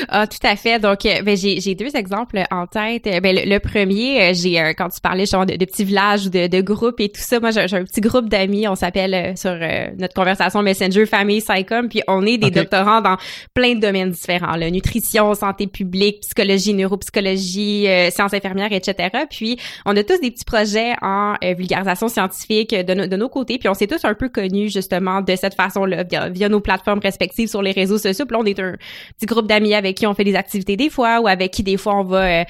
Ah, 0.10 0.28
tout 0.28 0.38
à 0.44 0.56
fait. 0.56 0.80
Donc, 0.80 1.06
euh, 1.06 1.22
ben, 1.22 1.38
j'ai, 1.38 1.60
j'ai 1.60 1.76
deux 1.76 1.96
exemples 1.96 2.44
en 2.52 2.68
tête. 2.68 3.08
Euh, 3.08 3.20
ben, 3.20 3.36
le, 3.36 3.60
premier, 3.60 4.22
euh, 4.22 4.34
j'ai 4.34 4.74
quand 4.78 4.90
tu 4.90 5.00
parlais 5.02 5.26
genre 5.26 5.46
de, 5.46 5.56
de 5.56 5.66
petits 5.66 5.84
villages 5.84 6.28
ou 6.28 6.30
de, 6.30 6.48
de 6.48 6.62
groupes 6.62 7.00
et 7.00 7.10
tout 7.10 7.22
ça, 7.22 7.40
moi 7.40 7.52
j'ai, 7.52 7.62
un 7.62 7.84
petit 7.84 8.02
groupe 8.02 8.30
d'amis. 8.30 8.68
On 8.68 8.76
s'appelle 8.76 9.38
sur 9.38 9.56
notre 9.98 10.14
conversation 10.14 10.62
Messenger 10.62 11.06
Famille 11.06 11.42
Psychom, 11.42 11.88
puis 11.90 12.02
on 12.08 12.26
est 12.26 12.38
des 12.38 12.52
doctorants 12.52 13.02
dans 13.02 13.18
plein 13.54 13.76
de 13.76 13.80
domaines 13.80 14.12
différents, 14.12 14.56
là, 14.56 14.70
nutrition, 14.70 15.34
santé 15.34 15.68
publique, 15.68 16.22
psychologie, 16.22 16.74
neuropsychologie, 16.74 17.88
sciences 18.12 18.34
infirmières, 18.34 18.72
etc. 18.72 19.10
Puis 19.30 19.58
on 19.86 19.96
a 19.96 20.04
tous 20.04 20.20
des 20.20 20.32
petits 20.32 20.46
projets 20.46 20.94
en 21.02 21.36
vulgarisation 21.42 22.08
scientifique 22.08 22.72
de, 22.72 23.08
de, 23.08 23.16
nos 23.16 23.30
côtés, 23.30 23.58
puis 23.58 23.70
on 23.70 23.74
s'est 23.74 23.88
tous 23.88 24.04
un 24.06 24.14
peu 24.14 24.30
connus 24.30 24.72
justement 24.72 25.22
de 25.22 25.36
cette 25.36 25.56
façon-là 25.56 26.04
via, 26.04 26.30
via 26.30 26.50
nos 26.50 26.60
plateformes 26.60 27.00
respectives 27.00 27.50
sur 27.50 27.62
les 27.62 27.72
réseaux 27.72 27.98
sociaux. 27.98 28.26
Puis 28.26 28.34
là, 28.34 28.42
on 28.42 28.46
est 28.46 28.60
un 28.60 28.76
petit 29.18 29.26
groupe 29.26 29.48
d'amis 29.48 29.67
avec 29.76 29.98
qui 29.98 30.08
on 30.08 30.14
fait 30.14 30.24
des 30.24 30.36
activités 30.36 30.76
des 30.76 30.90
fois 30.90 31.20
ou 31.22 31.28
avec 31.28 31.52
qui 31.52 31.64
des 31.64 31.78
fois 31.78 31.96
on 31.96 32.04
va 32.04 32.42
euh, 32.42 32.44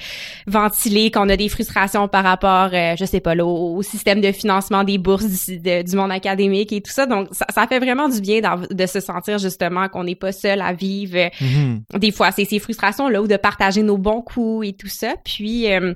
ventiler 0.46 1.10
qu'on 1.10 1.28
a 1.28 1.36
des 1.36 1.48
frustrations 1.48 2.08
par 2.08 2.24
rapport, 2.24 2.70
euh, 2.72 2.94
je 2.98 3.04
sais 3.04 3.20
pas, 3.20 3.34
au, 3.36 3.82
système 3.82 4.20
de 4.20 4.32
financement 4.32 4.84
des 4.84 4.98
bourses 4.98 5.48
du, 5.48 5.96
monde 5.96 6.12
académique 6.12 6.72
et 6.72 6.80
tout 6.80 6.90
ça. 6.90 7.06
Donc, 7.06 7.28
ça, 7.32 7.66
fait 7.66 7.78
vraiment 7.78 8.08
du 8.08 8.20
bien 8.20 8.40
de 8.70 8.86
se 8.86 9.00
sentir 9.00 9.38
justement 9.38 9.88
qu'on 9.88 10.04
n'est 10.04 10.14
pas 10.14 10.32
seul 10.32 10.60
à 10.60 10.72
vivre 10.72 11.16
mm-hmm. 11.16 11.98
des 11.98 12.10
fois 12.10 12.30
c'est 12.32 12.44
ces 12.44 12.58
frustrations-là 12.58 13.22
ou 13.22 13.26
de 13.26 13.36
partager 13.36 13.82
nos 13.82 13.98
bons 13.98 14.22
coups 14.22 14.68
et 14.68 14.72
tout 14.72 14.88
ça. 14.88 15.14
Puis... 15.24 15.72
Euh, 15.72 15.94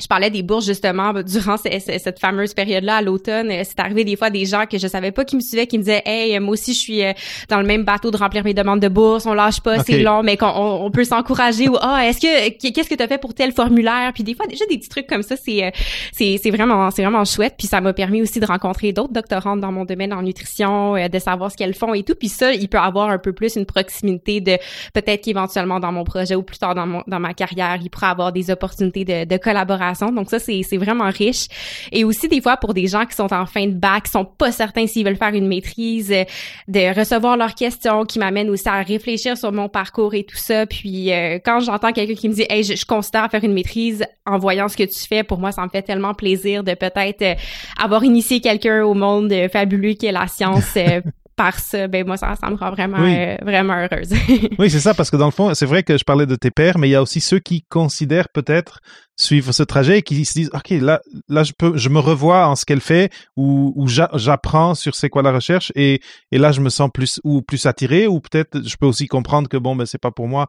je 0.00 0.06
parlais 0.06 0.30
des 0.30 0.42
bourses 0.42 0.66
justement 0.66 1.12
durant 1.22 1.56
cette 1.56 2.18
fameuse 2.18 2.54
période-là 2.54 2.96
à 2.96 3.02
l'automne. 3.02 3.50
Euh, 3.50 3.62
c'est 3.64 3.78
arrivé 3.80 4.04
des 4.04 4.16
fois 4.16 4.30
des 4.30 4.44
gens 4.46 4.64
que 4.66 4.78
je 4.78 4.86
savais 4.86 5.12
pas 5.12 5.24
qui 5.24 5.36
me 5.36 5.40
suivaient 5.40 5.66
qui 5.66 5.78
me 5.78 5.82
disaient 5.82 6.02
"Hey, 6.04 6.38
moi 6.40 6.52
aussi 6.52 6.74
je 6.74 6.78
suis 6.78 7.04
euh, 7.04 7.12
dans 7.48 7.60
le 7.60 7.66
même 7.66 7.84
bateau 7.84 8.10
de 8.10 8.16
remplir 8.16 8.44
mes 8.44 8.54
demandes 8.54 8.80
de 8.80 8.88
bourse, 8.88 9.26
on 9.26 9.34
lâche 9.34 9.60
pas, 9.60 9.82
c'est 9.84 10.00
long, 10.00 10.22
mais 10.22 10.36
qu'on 10.36 10.48
on, 10.48 10.90
peut 10.90 11.04
s'encourager 11.04 11.68
ou 11.68 11.76
ah 11.80 12.06
est-ce 12.06 12.20
que 12.20 12.70
qu'est-ce 12.70 12.88
que 12.88 12.94
tu 12.94 13.02
as 13.02 13.08
fait 13.08 13.18
pour 13.18 13.34
tel 13.34 13.52
formulaire? 13.52 14.12
Puis 14.14 14.24
des 14.24 14.34
fois 14.34 14.46
déjà 14.46 14.64
des 14.66 14.78
petits 14.78 14.88
trucs 14.88 15.06
comme 15.06 15.22
ça, 15.22 15.36
c'est 15.36 15.64
euh, 15.64 15.70
c'est 16.12 16.38
c'est 16.42 16.50
vraiment 16.50 16.90
c'est 16.90 17.02
vraiment 17.02 17.24
chouette. 17.24 17.54
Puis 17.58 17.66
ça 17.66 17.80
m'a 17.80 17.92
permis 17.92 18.22
aussi 18.22 18.40
de 18.40 18.46
rencontrer 18.46 18.92
d'autres 18.92 19.12
doctorantes 19.12 19.60
dans 19.60 19.72
mon 19.72 19.84
domaine 19.84 20.12
en 20.12 20.22
nutrition, 20.22 20.94
de 20.94 21.18
savoir 21.18 21.50
ce 21.50 21.56
qu'elles 21.56 21.74
font 21.74 21.94
et 21.94 22.02
tout. 22.02 22.14
Puis 22.14 22.28
ça, 22.28 22.52
il 22.52 22.68
peut 22.68 22.78
avoir 22.78 23.10
un 23.10 23.18
peu 23.18 23.32
plus 23.32 23.56
une 23.56 23.66
proximité 23.66 24.40
de 24.40 24.56
peut-être 24.94 25.24
qu'éventuellement 25.24 25.80
dans 25.80 25.92
mon 25.92 26.04
projet 26.04 26.34
ou 26.34 26.42
plus 26.42 26.58
tard 26.58 26.74
dans 26.74 26.86
mon 26.86 27.02
dans 27.06 27.20
ma 27.20 27.34
carrière, 27.34 27.78
il 27.82 27.90
pourrait 27.90 28.06
avoir 28.06 28.32
des 28.32 28.50
opportunités 28.50 29.04
de, 29.04 29.24
de 29.24 29.36
collaboration 29.36 29.89
donc 29.98 30.30
ça, 30.30 30.38
c'est 30.38 30.76
vraiment 30.76 31.10
riche. 31.10 31.46
Et 31.92 32.04
aussi, 32.04 32.28
des 32.28 32.40
fois, 32.40 32.56
pour 32.56 32.74
des 32.74 32.86
gens 32.86 33.04
qui 33.06 33.14
sont 33.14 33.32
en 33.32 33.46
fin 33.46 33.66
de 33.66 33.74
bac, 33.74 34.04
qui 34.04 34.10
sont 34.10 34.24
pas 34.24 34.52
certains 34.52 34.86
s'ils 34.86 35.04
veulent 35.04 35.16
faire 35.16 35.34
une 35.34 35.46
maîtrise, 35.46 36.12
euh, 36.12 36.24
de 36.68 36.98
recevoir 36.98 37.36
leurs 37.36 37.54
questions, 37.54 38.04
qui 38.04 38.18
m'amènent 38.18 38.50
aussi 38.50 38.68
à 38.68 38.82
réfléchir 38.82 39.36
sur 39.36 39.52
mon 39.52 39.68
parcours 39.68 40.14
et 40.14 40.24
tout 40.24 40.36
ça. 40.36 40.66
Puis 40.66 41.12
euh, 41.12 41.38
quand 41.44 41.60
j'entends 41.60 41.92
quelqu'un 41.92 42.14
qui 42.14 42.28
me 42.28 42.34
dit 42.34 42.46
«Hey, 42.48 42.64
je, 42.64 42.84
considère 42.84 43.30
faire 43.30 43.44
une 43.44 43.52
maîtrise 43.52 44.04
en 44.26 44.38
voyant 44.38 44.68
ce 44.68 44.76
que 44.76 44.84
tu 44.84 45.06
fais, 45.06 45.22
pour 45.22 45.38
moi, 45.38 45.52
ça 45.52 45.62
me 45.62 45.68
fait 45.68 45.82
tellement 45.82 46.14
plaisir 46.14 46.64
de 46.64 46.74
peut-être 46.74 47.22
euh, 47.22 47.34
avoir 47.80 48.04
initié 48.04 48.40
quelqu'un 48.40 48.84
au 48.84 48.94
monde 48.94 49.32
fabuleux 49.52 49.92
qui 49.92 50.06
est 50.06 50.12
la 50.12 50.26
science 50.26 50.76
par 51.36 51.58
ça, 51.58 51.88
ben 51.88 52.06
moi 52.06 52.18
ça, 52.18 52.34
ça 52.38 52.50
me 52.50 52.56
rend 52.56 52.70
vraiment 52.70 52.98
vraiment 53.42 53.72
heureuse. 53.72 54.12
oui, 54.58 54.68
c'est 54.68 54.78
ça 54.78 54.92
parce 54.92 55.10
que 55.10 55.16
dans 55.16 55.24
le 55.24 55.30
fond, 55.30 55.54
c'est 55.54 55.64
vrai 55.64 55.82
que 55.82 55.96
je 55.96 56.04
parlais 56.04 56.26
de 56.26 56.34
tes 56.34 56.50
pères, 56.50 56.76
mais 56.76 56.88
il 56.88 56.90
y 56.90 56.94
a 56.94 57.00
aussi 57.00 57.22
ceux 57.22 57.38
qui 57.38 57.64
considèrent 57.70 58.28
peut-être 58.28 58.80
suivre 59.20 59.52
ce 59.52 59.62
trajet 59.62 59.98
et 59.98 60.02
qui 60.02 60.24
se 60.24 60.32
disent 60.32 60.50
ok 60.54 60.70
là 60.70 61.00
là 61.28 61.44
je 61.44 61.52
peux 61.56 61.76
je 61.76 61.88
me 61.88 61.98
revois 61.98 62.46
en 62.46 62.56
ce 62.56 62.64
qu'elle 62.64 62.80
fait 62.80 63.12
ou, 63.36 63.72
ou 63.76 63.86
j'apprends 63.86 64.74
sur 64.74 64.94
c'est 64.94 65.10
quoi 65.10 65.22
la 65.22 65.32
recherche 65.32 65.72
et, 65.74 66.00
et 66.32 66.38
là 66.38 66.52
je 66.52 66.60
me 66.60 66.70
sens 66.70 66.90
plus 66.92 67.20
ou 67.22 67.42
plus 67.42 67.66
attiré 67.66 68.06
ou 68.06 68.20
peut-être 68.20 68.66
je 68.66 68.76
peux 68.76 68.86
aussi 68.86 69.06
comprendre 69.06 69.48
que 69.48 69.58
bon 69.58 69.76
ben 69.76 69.84
c'est 69.84 70.00
pas 70.00 70.10
pour 70.10 70.26
moi. 70.26 70.46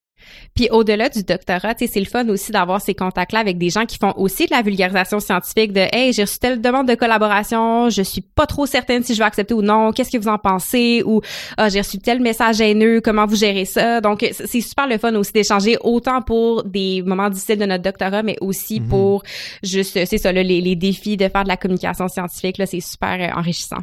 Puis 0.55 0.69
au-delà 0.71 1.09
du 1.09 1.23
doctorat 1.23 1.73
c'est 1.77 1.99
le 1.99 2.05
fun 2.05 2.27
aussi 2.29 2.51
d'avoir 2.51 2.79
ces 2.79 2.93
contacts 2.93 3.33
là 3.33 3.39
avec 3.39 3.57
des 3.57 3.69
gens 3.69 3.85
qui 3.85 3.97
font 3.97 4.13
aussi 4.15 4.45
de 4.45 4.51
la 4.51 4.61
vulgarisation 4.61 5.19
scientifique 5.19 5.73
de 5.73 5.87
hey 5.91 6.13
j'ai 6.13 6.23
reçu 6.23 6.39
telle 6.39 6.61
demande 6.61 6.87
de 6.87 6.95
collaboration 6.95 7.89
je 7.89 8.01
suis 8.01 8.21
pas 8.21 8.45
trop 8.45 8.65
certaine 8.65 9.03
si 9.03 9.15
je 9.15 9.19
vais 9.19 9.25
accepter 9.25 9.53
ou 9.53 9.61
non 9.61 9.91
qu'est-ce 9.91 10.11
que 10.11 10.17
vous 10.17 10.29
en 10.29 10.37
pensez 10.37 11.03
ou 11.05 11.21
ah, 11.57 11.67
j'ai 11.69 11.81
reçu 11.81 11.99
tel 11.99 12.21
message 12.21 12.61
haineux 12.61 13.01
comment 13.01 13.25
vous 13.25 13.35
gérez 13.35 13.65
ça? 13.65 13.99
Donc 13.99 14.25
c'est 14.31 14.61
super 14.61 14.87
le 14.87 14.97
fun 14.97 15.13
aussi 15.15 15.33
d'échanger 15.33 15.77
autant 15.81 16.21
pour 16.21 16.63
des 16.63 17.01
moments 17.01 17.29
difficiles 17.29 17.57
de 17.57 17.65
notre 17.65 17.83
doctorat 17.83 18.23
mais 18.23 18.37
aussi 18.39 18.60
Mhm. 18.69 18.87
pour 18.87 19.23
juste, 19.63 20.05
c'est 20.05 20.17
ça, 20.17 20.31
les, 20.31 20.75
défis 20.75 21.17
de 21.17 21.27
faire 21.27 21.43
de 21.43 21.49
la 21.49 21.57
communication 21.57 22.07
scientifique, 22.07 22.57
là, 22.57 22.65
c'est 22.65 22.79
super 22.79 23.19
euh, 23.19 23.39
enrichissant. 23.39 23.81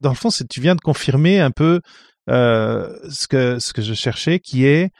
Dans 0.00 0.10
le 0.10 0.16
fond, 0.16 0.28
tu 0.28 0.60
viens 0.60 0.74
de 0.74 0.80
confirmer 0.80 1.40
un 1.40 1.50
peu 1.50 1.80
euh, 2.28 2.88
ce, 3.10 3.26
que, 3.28 3.58
ce 3.58 3.72
que 3.72 3.82
je 3.82 3.94
cherchais, 3.94 4.38
qui 4.40 4.64
est 4.66 4.90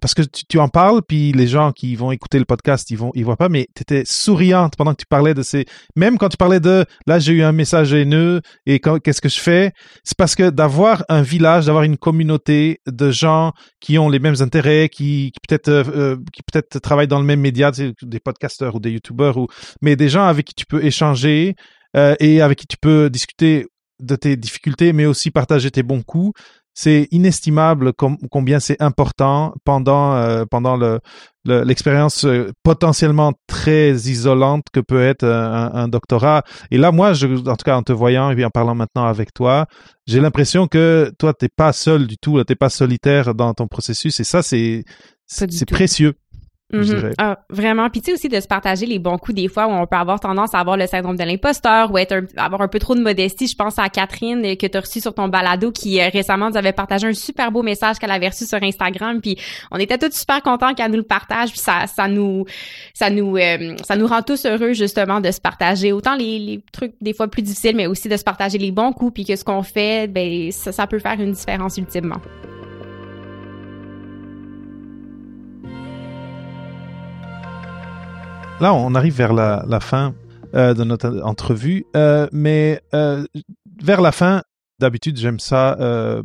parce 0.00 0.14
que 0.14 0.22
tu, 0.22 0.58
en 0.58 0.68
parles, 0.68 1.02
puis 1.06 1.32
les 1.32 1.46
gens 1.46 1.72
qui 1.72 1.96
vont 1.96 2.12
écouter 2.12 2.38
le 2.38 2.44
podcast, 2.44 2.90
ils 2.90 2.98
vont, 2.98 3.10
ils 3.14 3.24
voient 3.24 3.36
pas, 3.36 3.48
mais 3.48 3.66
tu 3.74 3.82
étais 3.82 4.02
souriante 4.06 4.76
pendant 4.76 4.92
que 4.92 5.00
tu 5.00 5.06
parlais 5.06 5.34
de 5.34 5.42
ces, 5.42 5.66
même 5.96 6.18
quand 6.18 6.28
tu 6.28 6.36
parlais 6.36 6.60
de, 6.60 6.84
là, 7.06 7.18
j'ai 7.18 7.32
eu 7.32 7.42
un 7.42 7.52
message 7.52 7.92
haineux 7.92 8.40
et 8.66 8.80
qu'est-ce 8.80 9.20
que 9.20 9.28
je 9.28 9.40
fais? 9.40 9.72
C'est 10.04 10.16
parce 10.16 10.34
que 10.34 10.50
d'avoir 10.50 11.04
un 11.08 11.22
village, 11.22 11.66
d'avoir 11.66 11.84
une 11.84 11.96
communauté 11.96 12.80
de 12.86 13.10
gens 13.10 13.52
qui 13.80 13.98
ont 13.98 14.08
les 14.08 14.18
mêmes 14.18 14.40
intérêts, 14.40 14.88
qui, 14.88 15.32
qui 15.32 15.40
peut-être, 15.48 15.68
euh, 15.68 15.84
euh, 15.94 16.16
qui 16.32 16.42
peut-être 16.42 16.78
travaillent 16.78 17.08
dans 17.08 17.20
le 17.20 17.26
même 17.26 17.40
média, 17.40 17.70
des 17.70 18.20
podcasteurs 18.20 18.76
ou 18.76 18.80
des 18.80 18.90
youtubeurs 18.90 19.36
ou, 19.36 19.48
mais 19.82 19.96
des 19.96 20.08
gens 20.08 20.24
avec 20.24 20.46
qui 20.46 20.54
tu 20.54 20.66
peux 20.66 20.84
échanger, 20.84 21.54
euh, 21.96 22.14
et 22.20 22.40
avec 22.42 22.58
qui 22.58 22.66
tu 22.66 22.76
peux 22.76 23.10
discuter 23.10 23.66
de 24.00 24.14
tes 24.14 24.36
difficultés, 24.36 24.92
mais 24.92 25.06
aussi 25.06 25.30
partager 25.30 25.70
tes 25.70 25.82
bons 25.82 26.02
coups 26.02 26.38
c'est 26.80 27.08
inestimable 27.10 27.92
combien 27.92 28.60
c'est 28.60 28.80
important 28.80 29.52
pendant 29.64 30.14
euh, 30.14 30.44
pendant 30.48 30.76
le 30.76 31.00
l'expérience 31.44 32.24
euh, 32.24 32.52
potentiellement 32.62 33.32
très 33.48 33.90
isolante 33.92 34.66
que 34.72 34.78
peut 34.78 35.02
être 35.02 35.24
un, 35.24 35.88
doctorat. 35.88 36.44
Et 36.70 36.76
là, 36.76 36.92
moi, 36.92 37.14
je, 37.14 37.26
en 37.26 37.56
tout 37.56 37.64
cas, 37.64 37.74
en 37.74 37.82
te 37.82 37.90
voyant 37.90 38.30
et 38.30 38.44
en 38.44 38.50
parlant 38.50 38.74
maintenant 38.74 39.06
avec 39.06 39.32
toi, 39.32 39.66
j'ai 40.06 40.20
l'impression 40.20 40.68
que 40.68 41.10
toi, 41.18 41.32
t'es 41.32 41.48
pas 41.48 41.72
seul 41.72 42.06
du 42.06 42.18
tout, 42.18 42.44
t'es 42.44 42.54
pas 42.54 42.68
solitaire 42.68 43.34
dans 43.34 43.54
ton 43.54 43.66
processus. 43.66 44.20
Et 44.20 44.24
ça, 44.24 44.42
c'est 44.42 44.84
c'est 45.26 45.68
précieux. 45.68 46.14
Mm-hmm. 46.70 47.14
Ah, 47.16 47.38
vraiment. 47.48 47.88
Puis 47.88 48.02
tu 48.02 48.06
sais 48.06 48.12
aussi 48.12 48.28
de 48.28 48.38
se 48.40 48.46
partager 48.46 48.84
les 48.84 48.98
bons 48.98 49.16
coups 49.16 49.34
des 49.36 49.48
fois 49.48 49.66
où 49.66 49.70
on 49.70 49.86
peut 49.86 49.96
avoir 49.96 50.20
tendance 50.20 50.54
à 50.54 50.60
avoir 50.60 50.76
le 50.76 50.86
syndrome 50.86 51.16
de 51.16 51.24
l'imposteur 51.24 51.90
ou 51.90 51.96
être 51.96 52.24
avoir 52.36 52.60
un 52.60 52.68
peu 52.68 52.78
trop 52.78 52.94
de 52.94 53.00
modestie. 53.00 53.46
Je 53.46 53.56
pense 53.56 53.78
à 53.78 53.88
Catherine 53.88 54.42
que 54.56 54.66
tu 54.66 54.76
as 54.76 54.80
reçu 54.80 55.00
sur 55.00 55.14
ton 55.14 55.28
balado 55.28 55.72
qui 55.72 55.98
euh, 55.98 56.10
récemment 56.12 56.50
nous 56.50 56.58
avait 56.58 56.72
partagé 56.72 57.06
un 57.06 57.14
super 57.14 57.50
beau 57.50 57.62
message 57.62 57.98
qu'elle 57.98 58.10
avait 58.10 58.28
reçu 58.28 58.44
sur 58.44 58.62
Instagram. 58.62 59.22
Puis 59.22 59.38
on 59.70 59.78
était 59.78 59.96
tous 59.96 60.12
super 60.12 60.42
contents 60.42 60.74
qu'elle 60.74 60.90
nous 60.90 60.98
le 60.98 61.04
partage. 61.04 61.50
Puis 61.52 61.60
ça, 61.60 61.86
ça 61.86 62.06
nous, 62.06 62.44
ça 62.92 63.08
nous, 63.08 63.38
euh, 63.38 63.74
ça 63.82 63.96
nous 63.96 64.06
rend 64.06 64.20
tous 64.20 64.44
heureux 64.44 64.74
justement 64.74 65.20
de 65.20 65.30
se 65.30 65.40
partager 65.40 65.92
autant 65.92 66.16
les, 66.16 66.38
les, 66.38 66.62
trucs 66.70 66.92
des 67.00 67.14
fois 67.14 67.28
plus 67.28 67.42
difficiles, 67.42 67.76
mais 67.76 67.86
aussi 67.86 68.10
de 68.10 68.16
se 68.18 68.24
partager 68.24 68.58
les 68.58 68.72
bons 68.72 68.92
coups. 68.92 69.14
Puis 69.14 69.24
que 69.24 69.36
ce 69.36 69.44
qu'on 69.44 69.62
fait, 69.62 70.06
ben 70.06 70.52
ça, 70.52 70.70
ça 70.72 70.86
peut 70.86 70.98
faire 70.98 71.18
une 71.18 71.32
différence 71.32 71.78
ultimement. 71.78 72.20
Là, 78.60 78.74
on 78.74 78.96
arrive 78.96 79.14
vers 79.14 79.32
la, 79.32 79.80
fin 79.80 80.14
euh, 80.54 80.74
de 80.74 80.82
notre 80.82 81.20
entrevue, 81.22 81.84
euh, 81.94 82.26
mais 82.32 82.80
euh, 82.92 83.24
vers 83.80 84.00
la 84.00 84.10
fin, 84.10 84.42
d'habitude, 84.80 85.16
j'aime 85.16 85.38
ça, 85.38 85.76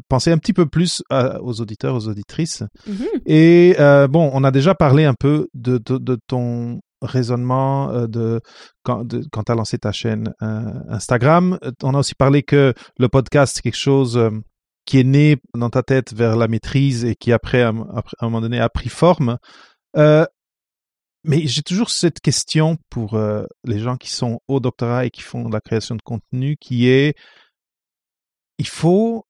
penser 0.10 0.32
un 0.32 0.40
petit 0.40 0.54
peu 0.54 0.66
plus 0.66 1.04
aux 1.12 1.62
auditeurs, 1.62 1.96
aux 1.96 2.08
auditrices. 2.08 2.64
Mm-hmm. 2.90 3.22
Et 3.28 3.76
bon, 4.10 4.32
on 4.34 4.44
a 4.44 4.52
déjà 4.52 4.74
parlé 4.74 5.06
un 5.06 5.14
peu 5.14 5.48
de, 5.54 5.78
ton 6.28 6.80
raisonnement 7.02 8.08
de 8.08 8.42
quand, 8.84 9.06
tu 9.08 9.52
as 9.52 9.56
lancé 9.56 9.78
ta 9.78 9.92
chaîne 9.92 10.34
Instagram. 10.40 11.60
On 11.84 11.94
a 11.94 12.00
aussi 12.00 12.16
parlé 12.16 12.42
que 12.42 12.74
le 12.98 13.10
podcast, 13.10 13.56
c'est 13.56 13.62
quelque 13.62 13.78
chose 13.78 14.20
qui 14.86 15.00
est 15.00 15.04
né 15.04 15.38
dans 15.56 15.70
ta 15.70 15.84
tête 15.84 16.14
vers 16.14 16.36
la 16.36 16.48
maîtrise 16.48 17.06
et 17.06 17.16
qui 17.16 17.32
après, 17.32 17.62
à, 17.62 17.70
un 17.70 18.04
moment 18.22 18.42
donné, 18.42 18.60
a 18.60 18.70
pris 18.70 18.90
forme. 18.90 19.38
Mais 21.24 21.48
j'ai 21.48 21.62
toujours 21.62 21.90
cette 21.90 22.20
question 22.20 22.78
pour 22.90 23.14
euh, 23.14 23.46
les 23.64 23.80
gens 23.80 23.96
qui 23.96 24.10
sont 24.10 24.42
au 24.48 24.60
doctorat 24.60 25.06
et 25.06 25.10
qui 25.10 25.22
font 25.22 25.48
de 25.48 25.54
la 25.54 25.62
création 25.62 25.96
de 25.96 26.02
contenu, 26.02 26.58
qui 26.58 26.88
est, 26.88 27.16
il 28.58 28.68
faut 28.68 29.26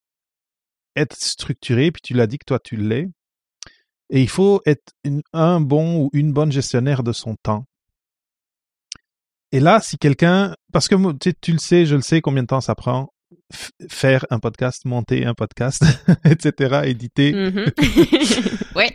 être 0.95 1.15
structuré, 1.15 1.91
puis 1.91 2.01
tu 2.01 2.13
l'as 2.13 2.27
dit 2.27 2.39
que 2.39 2.45
toi 2.45 2.59
tu 2.59 2.77
l'es, 2.77 3.09
et 4.09 4.21
il 4.21 4.29
faut 4.29 4.61
être 4.65 4.93
un 5.33 5.61
bon 5.61 6.03
ou 6.03 6.09
une 6.13 6.33
bonne 6.33 6.51
gestionnaire 6.51 7.03
de 7.03 7.13
son 7.13 7.35
temps. 7.41 7.65
Et 9.51 9.59
là, 9.59 9.79
si 9.79 9.97
quelqu'un, 9.97 10.55
parce 10.71 10.87
que 10.87 10.95
tu, 11.17 11.33
tu 11.39 11.51
le 11.51 11.59
sais, 11.59 11.85
je 11.85 11.95
le 11.95 12.01
sais, 12.01 12.21
combien 12.21 12.41
de 12.41 12.47
temps 12.47 12.61
ça 12.61 12.73
prend, 12.73 13.13
faire 13.87 14.25
un 14.29 14.39
podcast, 14.39 14.85
monter 14.85 15.25
un 15.25 15.33
podcast, 15.33 15.83
etc., 16.25 16.81
éditer. 16.85 17.33
Mm-hmm. 17.33 18.75
ouais. 18.75 18.91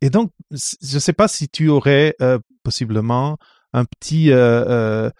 Et 0.00 0.10
donc, 0.10 0.32
je 0.50 0.94
ne 0.94 0.98
sais 0.98 1.12
pas 1.12 1.28
si 1.28 1.48
tu 1.48 1.68
aurais 1.68 2.14
euh, 2.20 2.38
possiblement 2.62 3.36
un 3.72 3.84
petit 3.84 4.32
euh, 4.32 4.64
euh, 4.66 5.10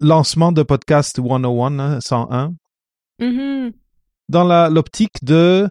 lancement 0.00 0.52
de 0.52 0.62
podcast 0.62 1.16
101, 1.16 2.00
101, 2.00 2.54
mm-hmm. 3.20 3.72
dans 4.28 4.68
l'optique 4.68 5.24
de 5.24 5.68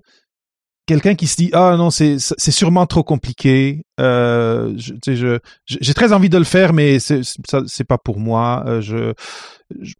quelqu'un 0.91 1.15
qui 1.15 1.27
se 1.27 1.37
dit 1.37 1.49
ah 1.53 1.77
non 1.77 1.89
c'est 1.89 2.17
c'est 2.19 2.51
sûrement 2.51 2.85
trop 2.85 3.01
compliqué 3.01 3.85
euh, 4.01 4.73
je 4.77 5.37
j'ai 5.65 5.93
très 5.93 6.11
envie 6.11 6.27
de 6.27 6.37
le 6.37 6.43
faire 6.43 6.73
mais 6.73 6.99
c'est 6.99 7.21
c'est 7.65 7.83
pas 7.85 7.97
pour 7.97 8.19
moi 8.19 8.63
euh, 8.67 8.81
je 8.81 9.13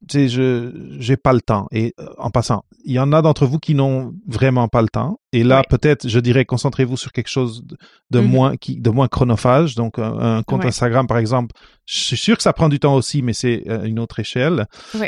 sais 0.10 0.28
je 0.28 0.98
j'ai 1.00 1.16
pas 1.16 1.32
le 1.32 1.40
temps. 1.40 1.68
Et 1.72 1.94
euh, 1.98 2.08
en 2.18 2.30
passant 2.30 2.64
il 2.84 2.92
y 2.92 3.00
en 3.00 3.14
a 3.14 3.22
d'entre 3.22 3.46
vous 3.46 3.58
qui 3.58 3.74
n'ont 3.74 4.14
vraiment 4.28 4.68
pas 4.68 4.82
le 4.82 4.90
temps. 4.90 5.20
Et 5.32 5.46
là 5.46 5.64
peut-être 5.70 6.10
je 6.10 6.20
dirais 6.20 6.44
concentrez-vous 6.44 6.98
sur 6.98 7.14
quelque 7.14 7.30
chose 7.30 7.64
de, 8.10 8.20
mm-hmm. 8.20 8.22
moins 8.24 8.58
qui 8.58 8.76
de 8.82 8.90
moins 8.90 9.08
chronophage. 9.08 9.76
Donc 9.76 9.98
un, 9.98 10.44
compte 10.44 10.66
Instagram 10.66 11.08
par 11.08 11.18
exemple 11.18 11.56
je 11.86 12.00
suis 12.00 12.18
sûr 12.18 12.36
que 12.36 12.44
ça 12.44 12.52
prend 12.52 12.68
du 12.68 12.80
temps 12.80 12.96
aussi 12.96 13.22
mais 13.22 13.34
c'est 13.34 13.64
une 13.86 14.00
autre 14.00 14.20
échelle. 14.20 14.66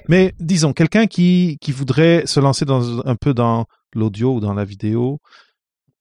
Mais 0.07 0.33
disons 0.39 0.71
quelqu'un 0.71 1.07
qui 1.07 1.57
qui 1.59 1.73
voudrait 1.73 2.23
se 2.25 2.39
lancer 2.39 2.63
dans 2.63 3.05
un 3.05 3.15
peu 3.17 3.33
dans 3.33 3.65
l'audio 3.93 4.35
ou 4.35 4.39
dans 4.39 4.53
la 4.53 4.63
vidéo 4.63 5.19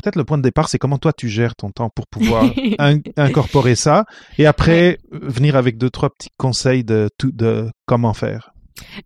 peut-être 0.02 0.16
le 0.16 0.24
point 0.24 0.38
de 0.38 0.42
départ, 0.42 0.68
c'est 0.68 0.78
comment 0.78 0.98
toi 0.98 1.12
tu 1.12 1.28
gères 1.28 1.54
ton 1.54 1.70
temps 1.70 1.90
pour 1.90 2.06
pouvoir 2.06 2.44
incorporer 3.16 3.74
ça 3.74 4.04
et 4.38 4.46
après 4.46 4.98
venir 5.10 5.56
avec 5.56 5.78
deux, 5.78 5.90
trois 5.90 6.10
petits 6.10 6.30
conseils 6.36 6.84
de, 6.84 7.08
tout, 7.18 7.32
de 7.32 7.70
comment 7.86 8.14
faire? 8.14 8.52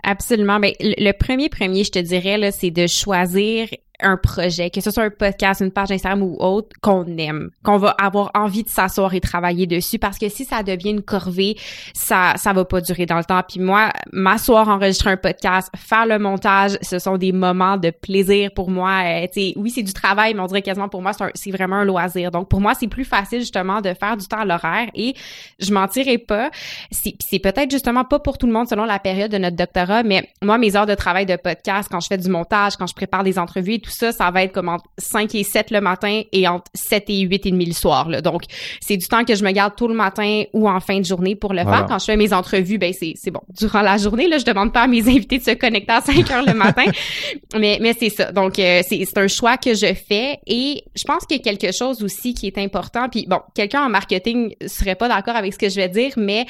Absolument. 0.02 0.58
Mais 0.58 0.74
ben, 0.80 0.94
le 0.98 1.12
premier 1.12 1.48
premier, 1.48 1.84
je 1.84 1.90
te 1.90 1.98
dirais, 1.98 2.38
là, 2.38 2.50
c'est 2.50 2.70
de 2.70 2.86
choisir 2.86 3.68
un 4.00 4.16
projet, 4.16 4.70
que 4.70 4.80
ce 4.80 4.90
soit 4.90 5.04
un 5.04 5.10
podcast, 5.10 5.60
une 5.60 5.70
page 5.70 5.90
Instagram 5.90 6.22
ou 6.22 6.36
autre, 6.38 6.68
qu'on 6.82 7.04
aime, 7.18 7.50
qu'on 7.62 7.78
va 7.78 7.90
avoir 7.90 8.30
envie 8.34 8.62
de 8.62 8.68
s'asseoir 8.68 9.14
et 9.14 9.20
travailler 9.20 9.66
dessus 9.66 9.98
parce 9.98 10.18
que 10.18 10.28
si 10.28 10.44
ça 10.44 10.62
devient 10.62 10.90
une 10.90 11.02
corvée, 11.02 11.56
ça 11.94 12.34
ça 12.36 12.52
va 12.52 12.64
pas 12.64 12.80
durer 12.80 13.06
dans 13.06 13.18
le 13.18 13.24
temps. 13.24 13.42
Puis 13.48 13.60
moi, 13.60 13.90
m'asseoir, 14.12 14.68
enregistrer 14.68 15.10
un 15.10 15.16
podcast, 15.16 15.70
faire 15.76 16.06
le 16.06 16.18
montage, 16.18 16.78
ce 16.82 16.98
sont 16.98 17.16
des 17.16 17.32
moments 17.32 17.76
de 17.76 17.90
plaisir 17.90 18.50
pour 18.54 18.70
moi. 18.70 19.02
Euh, 19.04 19.26
oui, 19.56 19.70
c'est 19.70 19.82
du 19.82 19.92
travail, 19.92 20.34
mais 20.34 20.40
on 20.40 20.46
dirait 20.46 20.62
quasiment 20.62 20.88
pour 20.88 21.02
moi, 21.02 21.12
c'est 21.34 21.50
vraiment 21.50 21.76
un 21.76 21.84
loisir. 21.84 22.30
Donc 22.30 22.48
pour 22.48 22.60
moi, 22.60 22.74
c'est 22.74 22.88
plus 22.88 23.04
facile 23.04 23.40
justement 23.40 23.80
de 23.80 23.94
faire 23.94 24.16
du 24.16 24.26
temps 24.26 24.38
à 24.38 24.44
l'horaire 24.44 24.88
et 24.94 25.14
je 25.58 25.72
m'en 25.72 25.86
tirerai 25.88 26.18
pas. 26.18 26.50
C'est 26.90 27.38
peut-être 27.38 27.70
justement 27.70 28.04
pas 28.04 28.18
pour 28.18 28.38
tout 28.38 28.46
le 28.46 28.52
monde 28.52 28.68
selon 28.68 28.84
la 28.84 28.98
période 28.98 29.30
de 29.30 29.38
notre 29.38 29.56
doctorat, 29.56 30.02
mais 30.02 30.28
moi, 30.42 30.58
mes 30.58 30.76
heures 30.76 30.86
de 30.86 30.94
travail 30.94 31.26
de 31.26 31.36
podcast, 31.36 31.88
quand 31.90 32.00
je 32.00 32.08
fais 32.08 32.18
du 32.18 32.28
montage, 32.28 32.76
quand 32.76 32.86
je 32.86 32.94
prépare 32.94 33.24
des 33.24 33.38
entrevues, 33.38 33.80
tout 33.86 33.92
ça, 33.92 34.10
ça 34.10 34.30
va 34.32 34.42
être 34.42 34.52
comme 34.52 34.68
entre 34.68 34.84
5 34.98 35.34
et 35.36 35.44
7 35.44 35.70
le 35.70 35.80
matin 35.80 36.22
et 36.32 36.48
entre 36.48 36.70
7 36.74 37.04
et 37.08 37.20
8 37.20 37.46
et 37.46 37.50
demi 37.52 37.66
le 37.66 37.72
soir. 37.72 38.08
Là. 38.08 38.20
Donc, 38.20 38.42
c'est 38.80 38.96
du 38.96 39.06
temps 39.06 39.24
que 39.24 39.34
je 39.34 39.44
me 39.44 39.52
garde 39.52 39.76
tout 39.76 39.86
le 39.86 39.94
matin 39.94 40.42
ou 40.52 40.68
en 40.68 40.80
fin 40.80 40.98
de 40.98 41.04
journée 41.04 41.36
pour 41.36 41.52
le 41.52 41.62
faire. 41.62 41.86
Quand 41.88 41.98
je 42.00 42.06
fais 42.06 42.16
mes 42.16 42.32
entrevues, 42.32 42.78
ben 42.78 42.92
c'est, 42.92 43.12
c'est 43.14 43.30
bon. 43.30 43.40
Durant 43.56 43.82
la 43.82 43.96
journée, 43.96 44.26
là, 44.26 44.38
je 44.38 44.44
demande 44.44 44.72
pas 44.72 44.82
à 44.82 44.86
mes 44.88 45.02
invités 45.08 45.38
de 45.38 45.44
se 45.44 45.52
connecter 45.52 45.92
à 45.92 46.00
5 46.00 46.30
heures 46.30 46.44
le 46.44 46.54
matin. 46.54 46.84
mais, 47.58 47.78
mais 47.80 47.94
c'est 47.98 48.10
ça. 48.10 48.32
Donc, 48.32 48.58
euh, 48.58 48.82
c'est, 48.86 49.04
c'est 49.04 49.18
un 49.18 49.28
choix 49.28 49.56
que 49.56 49.74
je 49.74 49.94
fais 49.94 50.40
et 50.46 50.82
je 50.96 51.04
pense 51.04 51.24
qu'il 51.26 51.36
y 51.36 51.40
a 51.40 51.42
quelque 51.42 51.72
chose 51.72 52.02
aussi 52.02 52.34
qui 52.34 52.48
est 52.48 52.58
important. 52.58 53.08
Puis 53.08 53.26
bon, 53.28 53.38
quelqu'un 53.54 53.84
en 53.84 53.88
marketing 53.88 54.54
serait 54.66 54.96
pas 54.96 55.08
d'accord 55.08 55.36
avec 55.36 55.52
ce 55.52 55.58
que 55.58 55.68
je 55.68 55.76
vais 55.76 55.88
dire, 55.88 56.12
mais 56.16 56.46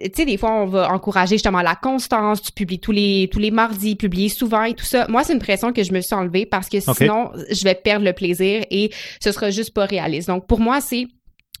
tu 0.00 0.10
sais, 0.14 0.24
des 0.24 0.36
fois, 0.36 0.52
on 0.52 0.66
va 0.66 0.90
encourager 0.92 1.34
justement 1.34 1.60
la 1.60 1.74
constance, 1.74 2.40
tu 2.40 2.52
publies 2.52 2.80
tous 2.80 2.92
les, 2.92 3.28
tous 3.30 3.38
les 3.38 3.50
mardis, 3.50 3.96
publier 3.96 4.28
souvent 4.28 4.64
et 4.64 4.74
tout 4.74 4.84
ça. 4.84 5.06
Moi, 5.08 5.24
c'est 5.24 5.34
une 5.34 5.40
pression 5.40 5.72
que 5.72 5.82
je 5.82 5.92
me 5.92 6.00
suis 6.00 6.14
enlevée 6.14 6.46
parce 6.46 6.68
que 6.68 6.80
sinon, 6.80 7.30
je 7.50 7.64
vais 7.64 7.74
perdre 7.74 8.04
le 8.04 8.12
plaisir 8.12 8.64
et 8.70 8.90
ce 9.22 9.32
sera 9.32 9.50
juste 9.50 9.74
pas 9.74 9.84
réaliste. 9.84 10.28
Donc, 10.28 10.46
pour 10.46 10.60
moi, 10.60 10.80
c'est 10.80 11.06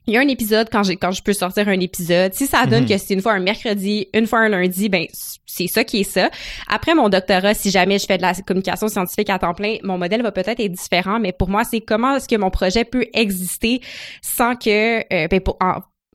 il 0.06 0.14
y 0.14 0.16
a 0.16 0.20
un 0.20 0.28
épisode 0.28 0.68
quand 0.72 0.82
j'ai 0.82 0.96
quand 0.96 1.12
je 1.12 1.22
peux 1.22 1.32
sortir 1.32 1.68
un 1.68 1.78
épisode. 1.78 2.32
Si 2.34 2.46
ça 2.46 2.66
donne 2.66 2.82
mhm. 2.82 2.88
que 2.88 2.98
c'est 2.98 3.14
une 3.14 3.20
fois 3.20 3.32
un 3.32 3.40
mercredi, 3.40 4.08
une 4.14 4.26
fois 4.26 4.40
un 4.40 4.48
lundi, 4.48 4.88
ben 4.88 5.06
c'est 5.46 5.66
ça 5.66 5.84
qui 5.84 6.00
est 6.00 6.04
ça. 6.04 6.30
Après 6.68 6.94
mon 6.94 7.08
doctorat, 7.08 7.54
si 7.54 7.70
jamais 7.70 7.98
je 7.98 8.06
fais 8.06 8.16
de 8.16 8.22
la 8.22 8.34
communication 8.34 8.88
scientifique 8.88 9.30
à 9.30 9.38
temps 9.38 9.54
plein, 9.54 9.76
mon 9.84 9.98
modèle 9.98 10.22
va 10.22 10.32
peut-être 10.32 10.58
être 10.58 10.72
différent, 10.72 11.20
mais 11.20 11.32
pour 11.32 11.48
moi, 11.48 11.64
c'est 11.64 11.80
comment 11.80 12.16
est-ce 12.16 12.28
que 12.28 12.36
mon 12.36 12.50
projet 12.50 12.84
peut 12.84 13.06
exister 13.12 13.82
sans 14.22 14.56
que 14.56 15.00
euh, 15.12 15.28
ben, 15.28 15.40
pour, 15.40 15.58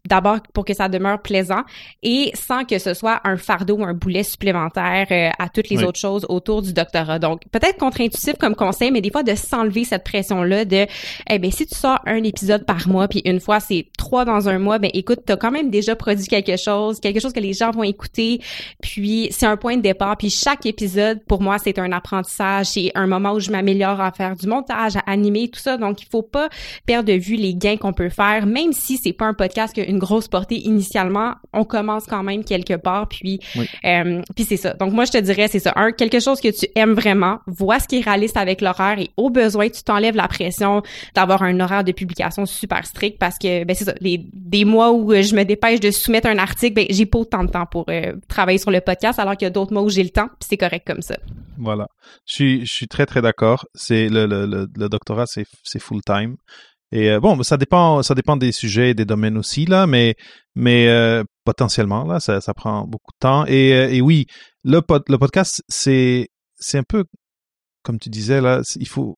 d'abord 0.06 0.40
pour 0.54 0.66
que 0.66 0.74
ça 0.74 0.90
demeure 0.90 1.22
plaisant 1.22 1.64
et 2.04 2.32
sans 2.34 2.64
que 2.64 2.80
ce 2.80 2.94
soit 2.94 3.22
un 3.24 3.38
fardeau 3.38 3.78
ou 3.78 3.84
un 3.84 3.94
boulet 3.94 4.24
supplémentaire 4.24 5.08
euh, 5.12 5.30
à 5.38 5.50
toutes 5.50 5.70
les 5.70 5.84
autres 5.84 6.00
choses 6.00 6.26
autour 6.30 6.62
du 6.62 6.74
doctorat. 6.74 7.20
Donc, 7.20 7.42
peut-être 7.52 7.78
contre-intuitif 7.78 8.36
comme 8.38 8.56
conseil, 8.56 8.92
mais 8.92 9.02
des 9.02 9.12
fois 9.12 9.24
de 9.24 9.36
s'enlever 9.36 9.84
cette 9.84 10.04
pression-là 10.04 10.66
de, 10.66 10.86
eh 11.30 11.40
ben 11.40 11.52
si 11.52 11.66
tu 11.66 11.76
sors 11.76 12.00
un 12.06 12.24
épisode 12.24 12.66
par 12.66 12.88
mois, 12.88 13.08
puis 13.08 13.22
une 13.26 13.40
fois 13.40 13.60
c'est 13.60 13.88
trois 13.98 14.26
dans 14.26 14.50
un 14.50 14.60
mois, 14.60 14.80
ben 14.80 14.92
écoute, 14.94 15.20
t'as 15.26 15.38
quand 15.38 15.52
même 15.52 15.70
déjà 15.70 15.96
produit 15.96 16.28
quelque 16.28 16.58
chose, 16.58 17.00
quelque 17.00 17.20
chose 17.20 17.34
que 17.34 17.40
les 17.40 17.54
gens 17.54 17.72
vont 17.72 17.84
écouter, 17.84 18.42
puis 18.82 19.30
c'est 19.32 19.46
un 19.46 19.58
point 19.58 19.78
de 19.78 19.82
départ, 19.82 20.18
puis 20.18 20.30
chaque 20.30 20.66
épisode, 20.66 21.24
pour 21.28 21.42
moi, 21.42 21.58
c'est 21.58 21.80
un 21.80 21.92
apprentissage, 21.92 22.68
c'est 22.68 22.92
un 22.96 23.08
moment 23.08 23.34
où 23.34 23.40
je 23.40 23.52
m'améliore 23.52 24.02
à 24.02 24.12
faire 24.12 24.36
du 24.36 24.48
montage, 24.48 24.96
à 24.98 25.04
animer, 25.08 25.50
tout 25.50 25.60
ça. 25.60 25.78
Donc, 25.78 26.02
il 26.02 26.08
faut 26.10 26.22
pas 26.22 26.50
perdre 26.86 27.12
de 27.12 27.18
vue 27.18 27.36
les 27.36 27.56
gains 27.56 27.78
qu'on 27.78 27.94
peut 27.94 28.10
faire, 28.10 28.46
même 28.46 28.74
si 28.74 28.98
c'est 28.98 29.14
pas 29.14 29.26
un 29.26 29.34
podcast 29.34 29.76
que 29.76 29.82
une 29.82 29.95
grosse 30.00 30.28
portée 30.28 30.58
initialement, 30.58 31.36
on 31.54 31.64
commence 31.64 32.06
quand 32.06 32.24
même 32.24 32.44
quelque 32.44 32.76
part. 32.76 33.08
Puis, 33.08 33.40
euh, 33.86 34.22
puis 34.36 34.46
c'est 34.46 34.58
ça. 34.58 34.74
Donc 34.74 34.94
moi, 34.94 35.06
je 35.06 35.12
te 35.12 35.18
dirais, 35.18 35.48
c'est 35.48 35.60
ça. 35.60 35.74
Un, 35.76 35.92
quelque 35.92 36.20
chose 36.20 36.40
que 36.42 36.50
tu 36.50 36.68
aimes 36.76 36.94
vraiment, 36.94 37.40
vois 37.48 37.80
ce 37.80 37.88
qui 37.88 37.98
est 38.00 38.02
réaliste 38.02 38.38
avec 38.38 38.62
l'horaire 38.62 39.00
et 39.00 39.10
au 39.18 39.30
besoin, 39.30 39.70
tu 39.70 39.84
t'enlèves 39.84 40.16
la 40.16 40.28
pression 40.28 40.82
d'avoir 41.14 41.44
un 41.44 41.60
horaire 41.60 41.84
de 41.84 41.92
publication 41.92 42.46
super 42.46 42.86
strict 42.86 43.18
parce 43.20 43.38
que, 43.38 43.64
ben 43.64 43.76
c'est 43.76 43.86
ça, 43.86 43.94
les, 44.02 44.26
des 44.34 44.66
mois 44.66 44.92
où 44.92 45.14
je 45.14 45.36
me 45.36 45.44
dépêche 45.44 45.80
de 45.80 45.92
soumettre 45.92 46.28
un 46.28 46.38
article, 46.38 46.74
ben 46.74 46.86
j'ai 46.90 47.06
pas 47.06 47.20
autant 47.20 47.44
de 47.44 47.52
temps 47.52 47.66
pour 47.66 47.86
euh, 47.90 48.14
travailler 48.28 48.58
sur 48.58 48.72
le 48.72 48.82
podcast 48.82 49.20
alors 49.20 49.36
qu'il 49.36 49.46
y 49.46 49.48
a 49.48 49.52
d'autres 49.52 49.74
mois 49.74 49.84
où 49.84 49.90
j'ai 49.90 50.04
le 50.04 50.10
temps, 50.10 50.28
puis 50.28 50.48
c'est 50.50 50.58
correct 50.58 50.86
comme 50.86 51.02
ça. 51.02 51.18
Voilà. 51.58 51.88
Je 52.26 52.34
suis, 52.34 52.66
je 52.66 52.74
suis 52.74 52.88
très, 52.88 53.06
très 53.06 53.22
d'accord. 53.22 53.66
C'est 53.74 54.10
le, 54.10 54.26
le, 54.26 54.46
le, 54.46 54.68
le 54.76 54.90
doctorat, 54.90 55.26
c'est 55.26 55.80
full 55.80 56.02
time. 56.02 56.36
Et 56.96 57.12
euh, 57.12 57.20
bon, 57.20 57.44
ça 57.44 57.58
dépend, 57.58 58.02
ça 58.04 58.16
dépend 58.16 58.38
des 58.38 58.54
sujets, 58.54 58.94
des 58.94 59.04
domaines 59.04 59.38
aussi 59.38 59.66
là, 59.66 59.86
mais 59.86 60.16
mais 60.56 60.88
euh, 60.88 61.26
potentiellement 61.44 62.06
là, 62.06 62.22
ça, 62.22 62.40
ça 62.40 62.54
prend 62.54 62.88
beaucoup 62.88 63.12
de 63.12 63.20
temps. 63.20 63.46
Et, 63.48 63.74
euh, 63.74 63.90
et 63.90 64.00
oui, 64.00 64.28
le 64.64 64.80
pod, 64.80 65.04
le 65.10 65.18
podcast, 65.18 65.62
c'est 65.68 66.30
c'est 66.56 66.78
un 66.78 66.84
peu 66.84 67.04
comme 67.84 68.00
tu 68.00 68.10
disais 68.10 68.40
là, 68.40 68.62
il 68.78 68.88
faut, 68.88 69.18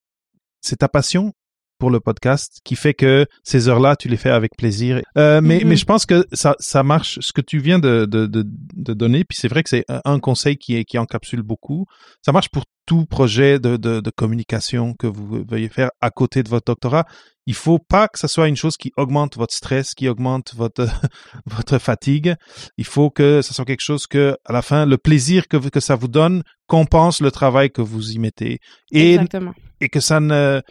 c'est 0.59 0.78
ta 0.78 0.89
passion 0.89 1.34
pour 1.78 1.89
le 1.89 1.99
podcast 1.99 2.59
qui 2.63 2.75
fait 2.75 2.93
que 2.93 3.25
ces 3.43 3.69
heures-là, 3.69 3.95
tu 3.95 4.07
les 4.07 4.17
fais 4.17 4.30
avec 4.30 4.55
plaisir. 4.57 5.01
Euh, 5.17 5.41
mais, 5.41 5.61
mais 5.63 5.75
mm-hmm. 5.75 5.80
je 5.80 5.86
pense 5.86 6.05
que 6.05 6.25
ça, 6.32 6.55
ça 6.59 6.84
marche. 6.84 7.19
Ce 7.21 7.34
que 7.34 7.41
tu 7.41 7.59
viens 7.59 7.80
de, 7.80 8.05
de, 8.05 8.25
de, 8.25 8.43
de 8.45 8.93
donner, 8.93 9.23
puis 9.23 9.38
c'est 9.39 9.47
vrai 9.47 9.63
que 9.63 9.69
c'est 9.69 9.86
un 10.05 10.19
conseil 10.19 10.57
qui, 10.57 10.75
est, 10.75 10.86
qui 10.86 10.97
encapsule 10.97 11.41
beaucoup. 11.41 11.86
Ça 12.25 12.32
marche 12.32 12.49
pour 12.49 12.63
tout 12.86 13.05
projet 13.05 13.59
de, 13.59 13.78
de, 13.78 13.99
de 13.99 14.09
communication 14.09 14.93
que 14.93 15.07
vous 15.07 15.43
veuillez 15.47 15.69
faire 15.69 15.89
à 16.01 16.09
côté 16.09 16.43
de 16.43 16.49
votre 16.49 16.65
doctorat 16.65 17.05
il 17.47 17.55
faut 17.55 17.80
pas 17.80 18.09
que 18.09 18.19
ça 18.19 18.28
soit 18.28 18.49
une 18.49 18.57
chose 18.57 18.78
qui 18.78 18.91
augmente 18.97 19.38
votre 19.38 19.53
stress, 19.53 19.95
qui 19.95 20.07
augmente 20.09 20.53
votre 20.53 20.86
votre 21.45 21.80
fatigue. 21.80 22.36
Il 22.78 22.86
faut 22.86 23.09
que 23.09 23.41
ça 23.41 23.53
soit 23.53 23.65
quelque 23.65 23.84
chose 23.84 24.05
que, 24.05 24.38
à 24.45 24.53
la 24.53 24.61
fin, 24.61 24.86
le 24.86 24.97
plaisir 24.97 25.47
que 25.47 25.57
que 25.69 25.80
ça 25.80 25.95
vous 25.95 26.09
donne 26.09 26.43
compense 26.67 27.21
le 27.21 27.32
travail 27.32 27.71
que 27.71 27.82
vous 27.82 28.11
y 28.11 28.19
mettez 28.19 28.59
et 28.91 29.13
Exactement. 29.13 29.53
et 29.80 29.88
que 29.88 30.01
ça 30.01 30.19
ne 30.19 30.61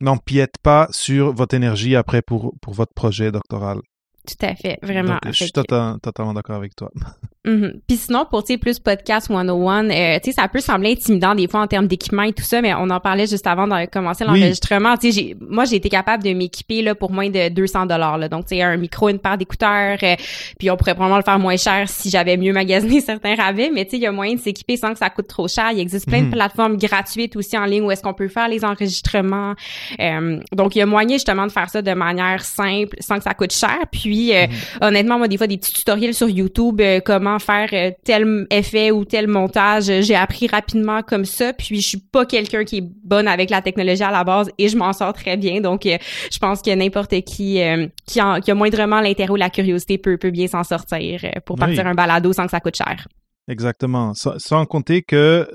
n'empiète 0.00 0.58
pas 0.62 0.88
sur 0.90 1.32
votre 1.32 1.54
énergie 1.54 1.96
après 1.96 2.22
pour 2.22 2.54
pour 2.60 2.74
votre 2.74 2.94
projet 2.94 3.32
doctoral. 3.32 3.80
Tout 4.26 4.46
à 4.46 4.54
fait, 4.54 4.78
vraiment. 4.82 5.18
je 5.26 5.32
suis 5.32 5.52
totalement 5.52 6.34
d'accord 6.34 6.56
avec 6.56 6.74
toi. 6.74 6.90
Mm 7.46 7.80
Puis 7.86 7.96
sinon, 7.96 8.26
pour 8.28 8.42
plus 8.60 8.78
podcast 8.80 9.28
101, 9.28 9.90
euh, 9.90 10.18
tu 10.18 10.30
sais, 10.30 10.32
ça 10.32 10.48
peut 10.48 10.60
sembler 10.60 10.92
intimidant 10.92 11.34
des 11.34 11.46
fois 11.46 11.60
en 11.60 11.66
termes 11.66 11.86
d'équipement 11.86 12.22
et 12.22 12.32
tout 12.32 12.42
ça, 12.42 12.60
mais 12.60 12.74
on 12.74 12.90
en 12.90 13.00
parlait 13.00 13.26
juste 13.26 13.46
avant 13.46 13.68
de 13.68 13.86
commencer 13.86 14.24
l'enregistrement. 14.24 14.96
Tu 14.96 15.12
sais, 15.12 15.36
moi, 15.40 15.64
j'ai 15.64 15.76
été 15.76 15.88
capable 15.88 16.24
de 16.24 16.32
m'équiper 16.32 16.82
là 16.82 16.94
pour 16.94 17.12
moins 17.12 17.30
de 17.30 17.48
200 17.48 17.86
dollars. 17.86 18.28
Donc, 18.28 18.46
tu 18.46 18.56
sais, 18.56 18.62
un 18.62 18.76
micro, 18.76 19.08
une 19.08 19.18
paire 19.18 19.38
d'écouteurs, 19.38 19.98
euh, 20.02 20.16
puis 20.58 20.70
on 20.70 20.76
pourrait 20.76 20.94
probablement 20.94 21.18
le 21.18 21.22
faire 21.22 21.38
moins 21.38 21.56
cher 21.56 21.88
si 21.88 22.10
j'avais 22.10 22.36
mieux 22.36 22.52
magasiné 22.52 23.00
certains 23.12 23.36
rabais. 23.36 23.70
Mais 23.72 23.84
tu 23.84 23.92
sais, 23.92 23.96
il 23.98 24.02
y 24.02 24.06
a 24.06 24.12
moyen 24.12 24.34
de 24.34 24.40
s'équiper 24.40 24.76
sans 24.76 24.92
que 24.92 24.98
ça 24.98 25.10
coûte 25.10 25.28
trop 25.28 25.46
cher. 25.46 25.70
Il 25.72 25.78
existe 25.78 26.06
plein 26.08 26.22
de 26.22 26.26
mhm. 26.26 26.32
plateformes 26.32 26.76
gratuites 26.76 27.36
aussi 27.36 27.56
en 27.56 27.64
ligne 27.64 27.84
où 27.84 27.90
est-ce 27.92 28.02
qu'on 28.02 28.14
peut 28.14 28.28
faire 28.28 28.48
les 28.48 28.64
enregistrements. 28.64 29.54
Euh, 30.00 30.40
donc, 30.52 30.74
il 30.74 30.80
y 30.80 30.82
a 30.82 30.86
moyen 30.86 31.14
justement 31.14 31.46
de 31.46 31.52
faire 31.52 31.70
ça 31.70 31.80
de 31.80 31.94
manière 31.94 32.44
simple, 32.44 32.96
sans 33.00 33.18
que 33.18 33.24
ça 33.24 33.34
coûte 33.34 33.52
cher. 33.52 33.78
Puis, 33.92 34.15
euh, 34.34 34.46
mhm. 34.46 34.52
honnêtement, 34.80 35.18
moi, 35.18 35.28
des 35.28 35.36
fois, 35.36 35.46
des 35.46 35.56
petits 35.56 35.72
tutoriels 35.72 36.14
sur 36.14 36.28
YouTube, 36.28 36.80
comment 37.04 37.38
faire 37.38 37.68
euh, 37.72 37.90
tel 38.04 38.46
effet 38.50 38.90
ou 38.90 39.04
tel 39.04 39.26
montage. 39.28 39.84
J'ai 40.00 40.14
appris 40.14 40.46
rapidement 40.46 41.02
comme 41.02 41.24
ça, 41.24 41.52
puis 41.52 41.80
je 41.80 41.88
suis 41.88 42.00
pas 42.00 42.26
quelqu'un 42.26 42.64
qui 42.64 42.78
est 42.78 42.84
bonne 43.04 43.28
avec 43.28 43.50
la 43.50 43.62
technologie 43.62 44.02
à 44.02 44.10
la 44.10 44.24
base 44.24 44.50
et 44.58 44.68
je 44.68 44.76
m'en 44.76 44.92
sors 44.92 45.12
très 45.12 45.36
bien. 45.36 45.60
Donc, 45.60 45.86
euh, 45.86 45.98
je 46.30 46.38
pense 46.38 46.62
que 46.62 46.74
n'importe 46.74 47.20
qui 47.22 47.62
euh, 47.62 47.86
qui, 48.06 48.20
a 48.20 48.54
moindrement 48.54 49.00
l'intérêt 49.00 49.30
ou 49.30 49.36
la 49.36 49.50
curiosité 49.50 49.98
peut, 49.98 50.16
peut 50.16 50.30
bien 50.30 50.46
s'en 50.46 50.64
sortir 50.64 51.20
pour 51.44 51.56
partir 51.56 51.86
un 51.86 51.94
balado 51.94 52.32
sans 52.32 52.44
que 52.44 52.50
ça 52.50 52.60
coûte 52.60 52.76
cher. 52.76 53.06
Exactement. 53.48 54.12
Sans, 54.14 54.66
compter 54.66 55.02
que 55.02 55.48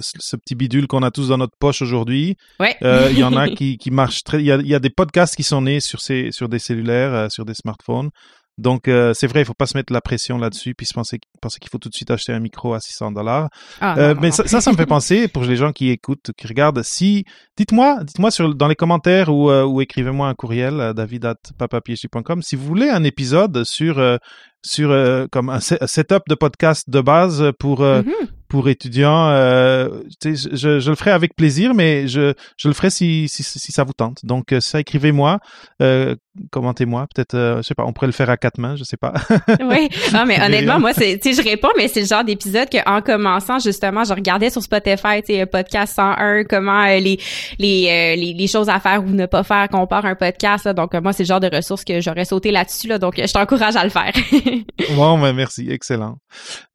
ce 0.00 0.36
petit 0.36 0.56
bidule 0.56 0.88
qu'on 0.88 1.02
a 1.02 1.10
tous 1.12 1.28
dans 1.28 1.38
notre 1.38 1.56
poche 1.56 1.80
aujourd'hui, 1.80 2.36
il 2.60 3.18
y 3.18 3.22
en 3.22 3.36
a 3.36 3.48
qui, 3.56 3.78
qui 3.78 3.90
marchent 3.90 4.24
très. 4.24 4.38
Il 4.38 4.46
y 4.46 4.52
a, 4.52 4.56
y 4.56 4.74
a, 4.74 4.80
des 4.80 4.90
podcasts 4.90 5.36
qui 5.36 5.44
sont 5.44 5.62
nés 5.62 5.80
sur 5.80 6.00
ces 6.00 6.32
sur 6.32 6.48
des 6.48 6.58
cellulaires, 6.58 7.30
sur 7.30 7.44
des 7.44 7.54
smartphones. 7.54 8.10
Donc, 8.58 8.88
euh, 8.88 9.12
c'est 9.14 9.26
vrai, 9.26 9.42
il 9.42 9.44
faut 9.44 9.54
pas 9.54 9.66
se 9.66 9.76
mettre 9.76 9.92
la 9.92 10.00
pression 10.00 10.38
là-dessus, 10.38 10.74
puis 10.74 10.86
se 10.86 10.94
penser, 10.94 11.18
penser 11.42 11.58
qu'il 11.58 11.70
faut 11.70 11.78
tout 11.78 11.90
de 11.90 11.94
suite 11.94 12.10
acheter 12.10 12.32
un 12.32 12.40
micro 12.40 12.72
à 12.72 12.80
600 12.80 13.12
dollars. 13.12 13.48
Ah, 13.80 13.98
euh, 13.98 14.14
mais 14.20 14.30
Ça, 14.30 14.46
ça, 14.46 14.72
me 14.72 14.76
fait 14.76 14.86
penser, 14.86 15.28
pour 15.28 15.44
les 15.44 15.56
gens 15.56 15.72
qui 15.72 15.90
écoutent, 15.90 16.30
qui 16.36 16.46
regardent, 16.46 16.82
si, 16.82 17.24
dites-moi, 17.56 18.02
dites-moi 18.04 18.30
sur, 18.30 18.54
dans 18.54 18.68
les 18.68 18.74
commentaires 18.74 19.28
ou, 19.28 19.50
euh, 19.50 19.64
ou 19.64 19.82
écrivez-moi 19.82 20.28
un 20.28 20.34
courriel 20.34 20.80
à 20.80 20.94
david.papaphd.com 20.94 22.42
si 22.42 22.56
vous 22.56 22.64
voulez 22.64 22.88
un 22.88 23.04
épisode 23.04 23.64
sur, 23.64 24.18
sur 24.62 25.28
comme 25.30 25.50
un, 25.50 25.60
setup 25.60 26.22
de 26.28 26.34
podcast 26.34 26.88
de 26.88 27.00
base 27.00 27.52
pour, 27.58 27.82
mm-hmm 27.82 28.35
pour 28.48 28.68
étudiants, 28.68 29.28
euh, 29.28 30.02
je, 30.24 30.78
je, 30.78 30.90
le 30.90 30.96
ferai 30.96 31.10
avec 31.10 31.34
plaisir, 31.36 31.74
mais 31.74 32.08
je, 32.08 32.34
je 32.56 32.68
le 32.68 32.74
ferai 32.74 32.90
si, 32.90 33.28
si, 33.28 33.42
si 33.42 33.72
ça 33.72 33.84
vous 33.84 33.92
tente. 33.92 34.24
Donc, 34.24 34.52
euh, 34.52 34.60
ça, 34.60 34.80
écrivez-moi, 34.80 35.38
euh, 35.82 36.14
commentez-moi. 36.50 37.06
Peut-être, 37.14 37.34
euh, 37.34 37.56
je 37.58 37.62
sais 37.62 37.74
pas, 37.74 37.84
on 37.84 37.92
pourrait 37.92 38.06
le 38.06 38.12
faire 38.12 38.30
à 38.30 38.36
quatre 38.36 38.58
mains, 38.58 38.76
je 38.76 38.84
sais 38.84 38.96
pas. 38.96 39.14
oui, 39.60 39.88
non, 40.12 40.24
mais 40.26 40.40
honnêtement, 40.40 40.78
moi, 40.78 40.92
c'est, 40.92 41.20
je 41.22 41.42
réponds, 41.42 41.68
mais 41.76 41.88
c'est 41.88 42.00
le 42.00 42.06
genre 42.06 42.24
d'épisode 42.24 42.68
qu'en 42.70 43.00
commençant, 43.02 43.58
justement, 43.58 44.04
je 44.04 44.12
regardais 44.12 44.50
sur 44.50 44.62
Spotify, 44.62 45.22
tu 45.26 45.34
sais, 45.34 45.46
podcast 45.46 45.94
101, 45.94 46.44
comment 46.44 46.82
euh, 46.82 46.98
les, 46.98 47.18
les, 47.58 48.16
les, 48.16 48.34
les, 48.34 48.46
choses 48.46 48.68
à 48.68 48.80
faire 48.80 49.02
ou 49.04 49.10
ne 49.10 49.26
pas 49.26 49.42
faire 49.42 49.68
qu'on 49.68 49.86
part 49.86 50.04
un 50.04 50.14
podcast. 50.14 50.68
donc, 50.68 50.94
moi, 50.94 51.12
c'est 51.12 51.24
le 51.24 51.28
genre 51.28 51.40
de 51.40 51.54
ressources 51.54 51.84
que 51.84 52.00
j'aurais 52.00 52.24
sauté 52.24 52.50
là-dessus. 52.50 52.88
Là, 52.88 52.98
donc, 52.98 53.14
je 53.16 53.32
t'encourage 53.32 53.76
à 53.76 53.84
le 53.84 53.90
faire. 53.90 54.12
bon, 54.96 55.18
ben, 55.18 55.32
merci, 55.32 55.68
excellent. 55.70 56.16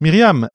Myriam, 0.00 0.48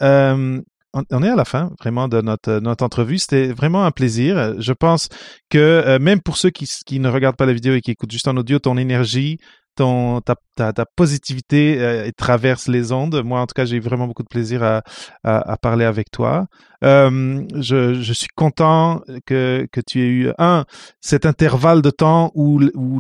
on 1.12 1.24
est 1.24 1.30
à 1.30 1.36
la 1.36 1.46
fin 1.46 1.72
vraiment 1.80 2.08
de 2.08 2.22
notre, 2.22 2.60
notre 2.60 2.84
entrevue. 2.84 3.18
C'était 3.18 3.48
vraiment 3.48 3.86
un 3.86 3.92
plaisir. 3.92 4.60
Je 4.60 4.74
pense 4.74 5.10
que 5.50 5.58
euh, 5.58 6.00
même 6.00 6.22
pour 6.22 6.38
ceux 6.38 6.50
qui, 6.50 6.68
qui 6.86 7.00
ne 7.00 7.10
regardent 7.10 7.38
pas 7.38 7.46
la 7.46 7.54
vidéo 7.54 7.74
et 7.74 7.82
qui 7.82 7.92
écoutent 7.92 8.12
juste 8.12 8.28
en 8.28 8.38
audio, 8.38 8.60
ton 8.60 8.78
énergie, 8.78 9.38
ton, 9.76 10.22
ta, 10.22 10.36
ta, 10.56 10.86
positivité 10.96 11.78
euh, 11.80 12.10
traverse 12.18 12.68
les 12.68 12.92
ondes. 12.92 13.24
Moi, 13.24 13.40
en 13.40 13.46
tout 13.46 13.54
cas, 13.56 13.66
j'ai 13.66 13.80
vraiment 13.80 14.08
beaucoup 14.08 14.24
de 14.24 14.28
plaisir 14.28 14.64
à, 14.64 14.82
à, 15.24 15.58
parler 15.58 15.86
avec 15.86 16.12
toi. 16.12 16.48
Euh, 16.84 17.44
je, 17.56 17.94
je 17.94 18.14
suis 18.14 18.28
content 18.36 19.02
que, 19.26 19.68
que 19.72 19.80
tu 19.80 20.02
aies 20.02 20.10
eu, 20.10 20.32
un, 20.40 20.66
cet 21.00 21.26
intervalle 21.26 21.82
de 21.82 21.92
temps 21.92 22.32
où, 22.34 22.62
où 22.76 23.00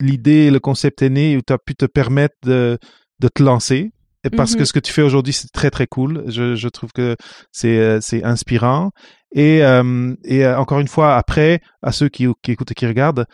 l'idée, 0.00 0.50
le 0.50 0.60
concept 0.60 1.02
est 1.02 1.10
né, 1.10 1.36
où 1.36 1.40
tu 1.46 1.52
as 1.52 1.58
pu 1.58 1.74
te 1.74 1.86
permettre 1.86 2.36
de, 2.42 2.78
de 3.20 3.28
te 3.28 3.42
lancer. 3.42 3.90
Parce 4.30 4.54
que 4.54 4.60
Mhm. 4.60 4.66
ce 4.66 4.72
que 4.72 4.78
tu 4.80 4.92
fais 4.92 5.02
aujourd'hui, 5.02 5.32
c'est 5.32 5.52
très 5.52 5.70
très 5.70 5.86
cool. 5.86 6.24
Je, 6.28 6.54
je 6.54 6.68
trouve 6.68 6.92
que 6.92 7.16
c'est 7.52 7.78
euh, 7.78 7.98
c'est 8.00 8.24
inspirant. 8.24 8.90
Et, 9.32 9.64
euh, 9.64 10.14
et 10.24 10.44
euh, 10.46 10.58
encore 10.58 10.80
une 10.80 10.88
fois, 10.88 11.16
après, 11.16 11.60
à 11.82 11.92
ceux 11.92 12.08
qui, 12.08 12.26
qui 12.42 12.52
écoutent 12.52 12.70
et 12.70 12.74
qui 12.74 12.86
regardent, 12.86 13.26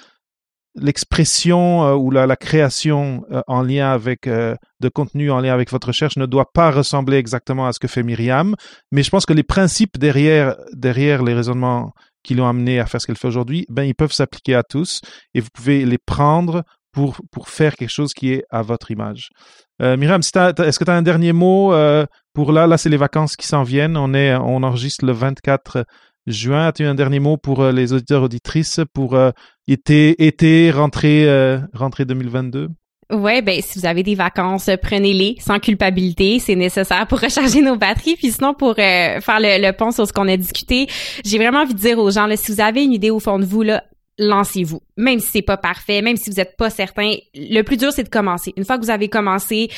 l'expression 0.74 1.84
euh, 1.84 1.94
ou 1.94 2.10
la, 2.10 2.26
la 2.26 2.36
création 2.36 3.24
euh, 3.30 3.42
en 3.46 3.62
lien 3.62 3.90
avec 3.92 4.26
euh, 4.26 4.54
de 4.80 4.88
contenu 4.88 5.30
en 5.30 5.40
lien 5.40 5.52
avec 5.52 5.70
votre 5.70 5.88
recherche 5.88 6.16
ne 6.16 6.26
doit 6.26 6.50
pas 6.52 6.70
ressembler 6.70 7.18
exactement 7.18 7.66
à 7.66 7.72
ce 7.72 7.78
que 7.78 7.88
fait 7.88 8.02
Myriam, 8.02 8.54
mais 8.90 9.02
je 9.02 9.10
pense 9.10 9.26
que 9.26 9.32
les 9.34 9.42
principes 9.42 9.98
derrière 9.98 10.56
derrière 10.72 11.22
les 11.22 11.34
raisonnements 11.34 11.92
qui 12.24 12.34
l'ont 12.34 12.48
amené 12.48 12.78
à 12.80 12.86
faire 12.86 13.00
ce 13.00 13.06
qu'elle 13.06 13.16
fait 13.18 13.28
aujourd'hui, 13.28 13.66
ben 13.68 13.82
ils 13.82 13.94
peuvent 13.94 14.12
s'appliquer 14.12 14.54
à 14.54 14.62
tous 14.62 15.00
et 15.34 15.40
vous 15.40 15.48
pouvez 15.52 15.84
les 15.84 15.98
prendre 15.98 16.62
pour 16.92 17.20
pour 17.30 17.48
faire 17.48 17.74
quelque 17.74 17.90
chose 17.90 18.12
qui 18.14 18.32
est 18.32 18.44
à 18.50 18.62
votre 18.62 18.90
image. 18.90 19.30
Euh, 19.80 19.96
Myriam, 19.96 20.22
si 20.22 20.30
est-ce 20.36 20.78
que 20.78 20.84
tu 20.84 20.90
as 20.90 20.94
un 20.94 21.02
dernier 21.02 21.32
mot 21.32 21.72
euh, 21.72 22.06
pour 22.34 22.52
là? 22.52 22.66
Là, 22.66 22.78
c'est 22.78 22.90
les 22.90 22.96
vacances 22.96 23.36
qui 23.36 23.46
s'en 23.46 23.62
viennent. 23.62 23.96
On 23.96 24.14
est 24.14 24.34
on 24.36 24.62
enregistre 24.62 25.04
le 25.04 25.12
24 25.12 25.84
juin. 26.26 26.66
As-tu 26.68 26.84
un 26.84 26.94
dernier 26.94 27.20
mot 27.20 27.36
pour 27.36 27.60
euh, 27.60 27.72
les 27.72 27.92
auditeurs 27.92 28.22
auditrices 28.22 28.80
pour 28.94 29.14
euh, 29.14 29.30
été 29.66 30.26
été 30.26 30.70
rentrée 30.70 31.28
euh, 31.28 31.58
rentrée 31.72 32.04
2022 32.04 32.68
Ouais, 33.10 33.42
ben 33.42 33.60
si 33.60 33.78
vous 33.78 33.84
avez 33.84 34.02
des 34.02 34.14
vacances, 34.14 34.70
prenez-les 34.80 35.36
sans 35.38 35.58
culpabilité, 35.58 36.38
c'est 36.38 36.54
nécessaire 36.54 37.06
pour 37.06 37.20
recharger 37.20 37.60
nos 37.60 37.76
batteries. 37.76 38.16
Puis 38.16 38.32
sinon, 38.32 38.54
pour 38.54 38.70
euh, 38.70 39.20
faire 39.20 39.38
le, 39.38 39.60
le 39.60 39.72
pont 39.72 39.90
sur 39.90 40.06
ce 40.06 40.14
qu'on 40.14 40.28
a 40.28 40.36
discuté, 40.36 40.86
j'ai 41.22 41.36
vraiment 41.36 41.60
envie 41.60 41.74
de 41.74 41.78
dire 41.78 41.98
aux 41.98 42.10
gens 42.10 42.26
là, 42.26 42.36
si 42.38 42.52
vous 42.52 42.60
avez 42.60 42.84
une 42.84 42.92
idée 42.92 43.10
au 43.10 43.20
fond 43.20 43.38
de 43.38 43.44
vous 43.44 43.62
là, 43.62 43.84
lancez-vous. 44.28 44.80
Même 44.96 45.20
si 45.20 45.28
c'est 45.28 45.42
pas 45.42 45.56
parfait, 45.56 46.02
même 46.02 46.16
si 46.16 46.30
vous 46.30 46.40
êtes 46.40 46.56
pas 46.56 46.70
certain, 46.70 47.14
le 47.34 47.62
plus 47.62 47.76
dur 47.76 47.92
c'est 47.92 48.04
de 48.04 48.08
commencer. 48.08 48.52
Une 48.56 48.64
fois 48.64 48.78
que 48.78 48.84
vous 48.84 48.90
avez 48.90 49.08
commencé, 49.08 49.68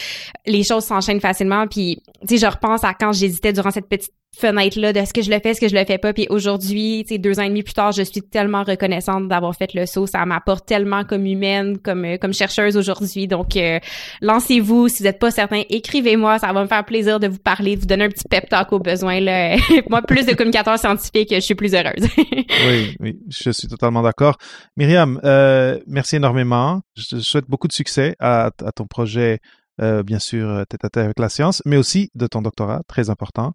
les 0.46 0.62
choses 0.62 0.84
s'enchaînent 0.84 1.20
facilement. 1.20 1.66
Puis 1.66 2.02
tu 2.26 2.38
sais, 2.38 2.46
je 2.46 2.50
repense 2.50 2.84
à 2.84 2.94
quand 2.94 3.12
j'hésitais 3.12 3.52
durant 3.52 3.70
cette 3.70 3.88
petite 3.88 4.12
fenêtre 4.38 4.78
là 4.78 4.92
de 4.92 4.98
est-ce 4.98 5.12
que 5.12 5.22
je 5.22 5.30
le 5.30 5.38
fais, 5.40 5.50
est-ce 5.50 5.60
que 5.60 5.68
je 5.68 5.74
le 5.74 5.84
fais 5.84 5.98
pas. 5.98 6.12
Puis 6.12 6.26
aujourd'hui, 6.30 7.04
tu 7.06 7.18
deux 7.18 7.38
ans 7.38 7.42
et 7.42 7.48
demi 7.48 7.62
plus 7.62 7.74
tard, 7.74 7.92
je 7.92 8.02
suis 8.02 8.22
tellement 8.22 8.64
reconnaissante 8.64 9.28
d'avoir 9.28 9.54
fait 9.54 9.72
le 9.74 9.86
saut. 9.86 10.06
Ça 10.06 10.24
m'apporte 10.26 10.66
tellement 10.66 11.04
comme 11.04 11.26
humaine, 11.26 11.78
comme 11.78 12.04
euh, 12.04 12.16
comme 12.16 12.32
chercheuse 12.32 12.76
aujourd'hui. 12.76 13.26
Donc 13.26 13.56
euh, 13.56 13.78
lancez-vous. 14.20 14.88
Si 14.88 14.98
vous 14.98 15.04
n'êtes 15.04 15.18
pas 15.18 15.30
certain, 15.30 15.62
écrivez-moi. 15.68 16.38
Ça 16.38 16.52
va 16.52 16.62
me 16.62 16.68
faire 16.68 16.84
plaisir 16.84 17.20
de 17.20 17.28
vous 17.28 17.38
parler, 17.38 17.76
de 17.76 17.80
vous 17.80 17.86
donner 17.86 18.04
un 18.04 18.08
petit 18.08 18.28
pep 18.28 18.48
talk 18.48 18.72
au 18.72 18.78
besoin. 18.78 19.20
Là. 19.20 19.56
Moi, 19.88 20.02
plus 20.02 20.26
de 20.26 20.34
communicateur 20.34 20.78
scientifique, 20.78 21.30
je 21.32 21.40
suis 21.40 21.54
plus 21.54 21.74
heureuse. 21.74 22.08
Oui, 22.66 22.96
oui, 23.00 23.18
je 23.28 23.50
suis 23.50 23.68
totalement 23.68 24.02
d'accord. 24.02 24.36
Myriam, 24.76 25.20
euh, 25.24 25.78
merci 25.86 26.16
énormément. 26.16 26.80
Je 26.96 27.16
te 27.16 27.20
souhaite 27.20 27.46
beaucoup 27.48 27.68
de 27.68 27.72
succès 27.72 28.14
à, 28.20 28.46
à 28.46 28.72
ton 28.72 28.86
projet, 28.86 29.40
euh, 29.80 30.02
bien 30.02 30.18
sûr, 30.18 30.48
euh, 30.48 30.64
tête 30.64 30.84
à 30.84 30.88
tête 30.88 31.04
avec 31.04 31.18
la 31.18 31.28
science, 31.28 31.62
mais 31.64 31.76
aussi 31.76 32.10
de 32.14 32.26
ton 32.26 32.42
doctorat, 32.42 32.82
très 32.86 33.10
important, 33.10 33.52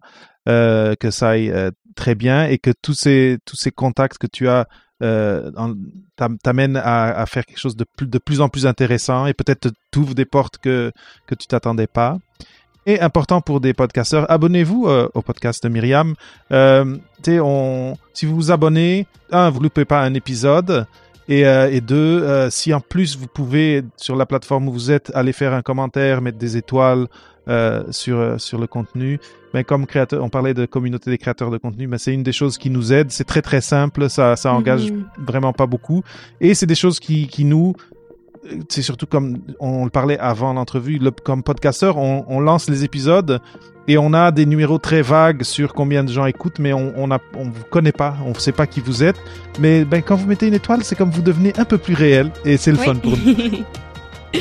euh, 0.48 0.94
que 0.98 1.10
ça 1.10 1.30
aille 1.30 1.52
très 1.96 2.14
bien 2.14 2.44
et 2.46 2.58
que 2.58 2.70
tous 2.82 2.94
ces 2.94 3.38
tous 3.44 3.56
ces 3.56 3.70
contacts 3.70 4.18
que 4.18 4.26
tu 4.26 4.48
as 4.48 4.66
en- 5.02 5.74
t'am- 6.16 6.36
t'amènent 6.38 6.76
à, 6.76 7.24
faire 7.26 7.46
quelque 7.46 7.58
chose 7.58 7.76
de 7.76 7.84
plus 7.96 8.06
de 8.06 8.18
plus 8.18 8.40
en 8.42 8.48
plus 8.50 8.66
intéressant 8.66 9.26
et 9.26 9.32
peut-être 9.34 9.70
t'ouvre 9.90 10.14
des 10.14 10.26
portes 10.26 10.58
que 10.58 10.92
que 11.26 11.34
tu 11.34 11.46
t'attendais 11.46 11.86
pas. 11.86 12.18
Et 12.86 13.00
important 13.00 13.40
pour 13.40 13.60
des 13.60 13.72
podcasteurs, 13.74 14.30
abonnez-vous 14.30 14.88
au 15.14 15.22
podcast 15.22 15.62
de 15.64 15.68
Myriam. 15.68 16.14
Si 18.12 18.26
vous 18.26 18.34
vous 18.34 18.50
abonnez, 18.50 19.06
un, 19.32 19.50
vous 19.50 19.60
loupez 19.60 19.84
pas 19.84 20.02
un 20.02 20.14
épisode. 20.14 20.86
Et, 21.30 21.46
euh, 21.46 21.70
et 21.70 21.80
deux, 21.80 22.22
euh, 22.22 22.50
si 22.50 22.74
en 22.74 22.80
plus 22.80 23.16
vous 23.16 23.28
pouvez, 23.28 23.82
sur 23.96 24.16
la 24.16 24.26
plateforme 24.26 24.68
où 24.68 24.72
vous 24.72 24.90
êtes, 24.90 25.12
aller 25.14 25.32
faire 25.32 25.54
un 25.54 25.62
commentaire, 25.62 26.20
mettre 26.20 26.38
des 26.38 26.56
étoiles 26.56 27.06
euh, 27.48 27.84
sur, 27.92 28.18
euh, 28.18 28.36
sur 28.36 28.58
le 28.58 28.66
contenu, 28.66 29.20
ben, 29.54 29.62
comme 29.62 29.86
créateur, 29.86 30.22
on 30.24 30.28
parlait 30.28 30.54
de 30.54 30.66
communauté 30.66 31.08
des 31.08 31.18
créateurs 31.18 31.50
de 31.52 31.56
contenu, 31.58 31.86
mais 31.86 31.98
c'est 31.98 32.12
une 32.12 32.24
des 32.24 32.32
choses 32.32 32.58
qui 32.58 32.68
nous 32.68 32.92
aide. 32.92 33.12
C'est 33.12 33.24
très 33.24 33.42
très 33.42 33.60
simple, 33.60 34.10
ça, 34.10 34.34
ça 34.34 34.52
engage 34.52 34.90
Mhm. 34.90 35.04
vraiment 35.24 35.52
pas 35.52 35.66
beaucoup. 35.66 36.02
Et 36.40 36.54
c'est 36.54 36.66
des 36.66 36.74
choses 36.74 36.98
qui, 36.98 37.28
qui 37.28 37.44
nous, 37.44 37.74
c'est 38.68 38.82
surtout 38.82 39.06
comme 39.06 39.38
on 39.58 39.84
le 39.84 39.90
parlait 39.90 40.18
avant 40.18 40.52
l'entrevue, 40.52 40.98
le- 40.98 41.10
comme 41.10 41.42
podcasteur, 41.42 41.96
on, 41.96 42.40
lance 42.40 42.68
les 42.68 42.84
épisodes 42.84 43.40
et 43.86 43.98
on 43.98 44.12
a 44.14 44.30
des 44.30 44.46
numéros 44.46 44.78
très 44.78 45.02
vagues 45.02 45.42
sur 45.42 45.74
combien 45.74 46.04
de 46.04 46.10
gens 46.10 46.26
écoutent, 46.26 46.58
mais 46.58 46.72
on 46.72 46.94
on 46.96 47.44
vous 47.44 47.64
connaît 47.70 47.92
pas, 47.92 48.16
on 48.24 48.30
ne 48.30 48.34
sait 48.34 48.52
pas 48.52 48.66
qui 48.66 48.80
vous 48.80 49.02
êtes. 49.02 49.20
Mais 49.58 49.84
ben, 49.84 50.02
quand 50.02 50.16
vous 50.16 50.26
mettez 50.26 50.46
une 50.46 50.54
étoile, 50.54 50.84
c'est 50.84 50.96
comme 50.96 51.10
vous 51.10 51.22
devenez 51.22 51.52
un 51.58 51.64
peu 51.64 51.78
plus 51.78 51.94
réel 51.94 52.30
et 52.44 52.56
c'est 52.56 52.70
le 52.70 52.78
fun 52.78 52.94
pour 52.96 53.12
nous. 53.12 53.34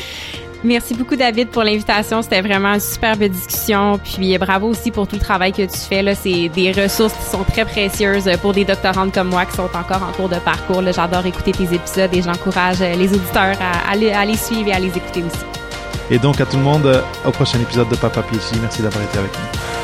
Merci 0.63 0.93
beaucoup 0.93 1.15
David 1.15 1.49
pour 1.49 1.63
l'invitation, 1.63 2.21
c'était 2.21 2.41
vraiment 2.41 2.73
une 2.73 2.81
superbe 2.81 3.23
discussion. 3.23 3.97
Puis 4.03 4.35
euh, 4.35 4.37
bravo 4.37 4.67
aussi 4.67 4.91
pour 4.91 5.07
tout 5.07 5.15
le 5.15 5.21
travail 5.21 5.53
que 5.53 5.61
tu 5.61 5.77
fais 5.77 6.03
c'est 6.15 6.49
des 6.49 6.71
ressources 6.73 7.13
qui 7.13 7.29
sont 7.31 7.43
très 7.45 7.63
précieuses 7.63 8.29
pour 8.41 8.51
des 8.53 8.65
doctorantes 8.65 9.13
comme 9.13 9.29
moi 9.29 9.45
qui 9.45 9.55
sont 9.55 9.63
encore 9.73 10.03
en 10.03 10.11
cours 10.11 10.27
de 10.27 10.35
parcours. 10.39 10.81
J'adore 10.93 11.25
écouter 11.25 11.53
tes 11.53 11.73
épisodes 11.73 12.13
et 12.13 12.21
j'encourage 12.21 12.81
euh, 12.81 12.93
les 12.95 13.07
auditeurs 13.13 13.55
à, 13.61 13.89
à 13.91 13.95
les- 13.95 14.11
à 14.11 14.25
les 14.25 14.35
suivre 14.35 14.67
et 14.67 14.73
à 14.73 14.79
les 14.79 14.89
écouter 14.89 15.23
aussi. 15.23 15.45
Et 16.11 16.19
donc 16.19 16.41
à 16.41 16.45
tout 16.45 16.57
le 16.57 16.63
monde, 16.63 16.85
euh, 16.87 17.01
au 17.25 17.31
prochain 17.31 17.59
épisode 17.61 17.87
de 17.87 17.95
Papa 17.95 18.21
PhD. 18.23 18.59
Merci 18.61 18.81
d'avoir 18.81 19.03
été 19.03 19.17
avec 19.17 19.31
nous. 19.31 19.78